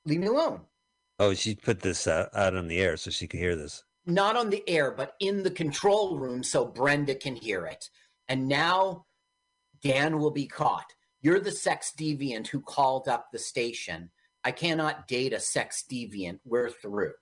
[0.05, 0.61] leave me alone.
[1.19, 3.83] Oh, she put this out, out on the air so she could hear this.
[4.05, 7.89] not on the air, but in the control room so Brenda can hear it.
[8.27, 9.05] And now
[9.81, 10.91] Dan will be caught.
[11.21, 14.09] You're the sex deviant who called up the station.
[14.43, 16.39] I cannot date a sex deviant.
[16.43, 17.13] We're through.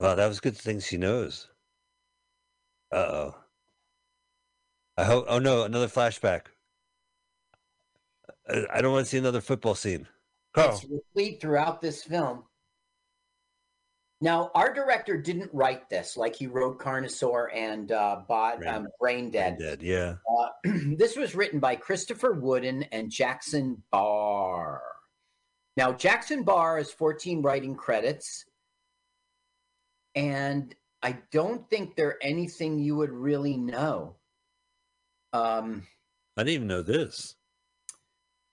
[0.00, 1.48] Well, that was good thing she knows.
[2.92, 3.34] Uh oh.
[4.96, 5.26] I hope.
[5.28, 6.42] Oh no, another flashback.
[8.48, 10.06] I, I don't want to see another football scene.
[10.54, 10.70] Carl.
[10.74, 12.44] It's replete throughout this film.
[14.20, 18.88] Now, our director didn't write this, like he wrote Carnosaur and uh, bought Brain- um,
[18.98, 19.58] Brain Dead.
[19.58, 19.80] Dead.
[19.80, 20.16] Yeah.
[20.36, 20.48] Uh,
[20.96, 24.82] this was written by Christopher Wooden and Jackson Barr.
[25.76, 28.44] Now, Jackson Barr has 14 writing credits,
[30.14, 34.16] and I don't think they're anything you would really know.
[35.32, 35.86] Um,
[36.36, 37.34] I didn't even know this.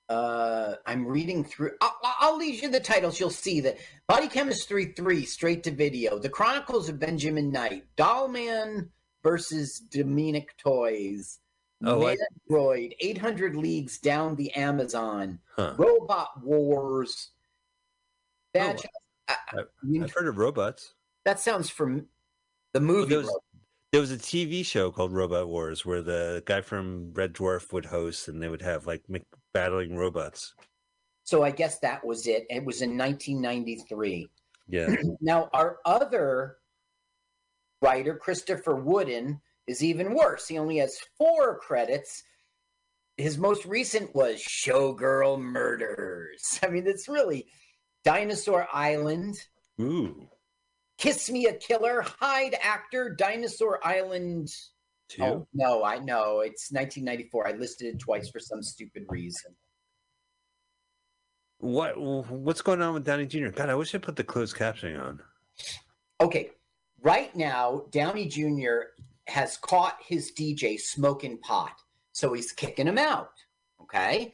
[0.10, 1.72] uh, I'm reading through.
[1.82, 3.19] I'll, I'll leave you the titles.
[3.19, 3.77] You'll see that
[4.07, 6.19] Body Chemistry 3, straight to video.
[6.19, 7.86] The Chronicles of Benjamin Knight.
[7.98, 8.90] Dollman
[9.23, 11.40] versus Demonic Toys.
[11.84, 12.18] Oh, I-
[12.99, 15.40] 800 Leagues Down the Amazon.
[15.56, 15.73] Huh.
[15.77, 17.32] Robot Wars.
[18.53, 18.90] Bad Oh,
[19.27, 19.64] I-
[20.03, 20.94] I've heard of robots.
[21.26, 22.07] That sounds from
[22.73, 23.10] the movie.
[23.10, 23.39] there was-
[23.91, 27.85] There was a TV show called Robot Wars where the guy from Red Dwarf would
[27.85, 29.23] host, and they would have like Mc-
[29.53, 30.53] battling robots.
[31.23, 32.45] So I guess that was it.
[32.49, 34.27] It was in 1993.
[34.68, 34.93] Yeah.
[35.22, 36.57] Now, our other
[37.81, 40.47] writer, Christopher Wooden, is even worse.
[40.47, 42.22] He only has four credits.
[43.18, 46.60] His most recent was Showgirl Murders.
[46.64, 47.47] I mean, it's really
[48.03, 49.35] Dinosaur Island,
[49.80, 50.27] Ooh.
[50.97, 54.49] Kiss Me a Killer, Hide Actor, Dinosaur Island.
[55.07, 55.23] Two.
[55.23, 56.39] Oh, no, I know.
[56.39, 57.47] It's 1994.
[57.47, 59.53] I listed it twice for some stupid reason.
[61.59, 63.49] What what's going on with Downey Jr.?
[63.49, 65.22] God, I wish I put the closed captioning on.
[66.22, 66.51] Okay,
[67.01, 68.91] right now, Downey Jr.
[69.27, 71.73] has caught his DJ smoking pot,
[72.11, 73.31] so he's kicking him out.
[73.81, 74.34] Okay,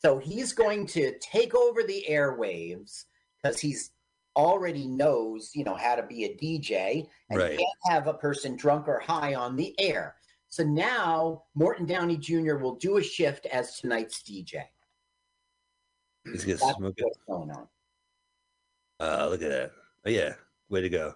[0.00, 3.04] so he's going to take over the airwaves
[3.42, 3.92] because he's
[4.38, 7.58] already knows, you know, how to be a DJ, and Right.
[7.58, 10.16] can't have a person drunk or high on the air.
[10.48, 12.54] So now Morton Downey Jr.
[12.56, 14.62] will do a shift as tonight's DJ.
[16.24, 17.04] He's gonna That's smoke it.
[17.04, 17.68] what's going on.
[19.00, 19.72] Uh, look at that.
[20.06, 20.34] Oh yeah,
[20.68, 21.14] way to go.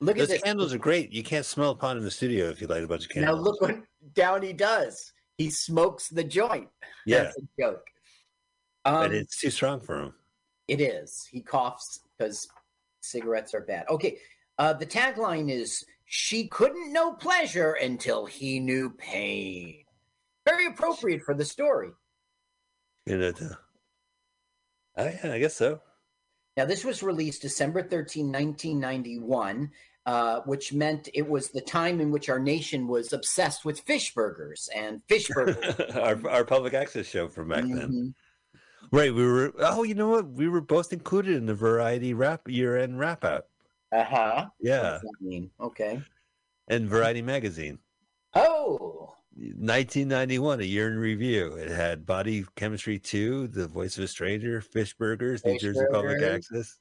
[0.00, 0.42] Look at Those this.
[0.42, 1.10] candles are great.
[1.12, 3.36] You can't smell a pot in the studio if you light a bunch of candles.
[3.38, 3.76] Now look what
[4.14, 5.12] Downey does.
[5.38, 6.68] He smokes the joint.
[7.06, 7.86] yeah, That's a joke.
[8.84, 10.14] Um, but it's too strong for him.
[10.68, 11.26] it is.
[11.30, 12.46] He coughs because
[13.00, 13.86] cigarettes are bad.
[13.88, 14.18] Okay.
[14.58, 19.84] Uh, the tagline is She couldn't know pleasure until he knew pain.
[20.46, 21.90] Very appropriate for the story.
[23.04, 23.58] You know, the-
[24.96, 25.80] oh yeah, I guess so.
[26.56, 29.70] Now, this was released December 13, 1991,
[30.06, 34.14] uh, which meant it was the time in which our nation was obsessed with fish
[34.14, 35.78] burgers and fish burgers.
[35.94, 38.14] our our public access show from back then.
[38.92, 39.52] Right, we were.
[39.58, 40.28] Oh, you know what?
[40.28, 43.48] We were both included in the Variety Rap Year End Wrap Up.
[43.92, 44.46] Uh-huh.
[44.60, 45.50] Yeah, mean?
[45.60, 46.02] Okay.
[46.68, 47.78] and Variety Magazine.
[48.34, 51.54] Oh, 1991, a year in review.
[51.54, 55.84] It had Body Chemistry 2, The Voice of a Stranger, Fish Burgers, New Fish Jersey
[55.90, 56.78] Public Access.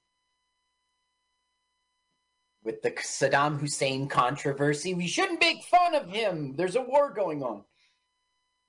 [2.63, 6.55] with the Saddam Hussein controversy, we shouldn't make fun of him.
[6.55, 7.63] There's a war going on.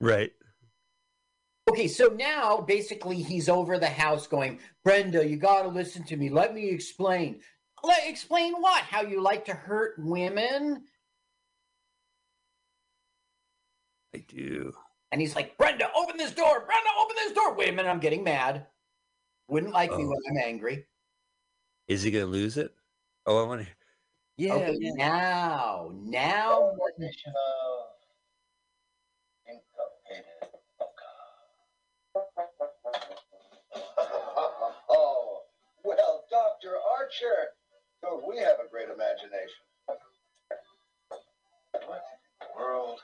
[0.00, 0.32] Right.
[1.68, 6.16] Okay, so now basically he's over the house going, Brenda, you got to listen to
[6.16, 6.28] me.
[6.28, 7.40] Let me explain.
[7.82, 8.82] Let explain what?
[8.82, 10.84] How you like to hurt women?
[14.14, 14.72] I do.
[15.10, 16.60] And he's like, Brenda, open this door.
[16.66, 17.54] Brenda, open this door.
[17.54, 18.66] Wait a minute, I'm getting mad.
[19.48, 20.08] Wouldn't like me Oh.
[20.08, 20.86] when I'm angry.
[21.88, 22.72] Is he going to lose it?
[23.26, 23.68] Oh, I want to.
[24.36, 24.54] Yeah.
[24.54, 24.92] okay, yeah.
[24.96, 27.86] now, now, oh,
[36.66, 36.76] Dr.
[36.98, 37.48] Archer,
[38.02, 39.62] don't we have a great imagination?
[39.86, 40.00] What
[41.80, 42.98] in the world?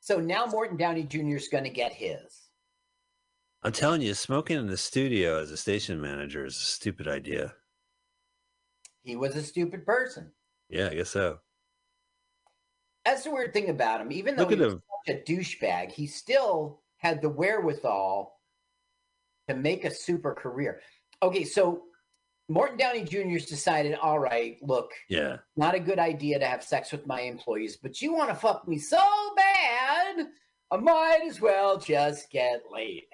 [0.00, 1.36] so now Morton Downey Jr.
[1.36, 2.48] is going to get his.
[3.62, 7.54] I'm telling you, smoking in the studio as a station manager is a stupid idea.
[9.02, 10.32] He was a stupid person.
[10.68, 11.38] Yeah, I guess so.
[13.04, 14.10] That's the weird thing about him.
[14.12, 14.82] Even though Look he was him.
[15.06, 18.34] such a douchebag, he still had the wherewithal
[19.48, 20.80] to make a super career.
[21.22, 21.84] Okay, so
[22.48, 25.38] Morton Downey Jr.'s decided, all right, look, Yeah.
[25.56, 28.66] not a good idea to have sex with my employees, but you want to fuck
[28.68, 28.98] me so
[29.36, 30.26] bad,
[30.70, 33.04] I might as well just get laid.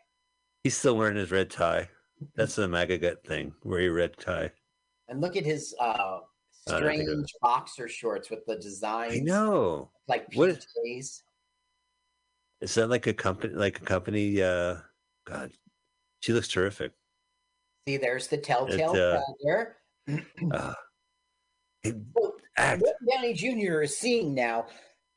[0.64, 1.88] He's still wearing his red tie.
[2.34, 4.50] That's the MAGA gut thing, wear your red tie.
[5.08, 6.20] And look at his uh,
[6.68, 9.10] I don't think strange boxer shorts with the design.
[9.12, 9.90] I know.
[10.06, 11.22] Like What is- PJs.
[12.60, 13.54] Is that like a company?
[13.54, 14.42] Like a company?
[14.42, 14.76] Uh,
[15.26, 15.50] God,
[16.20, 16.92] she looks terrific.
[17.88, 19.76] See, there's the telltale uh, feather.
[20.52, 20.74] Uh,
[21.82, 22.82] hey, Well, act.
[22.82, 23.82] What Downey Jr.
[23.82, 24.66] is seeing now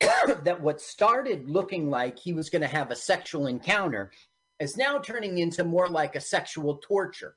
[0.00, 4.12] that what started looking like he was going to have a sexual encounter
[4.60, 7.36] is now turning into more like a sexual torture.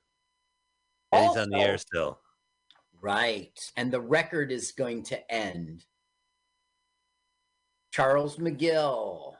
[1.11, 2.19] And he's on the air still.
[3.01, 3.59] Right.
[3.75, 5.85] And the record is going to end.
[7.91, 9.33] Charles McGill.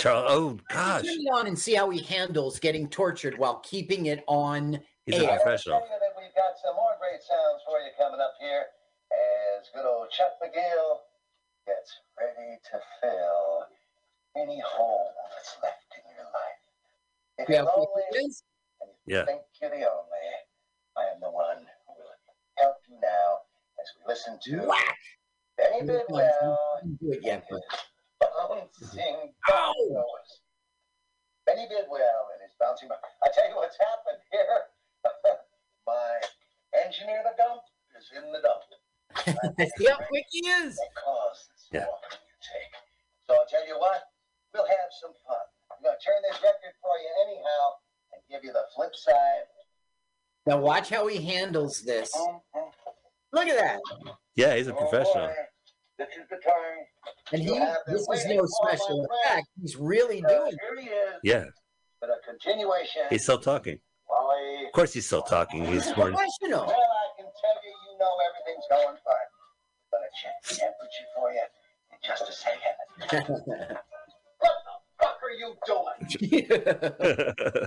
[0.00, 0.26] Charles.
[0.30, 4.24] Oh gosh, Turn it on and see how he handles getting tortured while keeping it
[4.26, 4.80] on.
[5.06, 5.78] he's a professional.
[5.80, 8.64] Tell you that we've got some more great sounds for you coming up here
[9.12, 10.98] as good old Chuck McGill
[11.66, 13.66] gets ready to fill
[14.36, 16.62] any hole that's left in your life.
[17.38, 18.02] If Yeah, you're lonely
[18.80, 19.24] and you Yeah.
[19.26, 20.26] think you're the only,
[20.96, 22.14] I am the one who will
[22.58, 23.40] help you now
[23.80, 24.98] as we listen to Whack!
[25.58, 27.44] Benny Come Bidwell do it yet,
[28.20, 28.30] but
[28.80, 29.74] bouncing Ow!
[29.90, 30.30] Bones.
[31.46, 32.88] Benny Bidwell and his bouncing.
[32.88, 34.70] Bo- I tell you what's happened here.
[35.86, 36.20] My
[36.84, 37.62] engineer, the dump,
[37.98, 38.62] is in the dump.
[39.76, 40.76] see how quick he is.
[40.76, 41.88] That caused Yeah.
[42.44, 42.74] take.
[43.26, 44.02] So I'll tell you what,
[44.54, 45.44] we'll have some fun.
[45.72, 47.62] I'm going to turn this record for you anyhow
[48.12, 49.48] and give you the flip side.
[50.46, 52.10] Now watch how he handles this.
[52.14, 52.70] Mm-hmm.
[53.32, 53.80] Look at that.
[54.36, 55.24] Yeah, he's a oh, professional.
[55.24, 55.46] Oh, boy,
[55.98, 56.86] this is the time.
[57.32, 59.22] And he You have been this is no special friend.
[59.26, 59.46] effect.
[59.60, 60.80] He's really Uh, doing here
[61.22, 61.28] he.
[61.28, 61.44] Yeah,
[62.00, 63.02] But a continuation.
[63.10, 63.78] he's still talking.
[64.08, 64.66] Wally.
[64.66, 65.64] Of course, he's still talking.
[65.64, 66.10] He's He's more.
[66.10, 66.66] professional.
[66.66, 69.28] Well, I can tell you, you know everything's going fine.
[69.90, 71.46] But I'm gonna check the temperature for you
[71.92, 73.78] in just a second.
[74.42, 75.98] What the fuck are you doing?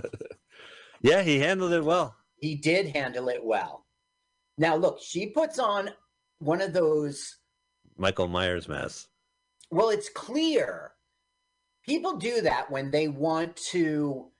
[1.02, 2.16] yeah, he handled it well.
[2.40, 3.86] he did handle it well.
[4.58, 5.90] Now look, she puts on
[6.38, 7.38] one of those
[7.96, 9.08] Michael Myers mask.
[9.70, 10.92] Well, it's clear.
[11.84, 14.30] People do that when they want to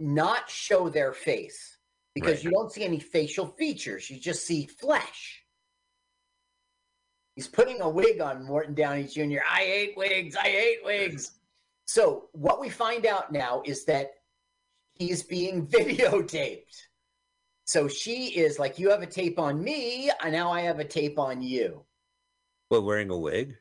[0.00, 1.78] not show their face
[2.14, 2.44] because Right.
[2.44, 4.10] you don't see any facial features.
[4.10, 5.44] You just see flesh.
[7.36, 9.40] He's putting a wig on Morton Downey Jr.
[9.48, 10.36] I hate wigs.
[10.36, 11.32] I hate wigs.
[11.86, 14.12] So, what we find out now is that
[14.94, 16.76] he's being videotaped.
[17.64, 20.84] So she is like, You have a tape on me, and now I have a
[20.84, 21.84] tape on you.
[22.68, 23.56] What, wearing a wig?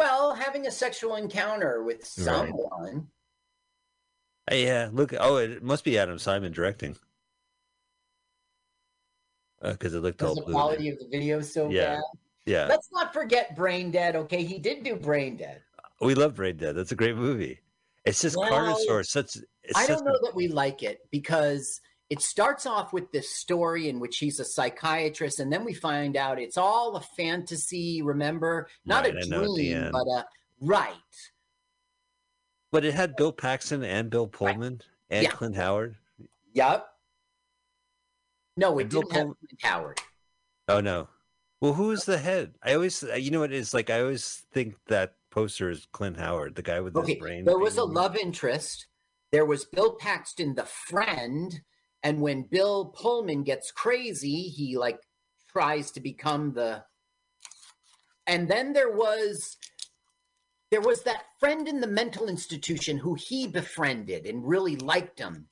[0.00, 3.08] Well, having a sexual encounter with someone.
[4.50, 5.12] Uh, yeah, look.
[5.20, 6.96] Oh, it must be Adam Simon directing.
[9.60, 10.54] Because it looked all the blue.
[10.54, 11.96] quality of the video is so Yeah.
[11.96, 12.02] bad.
[12.46, 14.16] Yeah, Let's not forget Brain Dead.
[14.16, 15.60] Okay, he did do Brain Dead.
[16.00, 16.74] we love Brain Dead.
[16.76, 17.60] That's a great movie.
[18.06, 19.06] It's just Well, Carnosaur.
[19.06, 19.36] Such.
[19.62, 23.30] It's I such don't know that we like it because it starts off with this
[23.30, 28.02] story in which he's a psychiatrist, and then we find out it's all a fantasy.
[28.02, 30.26] Remember, not Right, a I know at the dream, but a
[30.60, 30.94] right.
[32.72, 35.30] But it had Bill Paxton and Bill Pullman and Yeah.
[35.30, 35.96] Clint Howard.
[36.52, 36.86] Yep.
[38.56, 40.00] No, it And didn't have Clint Howard.
[40.68, 41.08] Oh no.
[41.60, 42.54] Well, who is the head?
[42.62, 43.90] I always, you know, what it's like.
[43.90, 47.44] I always think that poster is Clint Howard, the guy with his Okay, brain.
[47.44, 48.86] there was a love interest.
[49.30, 51.60] There was Bill Paxton, the friend,
[52.02, 55.00] and when Bill Pullman gets crazy, he like
[55.52, 56.84] tries to become the.
[58.26, 59.56] And then there was,
[60.70, 65.46] there was that friend in the mental institution who he befriended and really liked him,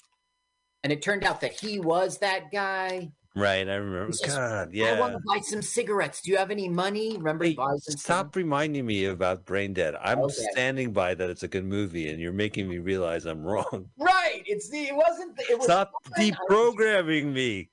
[0.85, 3.13] and it turned out that he was that guy.
[3.35, 4.13] Right, I remember.
[4.13, 4.95] Says, God, yeah.
[4.95, 6.23] I want to buy some cigarettes.
[6.23, 7.17] Do you have any money?
[7.17, 9.95] Remember, he Hey, buys some Stop reminding me about Brain Dead.
[10.01, 10.43] I'm Okay.
[10.51, 13.91] standing by that it's a good movie, and you're making me realize I'm wrong.
[13.97, 14.18] Right.
[14.49, 14.79] It's the.
[14.79, 15.39] It wasn't.
[15.49, 15.93] It was Stop.
[16.17, 17.71] Was- deprogramming me.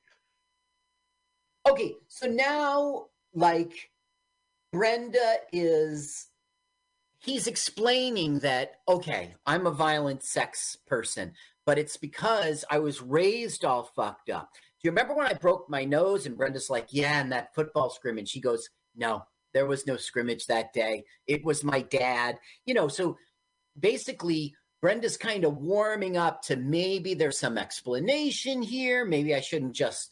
[1.67, 3.89] Okay, so now like
[4.71, 6.27] Brenda is
[7.19, 11.33] he's explaining that okay, I'm a violent sex person,
[11.65, 14.49] but it's because I was raised all fucked up.
[14.53, 17.89] Do you remember when I broke my nose and Brenda's like, "Yeah, and that football
[17.89, 19.23] scrimmage." She goes, "No,
[19.53, 21.05] there was no scrimmage that day.
[21.25, 23.17] It was my dad." You know, so
[23.79, 24.53] basically
[24.85, 29.03] Brenda's kind of warming up to maybe there's some explanation here.
[29.03, 30.11] Maybe I shouldn't just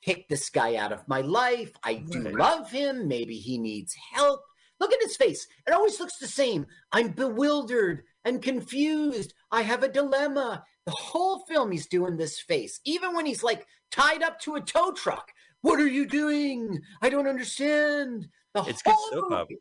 [0.00, 1.72] kick this guy out of my life.
[1.82, 2.34] I do Right.
[2.34, 3.08] love him.
[3.08, 4.40] Maybe he needs help.
[4.80, 5.46] Look at his face.
[5.66, 6.64] It always looks the same.
[6.92, 9.34] I'm bewildered and confused.
[9.50, 10.64] I have a dilemma.
[10.86, 14.62] The whole film, he's doing this face, even when he's like tied up to a
[14.62, 15.30] tow truck.
[15.60, 16.80] What are you doing?
[17.02, 18.28] I don't understand.
[18.54, 19.34] The It's good whole soap movie.
[19.42, 19.56] opera.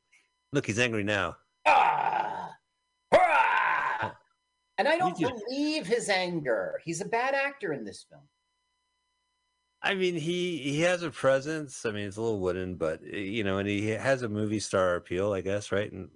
[0.54, 1.36] Look, he's angry now.
[1.66, 2.54] Ah!
[4.78, 6.82] And I don't believe his anger.
[6.84, 8.24] He's a bad actor in this film.
[9.82, 11.86] I mean, he he has a presence.
[11.86, 14.60] I mean, it's a little wooden, but eh, you know, and he has a movie
[14.60, 15.92] star appeal, I guess, right?
[15.92, 16.10] And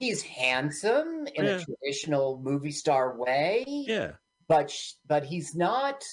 [0.00, 1.56] He's handsome in Yeah.
[1.58, 4.12] a traditional movie star way, yeah,
[4.48, 4.72] but
[5.06, 6.04] but he's not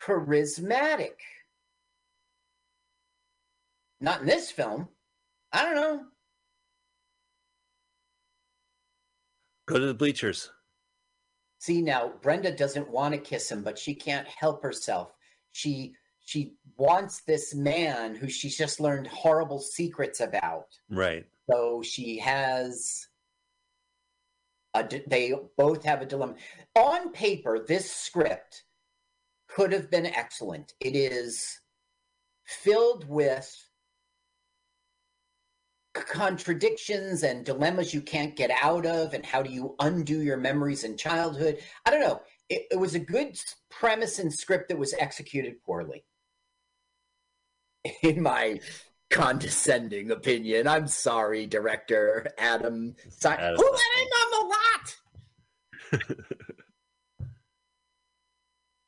[0.00, 1.14] charismatic.
[4.00, 4.88] Not in this film.
[5.52, 6.06] I don't know.
[9.66, 10.50] go to the bleachers.
[11.62, 15.14] See now, Brenda doesn't want to kiss him, but she can't help herself.
[15.52, 20.66] She she wants this man who she's just learned horrible secrets about.
[20.90, 21.24] Right.
[21.48, 23.06] So she has.
[24.74, 26.34] A, they both have a dilemma.
[26.74, 28.64] On paper, this script
[29.46, 30.74] could have been excellent.
[30.80, 31.60] It is
[32.44, 33.56] filled with
[35.92, 40.84] contradictions and dilemmas you can't get out of, and how do you undo your memories
[40.84, 41.58] in childhood?
[41.84, 42.20] I don't know.
[42.48, 43.38] It, it was a good
[43.70, 46.04] premise and script that was executed poorly.
[48.02, 48.60] In my
[49.12, 50.66] condescending opinion.
[50.66, 52.96] I'm sorry, director Adam.
[53.24, 54.96] Adam Who let him on the lot?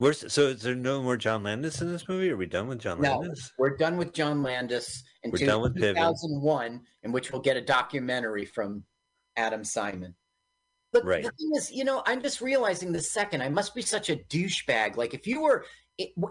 [0.05, 0.49] Where's so?
[0.49, 2.29] Is there no more John Landis in this movie?
[2.29, 3.51] Are we done with John No, Landis?
[3.57, 5.95] we're done with John Landis until done with Piven.
[5.95, 8.85] 2001, in which we'll get a documentary from
[9.39, 10.15] Adam Simon.
[10.93, 11.25] But Right.
[11.25, 14.17] the thing is, you know, I'm just realizing the second I must be such a
[14.17, 14.99] douchebag.
[14.99, 15.65] Like if you were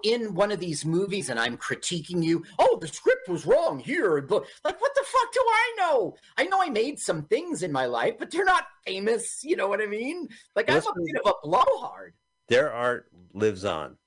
[0.04, 4.20] in one of these movies and I'm critiquing you, oh, the script was wrong here.
[4.20, 6.16] Like, what the fuck do I know?
[6.38, 9.44] I know I made some things in my life, but they're not famous.
[9.44, 10.30] You know what I mean?
[10.56, 12.14] Like I'm a bit of a blowhard.
[12.50, 13.98] Their art lives on,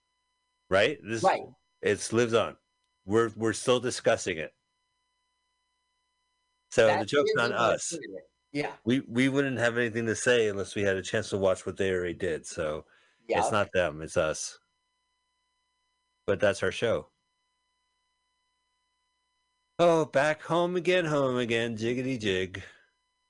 [0.71, 0.99] right?
[1.03, 1.43] This Right.
[1.83, 2.57] It's lives on.
[3.05, 4.53] We're we're still discussing it.
[6.71, 7.97] So the joke's on us.
[8.53, 8.73] Yeah.
[8.85, 11.77] We we wouldn't have anything to say unless we had a chance to watch what
[11.77, 12.47] they already did.
[12.47, 12.87] So
[13.29, 13.41] Yeah.
[13.41, 14.59] it's not them, it's us.
[16.27, 17.09] But that's our show.
[19.79, 22.63] Oh, back home again, home again, jiggity jig.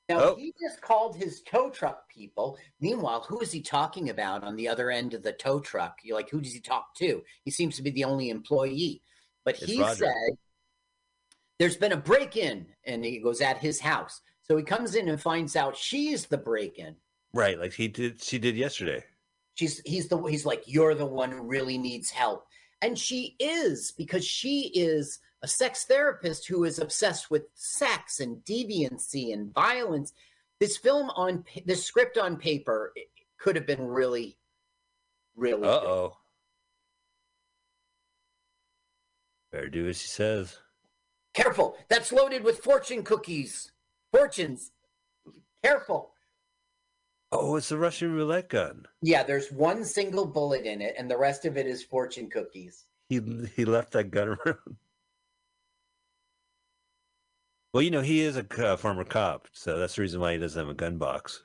[0.09, 0.37] Now Oh.
[0.37, 2.59] he just called his tow truck people.
[2.81, 5.99] Meanwhile, who is he talking about on the other end of the tow truck?
[6.05, 7.23] You're like, who does he talk to?
[7.45, 9.03] He seems to be the only employee.
[9.45, 10.05] But It's he Roger.
[10.07, 10.39] said
[11.59, 14.21] there's been a break-in, and he goes at his house.
[14.43, 16.97] So he comes in and finds out she's the break-in.
[17.33, 19.05] Right, like he did she did yesterday.
[19.55, 22.47] She's he's the he's like you're the one who really needs help,
[22.81, 28.39] and she is because she is a sex therapist who is obsessed with sex and
[28.45, 30.13] deviancy and violence.
[30.61, 33.09] This film on this script on paper it
[33.39, 34.39] could have been really,
[35.37, 35.69] really.
[35.69, 36.17] Uh oh.
[39.53, 40.59] Better do as she says.
[41.35, 43.71] Careful, that's loaded with fortune cookies.
[44.11, 44.73] Fortunes.
[45.63, 46.13] Careful.
[47.33, 48.87] Oh, it's the Russian roulette gun.
[49.03, 52.87] Yeah, there's one single bullet in it, and the rest of it is fortune cookies.
[53.09, 53.21] He
[53.55, 54.77] he left that gun around.
[57.77, 60.39] Well, you know, he is a uh, former cop, so that's the reason why he
[60.39, 61.43] doesn't have a gun box.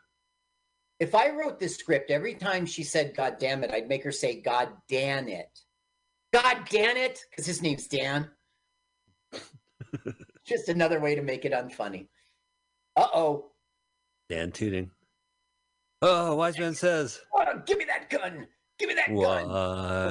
[1.01, 4.13] If I wrote this script, every time she said "God damn it," I'd make her
[4.13, 5.49] say "God damn it."
[6.31, 8.29] God damn it, because his name's Dan.
[10.45, 12.07] Just another way to make it unfunny.
[12.95, 13.51] Uh oh.
[14.29, 14.89] Dan Tooting.
[16.01, 17.19] Oh, wise man says.
[17.35, 18.47] Oh, give me that gun.
[18.79, 19.51] Give me that gun.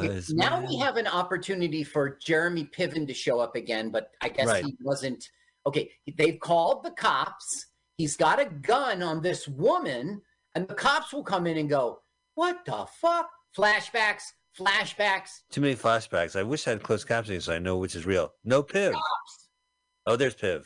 [0.05, 4.29] Okay, now we have an opportunity for Jeremy Piven to show up again, but I
[4.29, 4.67] guess Right.
[4.67, 5.27] he wasn't.
[5.67, 7.67] Okay, they've called the cops.
[7.97, 10.23] He's got a gun on this woman,
[10.55, 12.01] and the cops will come in and go,
[12.35, 13.29] What the fuck?
[13.57, 14.23] Flashbacks,
[14.59, 15.41] flashbacks.
[15.51, 16.39] Too many flashbacks.
[16.39, 18.33] I wish I had closed captioning so I know which is real.
[18.45, 18.93] No Piv.
[18.93, 19.49] Cops.
[20.07, 20.65] Oh, there's Piv.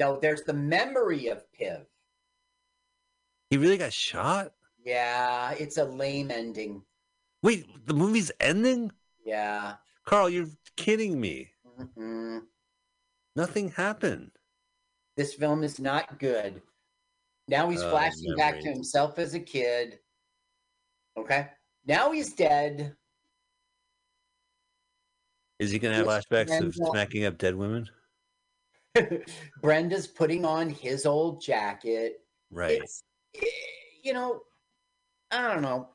[0.00, 1.86] No, there's the memory of Piv.
[3.50, 4.52] He really got shot?
[4.84, 6.82] Yeah, it's a lame ending.
[7.42, 8.92] Wait, the movie's ending?
[9.24, 9.74] Yeah.
[10.04, 11.50] Carl, you're kidding me.
[13.38, 14.32] Nothing happened.
[15.16, 16.60] This film is not good.
[17.46, 20.00] Now he's Oh, flashing back to himself as a kid.
[21.16, 21.46] Okay.
[21.86, 22.96] Now he's dead.
[25.60, 27.88] Is he going to have flashbacks of smacking up dead women?
[29.62, 32.22] Brenda's putting on his old jacket.
[32.50, 32.80] Right.
[32.82, 33.04] It's,
[34.02, 34.40] you know,
[35.30, 35.90] I don't know.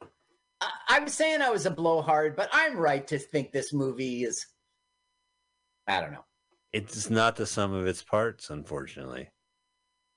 [0.61, 4.45] I, I'm saying I was a blowhard, but I'm right to think this movie is.
[5.87, 6.23] I don't know.
[6.73, 9.29] It's not the sum of its parts, unfortunately.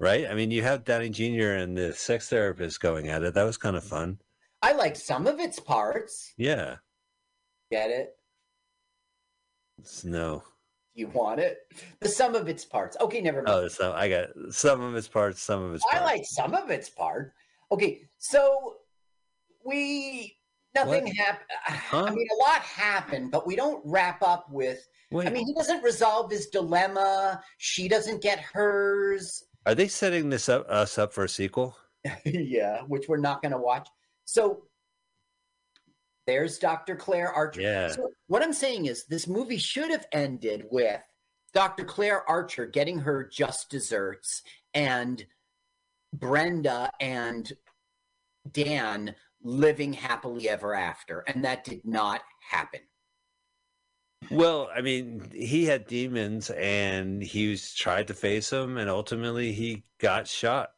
[0.01, 0.27] Right?
[0.27, 1.53] I mean, you have Downey Jr.
[1.53, 3.35] and the sex therapist going at it.
[3.35, 4.19] That was kind of fun.
[4.62, 6.33] I like some of its parts.
[6.37, 6.77] Yeah.
[7.70, 8.16] Get it?
[9.78, 10.43] It's no.
[10.95, 11.59] You want it?
[12.01, 12.97] The sum of its parts.
[13.01, 13.70] Okay, never mind.
[13.81, 16.11] Oh, not, I got some of its parts, some of its I parts.
[16.11, 17.35] like some of its part.
[17.70, 18.77] Okay, so
[19.65, 20.36] we
[20.85, 21.47] Nothing happened.
[21.93, 24.86] I mean, a lot happened, but we don't wrap up with.
[25.11, 27.43] Wait, I mean, he doesn't resolve his dilemma.
[27.59, 29.44] She doesn't get hers.
[29.65, 31.77] are they setting this up us up for a sequel?
[32.24, 33.89] yeah, which we're not going to watch.
[34.24, 34.65] So
[36.27, 36.97] there's Dr.
[36.97, 37.61] Claire Archer.
[37.61, 37.90] Yeah.
[37.90, 41.01] So what I'm saying is, this movie should have ended with
[41.55, 41.85] Dr.
[41.85, 44.43] Claire Archer getting her just desserts
[44.74, 45.24] and
[46.12, 47.53] Brenda and
[48.53, 49.15] Dan
[49.47, 51.20] living happily ever after.
[51.27, 52.81] And that did not happen.
[54.31, 59.52] Well, I mean, he had demons and he was tried to face them and ultimately
[59.52, 60.70] he got shot.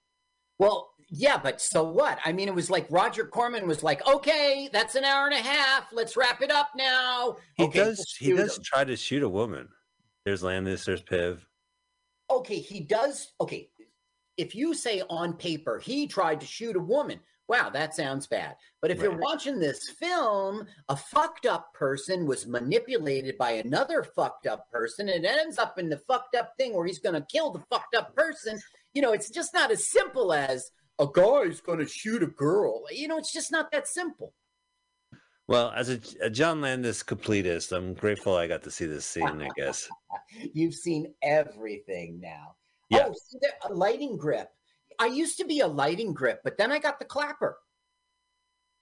[0.58, 2.18] Well, yeah, but so what?
[2.24, 5.42] I mean, it was like Roger Corman was like, okay, that's an hour and a
[5.42, 5.90] half.
[5.92, 7.36] Let's wrap it up now.
[7.54, 8.64] He okay, does he does him.
[8.64, 9.68] try to shoot a woman.
[10.26, 11.38] There's Landis, there's Piv.
[12.30, 13.32] okay, he does.
[13.40, 13.70] Okay,
[14.36, 18.56] if you say on paper he tried to shoot a woman, wow, that sounds bad.
[18.80, 24.46] But if you're watching this film, a fucked up person was manipulated by another fucked
[24.46, 27.26] up person, and it ends up in the fucked up thing where he's going to
[27.32, 28.58] kill the fucked up person.
[28.92, 32.84] You know, it's just not as simple as a guy's going to shoot a girl.
[32.90, 34.34] You know, it's just not that simple.
[35.46, 39.40] Well, as a, a John Landis completist, I'm grateful I got to see this scene,
[39.40, 39.88] I guess.
[40.52, 42.56] You've seen everything now.
[42.90, 43.06] Yeah.
[43.06, 44.50] Oh, there, a lighting grip.
[44.98, 47.58] I used to be a lighting grip, but then I got the clapper.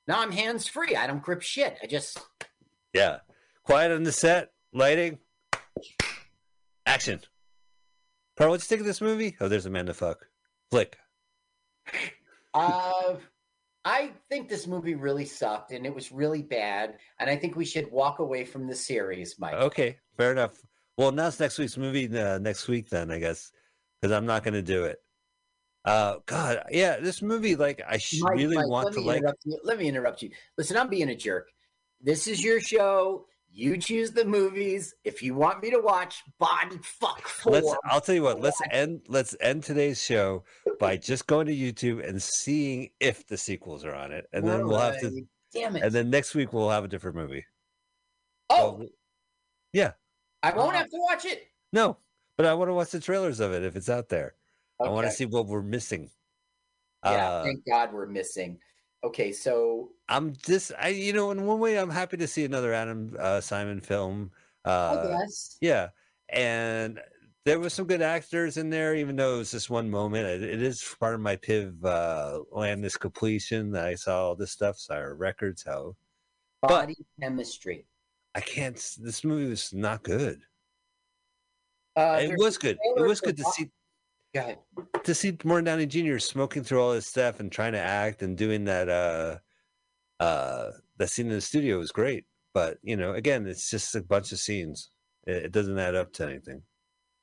[0.09, 0.97] Now I'm hands free.
[0.97, 1.77] I don't grip shit.
[1.83, 2.19] I just
[2.93, 3.19] Yeah.
[3.65, 5.19] Quiet on the set, lighting,
[6.87, 7.21] action.
[8.39, 9.37] Carl, what's you think of this movie?
[9.41, 10.27] Oh, there's Amanda Fuck.
[10.71, 10.97] Flick.
[12.55, 13.17] uh
[13.85, 16.95] I think this movie really sucked and it was really bad.
[17.21, 19.55] And I think we should walk away from the series, Mike.
[19.55, 20.61] Okay, fair enough.
[20.97, 23.53] Well, now it's next week's movie uh, next week, then, I guess,
[24.01, 24.99] because I'm not going to do it.
[25.87, 29.23] Uh, God, yeah, this movie, like, I Mike, really Mike, want to like.
[29.45, 29.59] you.
[29.63, 30.31] Let me interrupt you.
[30.59, 31.49] Listen, I'm being a jerk.
[32.01, 33.27] This is your show.
[33.53, 34.95] You choose the movies.
[35.05, 37.77] If you want me to watch Body Fuck 4, Let's.
[37.85, 38.41] I'll tell you what.
[38.41, 39.03] Let's end.
[39.09, 40.45] Let's end today's show
[40.79, 44.67] by just going to YouTube and seeing if the sequels are on it, and then
[44.67, 45.23] we'll have to.
[45.55, 45.85] Damn it.
[45.85, 47.47] And then next week we'll have a different movie.
[48.51, 48.85] oh,
[49.73, 49.93] yeah.
[50.43, 51.47] I won't uh, have to watch it.
[51.73, 51.97] No,
[52.37, 54.35] but I want to watch the trailers of it if it's out there.
[54.81, 56.11] I want to see what we're missing.
[57.05, 58.59] Yeah, Uh, thank God we're missing.
[59.05, 62.73] Okay, so I'm just, I, you know, in one way, I'm happy to see another
[62.73, 64.31] Adam uh, Simon film.
[64.65, 65.57] I Uh, guess.
[65.61, 65.89] yeah,
[66.29, 67.01] and
[67.45, 70.27] there was some good actors in there, even though it was just one moment.
[70.27, 74.51] It, it is part of my Piv uh, Landis completion that I saw all this
[74.51, 75.63] stuff, our records.
[75.65, 75.95] How
[76.63, 77.87] but- Body chemistry.
[78.35, 78.77] I can't.
[79.01, 80.43] This movie was not good.
[81.97, 82.77] Uh, it was good.
[82.97, 83.71] It was good to see
[84.37, 84.59] Go ahead.
[85.05, 86.19] to see Morton Downey Jr.
[86.19, 89.39] smoking through all his stuff and trying to act and doing that uh
[90.23, 92.27] uh that scene in the studio was great.
[92.53, 94.91] But you know, again, it's just a bunch of scenes.
[95.27, 96.63] It, it doesn't add up to anything.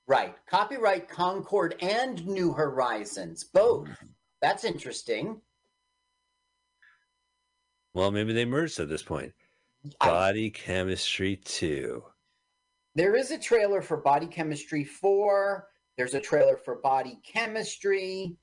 [0.07, 0.35] Right.
[0.47, 3.43] Copyright Concorde and New Horizons.
[3.43, 3.89] Both.
[3.89, 4.09] Mm.
[4.41, 5.39] That's interesting.
[7.93, 9.33] Well, maybe they merged at this point.
[10.01, 12.03] I- Body Chemistry Two.
[12.95, 15.67] there is a trailer for Body Chemistry 4.
[15.97, 18.35] There's a trailer for Body Chemistry.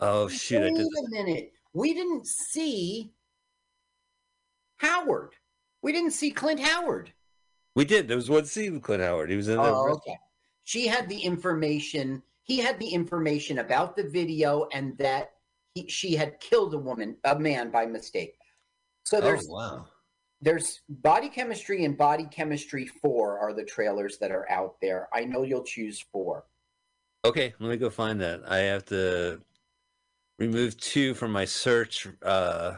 [0.00, 0.62] Oh shoot!
[0.62, 1.52] I Wait a minute.
[1.72, 3.12] We didn't see
[4.78, 5.34] Howard.
[5.82, 7.12] We didn't see Clint Howard.
[7.76, 8.08] We did.
[8.08, 9.30] There was one scene with Clint Howard.
[9.30, 9.62] He was in the.
[9.62, 10.16] Oh, okay.
[10.64, 12.22] She had the information.
[12.42, 15.32] He had the information about the video and that
[15.74, 18.34] he, she had killed a woman, a man by mistake.
[19.04, 19.86] So Oh there's wow!
[20.40, 25.08] there's body chemistry and body chemistry 4 are the trailers that are out there.
[25.12, 26.44] I know you'll choose 4.
[27.24, 28.50] Okay, let me go find that.
[28.50, 29.42] I have to
[30.38, 32.06] remove two from my search.
[32.22, 32.76] uh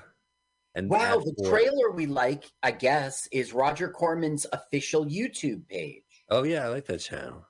[0.74, 1.48] And Wow, the four.
[1.48, 6.24] trailer we like, I guess, is Roger Corman's official YouTube page.
[6.28, 7.46] Oh yeah, I like that channel.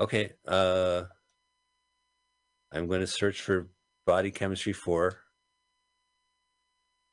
[0.00, 1.04] Okay, uh
[2.72, 3.70] I'm going to search for
[4.04, 5.18] body chemistry 4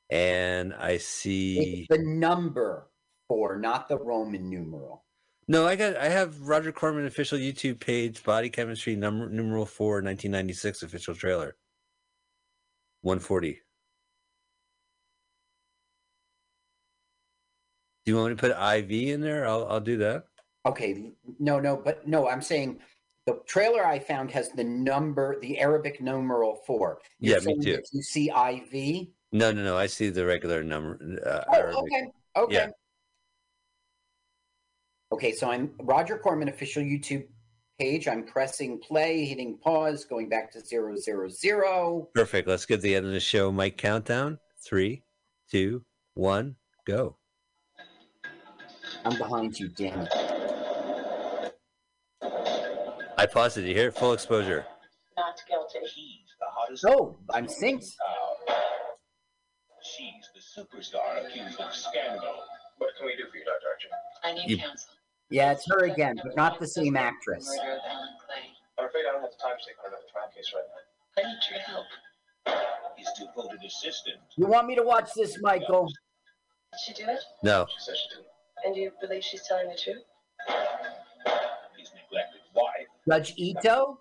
[0.09, 2.89] and I see It's the number
[3.27, 5.05] 4, not the Roman numeral.
[5.47, 9.95] No, I got I have Roger Corman official YouTube page body chemistry number numeral 4
[9.95, 11.55] 1996 official trailer.
[13.01, 13.59] 140.
[18.05, 19.47] Do you want me to put IV in there?
[19.47, 20.25] I'll I'll do that.
[20.65, 22.79] Okay, no, no, but no, I'm saying
[23.25, 26.99] the trailer I found has the number, the Arabic numeral four.
[27.19, 27.81] Yeah, me too.
[27.91, 29.07] You see IV?
[29.33, 29.77] No, no, no.
[29.77, 30.99] I see the regular number.
[31.25, 31.77] Uh, Oh, Arabic.
[31.79, 32.07] okay,
[32.37, 32.53] okay.
[32.53, 32.69] Yeah.
[35.13, 37.27] Okay, so I'm Roger Corman official YouTube
[37.79, 38.07] page.
[38.07, 42.09] I'm pressing play, hitting pause, going back to zero zero zero.
[42.15, 42.47] Perfect.
[42.47, 43.51] Let's get the end of the show.
[43.51, 44.39] Mike countdown.
[44.65, 45.03] Three,
[45.51, 45.85] two,
[46.15, 46.55] one,
[46.87, 47.17] go.
[49.05, 51.53] I'm behind you, damn it.
[53.15, 53.61] I paused it.
[53.61, 53.95] Did you hear it?
[53.95, 54.65] Full exposure.
[55.15, 55.77] Not guilty.
[55.93, 56.85] He's the hottest.
[56.87, 57.91] Oh, I'm synced.
[59.83, 62.33] She's the superstar accused of scandal.
[62.79, 63.67] What can we do for you, Dr.
[63.69, 63.89] Archer?
[64.23, 64.89] I need You- counsel.
[65.33, 67.47] Yeah, it's her again, but not the same actress.
[67.47, 68.53] Murder of Alan Clay.
[68.77, 71.23] I'm afraid I don't have the time to take on another trial case right now.
[71.23, 71.85] I need your help.
[72.95, 74.17] His devoted assistant.
[74.37, 75.87] You want me to watch this, Michael?
[75.87, 77.17] Did she do it?
[77.41, 77.65] No.
[77.67, 78.27] She says she didn't.
[78.63, 80.03] And do you believe she's telling the truth?
[81.79, 82.85] His neglected wife.
[83.09, 83.97] Judge Ito?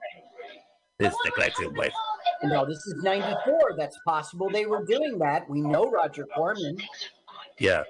[0.98, 1.94] This neglected wife.
[2.42, 3.76] No, this is 94.
[3.78, 5.48] That's possible they were doing that.
[5.48, 6.76] We know Roger Corman.
[6.76, 7.84] Things are going to Yeah.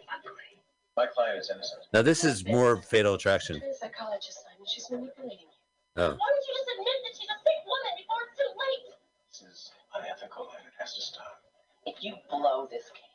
[0.96, 1.06] Get ugly.
[1.06, 1.82] My client is innocent.
[1.92, 3.60] Now this is more Fatal Attraction.
[3.60, 5.56] The psychologist, Simon, she's manipulating you.
[5.96, 6.16] Oh.
[6.16, 8.84] Why don't you just admit that she's a sick woman before it's too late?
[9.28, 11.40] This is unethical and it has to stop.
[11.84, 13.12] If you blow this case,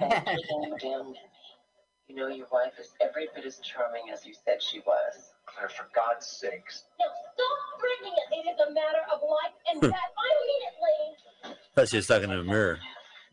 [0.00, 1.44] and came down with me,
[2.08, 5.32] you know your wife is every bit as charming as you said she was.
[5.46, 6.84] Claire, for God's sakes.
[7.00, 8.28] Now stop breaking it.
[8.44, 9.88] It is a matter of life and hmm.
[9.88, 10.12] death.
[10.16, 11.56] I mean it, Lane.
[11.74, 12.78] Thought she was talking to a mirror.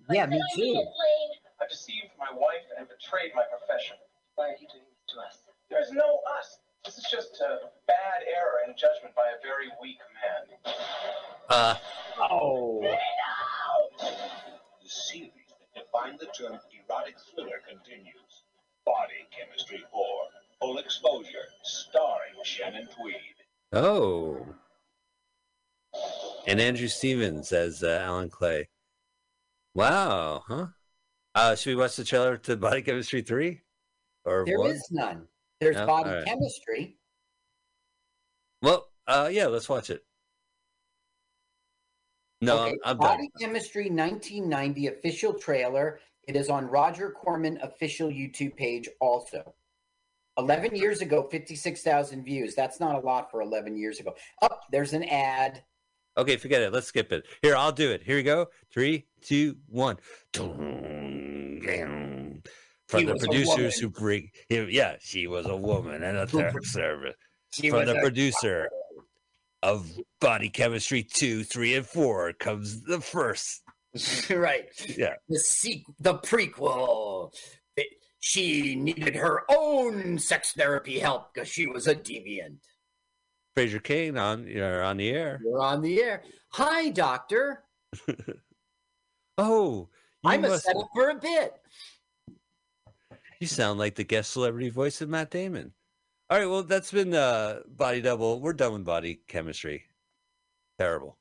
[0.10, 0.80] Yeah, me I mean too.
[0.80, 1.41] it, Lane.
[1.62, 3.96] I deceived my wife and betrayed my profession.
[4.36, 5.38] Why are you doing this to us?
[5.70, 6.58] There is no us.
[6.86, 10.76] This is just a bad error in judgment by a very weak man.
[11.50, 11.76] Uh,
[12.20, 12.82] Oh.
[14.82, 15.32] The series
[15.74, 16.60] that defined the term
[16.90, 18.44] erotic thriller continues.
[18.86, 20.04] Body Chemistry 4,
[20.60, 23.16] Full Exposure, starring Shannon Tweed.
[23.74, 24.46] oh.
[26.48, 28.68] And Andrew Stevens as uh, Alan Clay.
[29.76, 30.68] Wow, huh?
[31.34, 33.62] Uh, should we watch the trailer to Body Chemistry 3?
[34.26, 34.72] Or There what?
[34.72, 35.28] is none.
[35.60, 35.86] There's No?
[35.86, 36.26] body right.
[36.26, 36.98] chemistry.
[38.62, 40.04] Well, uh, yeah, let's watch it.
[42.42, 43.50] No, Okay, I'm, I'm Body done.
[43.50, 46.00] Chemistry 1990 official trailer.
[46.28, 49.56] It is on Roger Corman official YouTube page also.
[50.38, 52.56] 11 years ago, 56,000 views.
[52.56, 54.16] That's not a lot for 11 years ago.
[54.42, 55.64] Up, there's an ad.
[56.18, 56.74] Okay, forget it.
[56.74, 57.26] Let's skip it.
[57.42, 58.04] Here, I'll do it.
[58.04, 58.48] Here we go.
[58.72, 59.98] Three, two, one.
[60.34, 61.60] From
[63.00, 67.16] He the producers who bring, yeah, she was a woman and a therapy service.
[67.54, 68.70] She From the producer
[69.64, 69.90] of
[70.20, 73.62] Body Chemistry 2, 3, and 4 comes the first.
[74.30, 74.66] right.
[74.98, 75.14] Yeah.
[75.30, 77.34] The sequ- the prequel.
[77.78, 77.88] It-
[78.20, 82.58] she needed her own sex therapy help because she was a deviant.
[83.58, 85.42] Frasier Crane on, you're on the air.
[85.44, 86.24] You're on the air.
[86.52, 87.64] Hi, doctor.
[89.38, 89.88] Oh,
[90.24, 91.54] I'm a must, setup for a bit.
[93.40, 95.72] you sound like the guest celebrity voice of Matt Damon.
[96.30, 98.40] All right, well, that's been uh, Body Double.
[98.40, 99.86] We're done with Body Chemistry.
[100.78, 101.18] Terrible.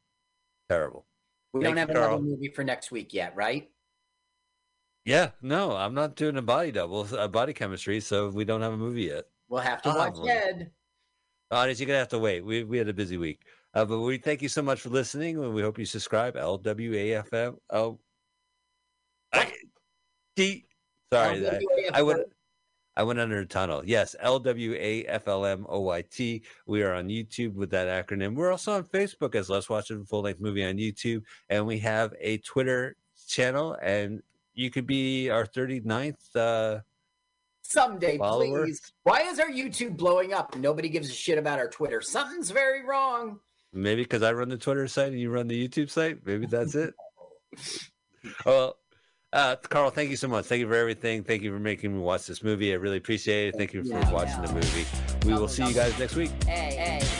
[0.68, 1.06] Terrible.
[1.54, 3.70] We Thank don't have you, another movie for next week yet, right?
[5.06, 8.74] Yeah, no, I'm not doing a body double, a body chemistry, so we don't have
[8.74, 9.24] a movie yet.
[9.48, 10.28] We'll have to Ah, watch.
[10.28, 10.72] Ed.
[11.50, 12.44] Audience, you're gonna have to wait.
[12.44, 13.40] We we had a busy week,
[13.74, 16.36] uh, but we thank you so much for listening, and we hope you subscribe.
[16.36, 17.56] LWAFM.
[17.70, 17.98] Oh,
[19.32, 19.52] I,
[20.36, 20.66] D.
[21.12, 21.58] Sorry, I,
[21.92, 22.20] I went.
[22.96, 23.82] I went under a tunnel.
[23.84, 24.82] Yes, LWAFLMOYT.
[26.66, 28.34] We are on YouTube with that acronym.
[28.34, 31.22] We're also on Facebook as Let's Watch a Full Length Movie on YouTube.
[31.48, 32.96] And we have a Twitter
[33.26, 34.22] channel, and
[34.54, 36.36] you could be our 39th.
[36.36, 36.80] Uh,
[37.70, 38.64] Someday, Follower.
[38.66, 38.80] please.
[39.04, 40.56] Why is our YouTube blowing up?
[40.56, 42.00] Nobody gives a shit about our Twitter.
[42.00, 43.38] Something's very wrong.
[43.72, 46.18] maybe because I run the Twitter site and you run the YouTube site.
[46.26, 46.92] Maybe that's it.
[48.44, 48.76] well,
[49.32, 50.46] uh, Carl, thank you so much.
[50.46, 51.22] Thank you for everything.
[51.22, 52.72] Thank you for making me watch this movie.
[52.72, 53.56] I really appreciate it.
[53.56, 54.10] Thank you for Yeah.
[54.10, 54.86] watching the movie.
[55.24, 56.32] We will see you guys next week.
[56.48, 57.19] A A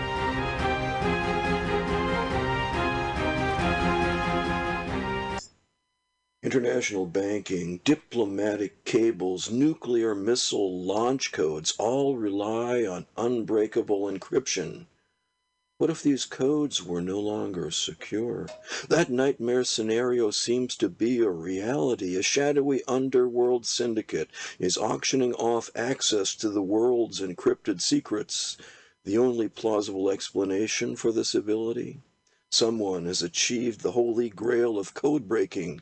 [6.43, 14.87] International banking, diplomatic cables, nuclear missile launch codes all rely on unbreakable encryption.
[15.77, 18.47] What if these codes were no longer secure?
[18.89, 22.15] That nightmare scenario seems to be a reality.
[22.15, 28.57] A shadowy underworld syndicate is auctioning off access to the world's encrypted secrets.
[29.03, 32.01] The only plausible explanation for this ability?
[32.49, 35.81] Someone has achieved the holy grail of code breaking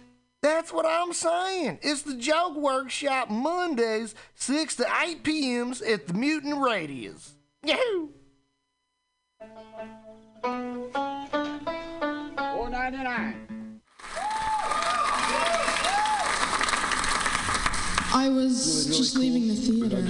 [0.41, 1.79] That's what I'm saying.
[1.83, 7.33] It's the Joke Workshop Mondays, 6 to 8 p.m.s at the Mutant Radius.
[7.63, 8.09] Yahoo!
[12.51, 13.81] Four ninety nine.
[18.13, 20.03] I was just leaving the theater.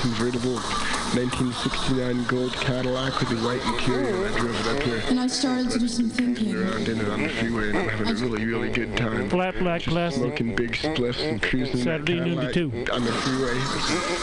[0.00, 4.26] convertible 1969 gold Cadillac with the white interior.
[4.28, 5.02] I drove it up here.
[5.08, 6.54] And I started to do some thinking.
[6.54, 9.28] Around in it on the freeway and I'm having a really, really good time.
[9.30, 10.20] Flat black Just classic.
[10.20, 12.92] Smoking big spliffs and cruising Saturday noon to Cadillac two.
[12.92, 13.54] on the freeway.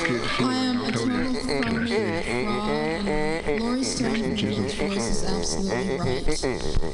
[0.08, 1.34] Good I feeling, am I'll a total you.
[1.34, 6.46] phony fraud, and Laurie Stone's voice is absolutely right.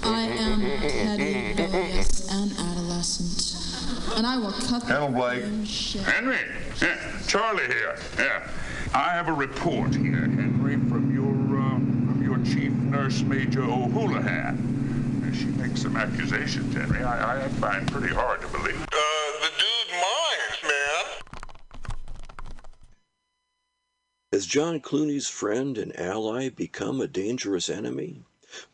[0.04, 4.18] I am petty, rebellious, and adolescent.
[4.18, 5.44] And I will cut the Hello, Blake.
[6.06, 6.38] Henry,
[6.82, 6.98] yeah,
[7.28, 7.98] Charlie here.
[8.18, 8.48] Yeah,
[8.94, 11.32] I have a report here, Henry, from your
[11.62, 15.34] uh, from your chief nurse, Major O'Houlihan.
[15.34, 17.02] She makes some accusations, Henry.
[17.02, 18.82] I, I find pretty hard to believe.
[18.82, 21.06] Uh, the dude minds, man.
[24.34, 28.26] Has John Clooney's friend and ally become a dangerous enemy?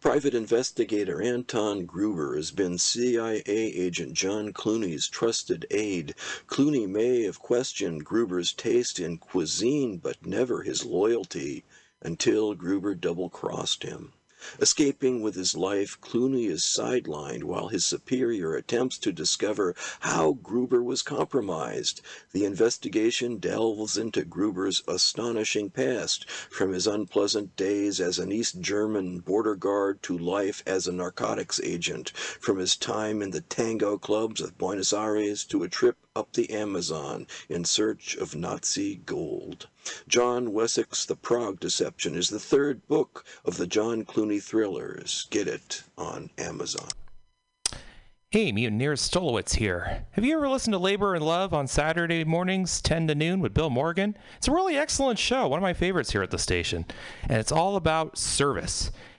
[0.01, 6.15] Private investigator Anton Gruber has been CIA agent John Clooney's trusted aide.
[6.47, 11.63] Clooney may have questioned Gruber's taste in cuisine, but never his loyalty
[12.01, 14.13] until Gruber double crossed him.
[14.59, 20.83] Escaping with his life, Clooney is sidelined while his superior attempts to discover how Gruber
[20.83, 22.01] was compromised.
[22.33, 29.21] The investigation delves into Gruber's astonishing past, from his unpleasant days as an East German
[29.21, 34.39] border guard to life as a narcotics agent, from his time in the tango clubs
[34.39, 39.67] of Buenos Aires to a trip up the Amazon in search of Nazi gold.
[40.07, 45.27] John Wessex, The Prague Deception is the third book of the John Clooney thrillers.
[45.29, 46.89] Get it on Amazon.
[48.31, 50.05] Hey, Mutineers Stolowitz here.
[50.11, 53.53] Have you ever listened to Labor and Love on Saturday mornings, 10 to noon, with
[53.53, 54.17] Bill Morgan?
[54.37, 56.83] It's a really excellent show, one of my favorites here at the station.
[57.29, 58.91] And it's all about service.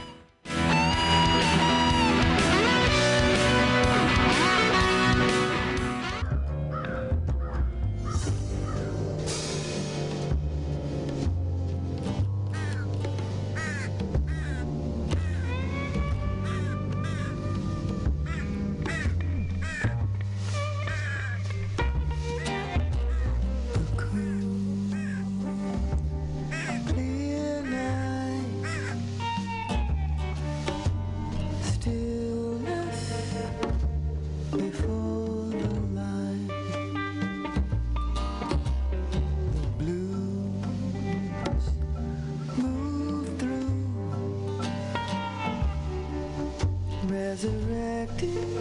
[48.34, 48.55] thank you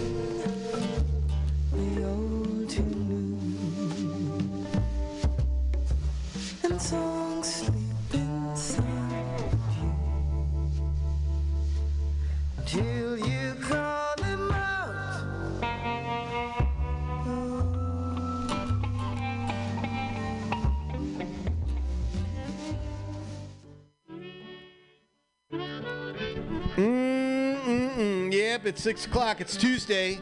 [28.75, 29.41] It's six o'clock.
[29.41, 30.19] It's Tuesday.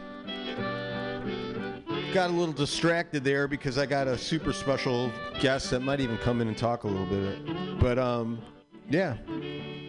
[2.13, 5.11] Got a little distracted there because I got a super special
[5.41, 7.81] guest that might even come in and talk a little bit.
[7.81, 8.43] But um,
[8.91, 9.17] yeah.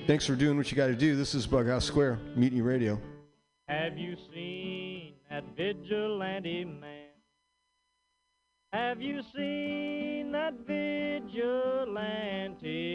[0.08, 1.18] Thanks for doing what you got to do.
[1.18, 3.02] This is Bughouse Square, Mutiny Radio.
[3.68, 7.10] Have you seen that vigilante man?
[8.72, 11.84] Have you seen that vigilante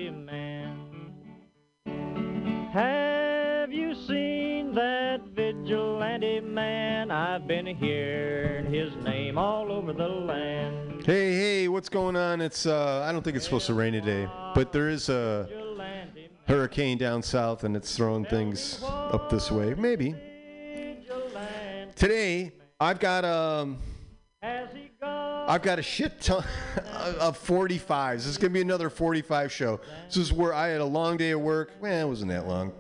[0.09, 1.12] man?
[2.73, 3.07] Have
[7.39, 11.06] I've been hearing his name all over the land.
[11.06, 12.40] Hey, hey, what's going on?
[12.40, 15.48] It's uh, I don't think it's supposed to rain today, but there is a
[16.48, 19.73] hurricane down south, and it's throwing things up this way.
[19.74, 20.16] Maybe
[21.94, 22.51] today
[22.81, 23.78] I've got um,
[24.43, 26.43] I've got a shit ton
[27.20, 28.15] of 45s.
[28.15, 29.81] This is gonna be another 45 show.
[30.09, 31.70] This is where I had a long day of work.
[31.81, 32.73] Well, it wasn't that long.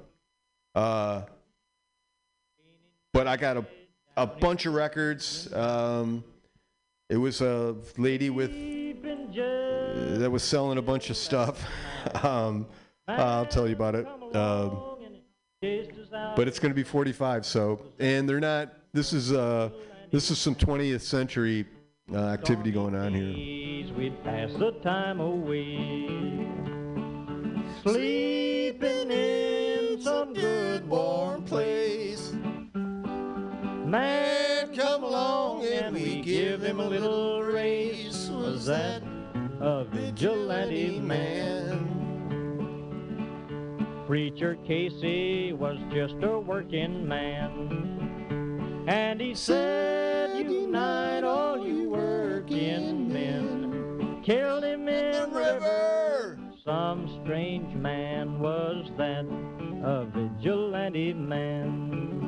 [0.74, 1.22] Uh,
[3.12, 3.64] but I got a
[4.18, 5.52] a bunch of records.
[5.54, 6.24] Um,
[7.08, 8.50] it was a lady with
[10.18, 11.64] that was selling a bunch of stuff.
[12.24, 12.66] um,
[13.06, 14.06] I'll tell you about it.
[14.34, 14.82] Um,
[16.36, 17.46] but it's going to be 45.
[17.46, 18.74] So, and they're not.
[18.92, 19.70] This is uh,
[20.10, 21.66] this is some 20th century
[22.12, 23.94] uh, activity going on here.
[23.94, 26.48] We'd pass the time away.
[27.82, 32.32] Sleeping in some good warm place.
[33.88, 38.28] Man come along and we give him a little raise.
[38.28, 39.02] Was that
[39.60, 41.88] a vigilante man?
[44.06, 48.84] Preacher Casey was just a working man.
[48.86, 54.20] And he said, Unite all you working men.
[54.22, 56.38] Killed him in the river.
[56.62, 59.24] Some strange man was that,
[59.82, 62.27] a vigilante man.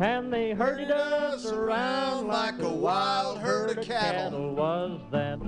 [0.00, 4.54] And they herded us around like a wild herd of cattle.
[4.54, 5.40] Was that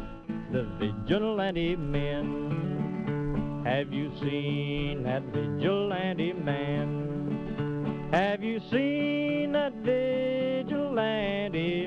[0.50, 3.62] the vigilante men?
[3.64, 8.08] Have you seen that vigilante man?
[8.12, 11.86] Have you seen that vigilante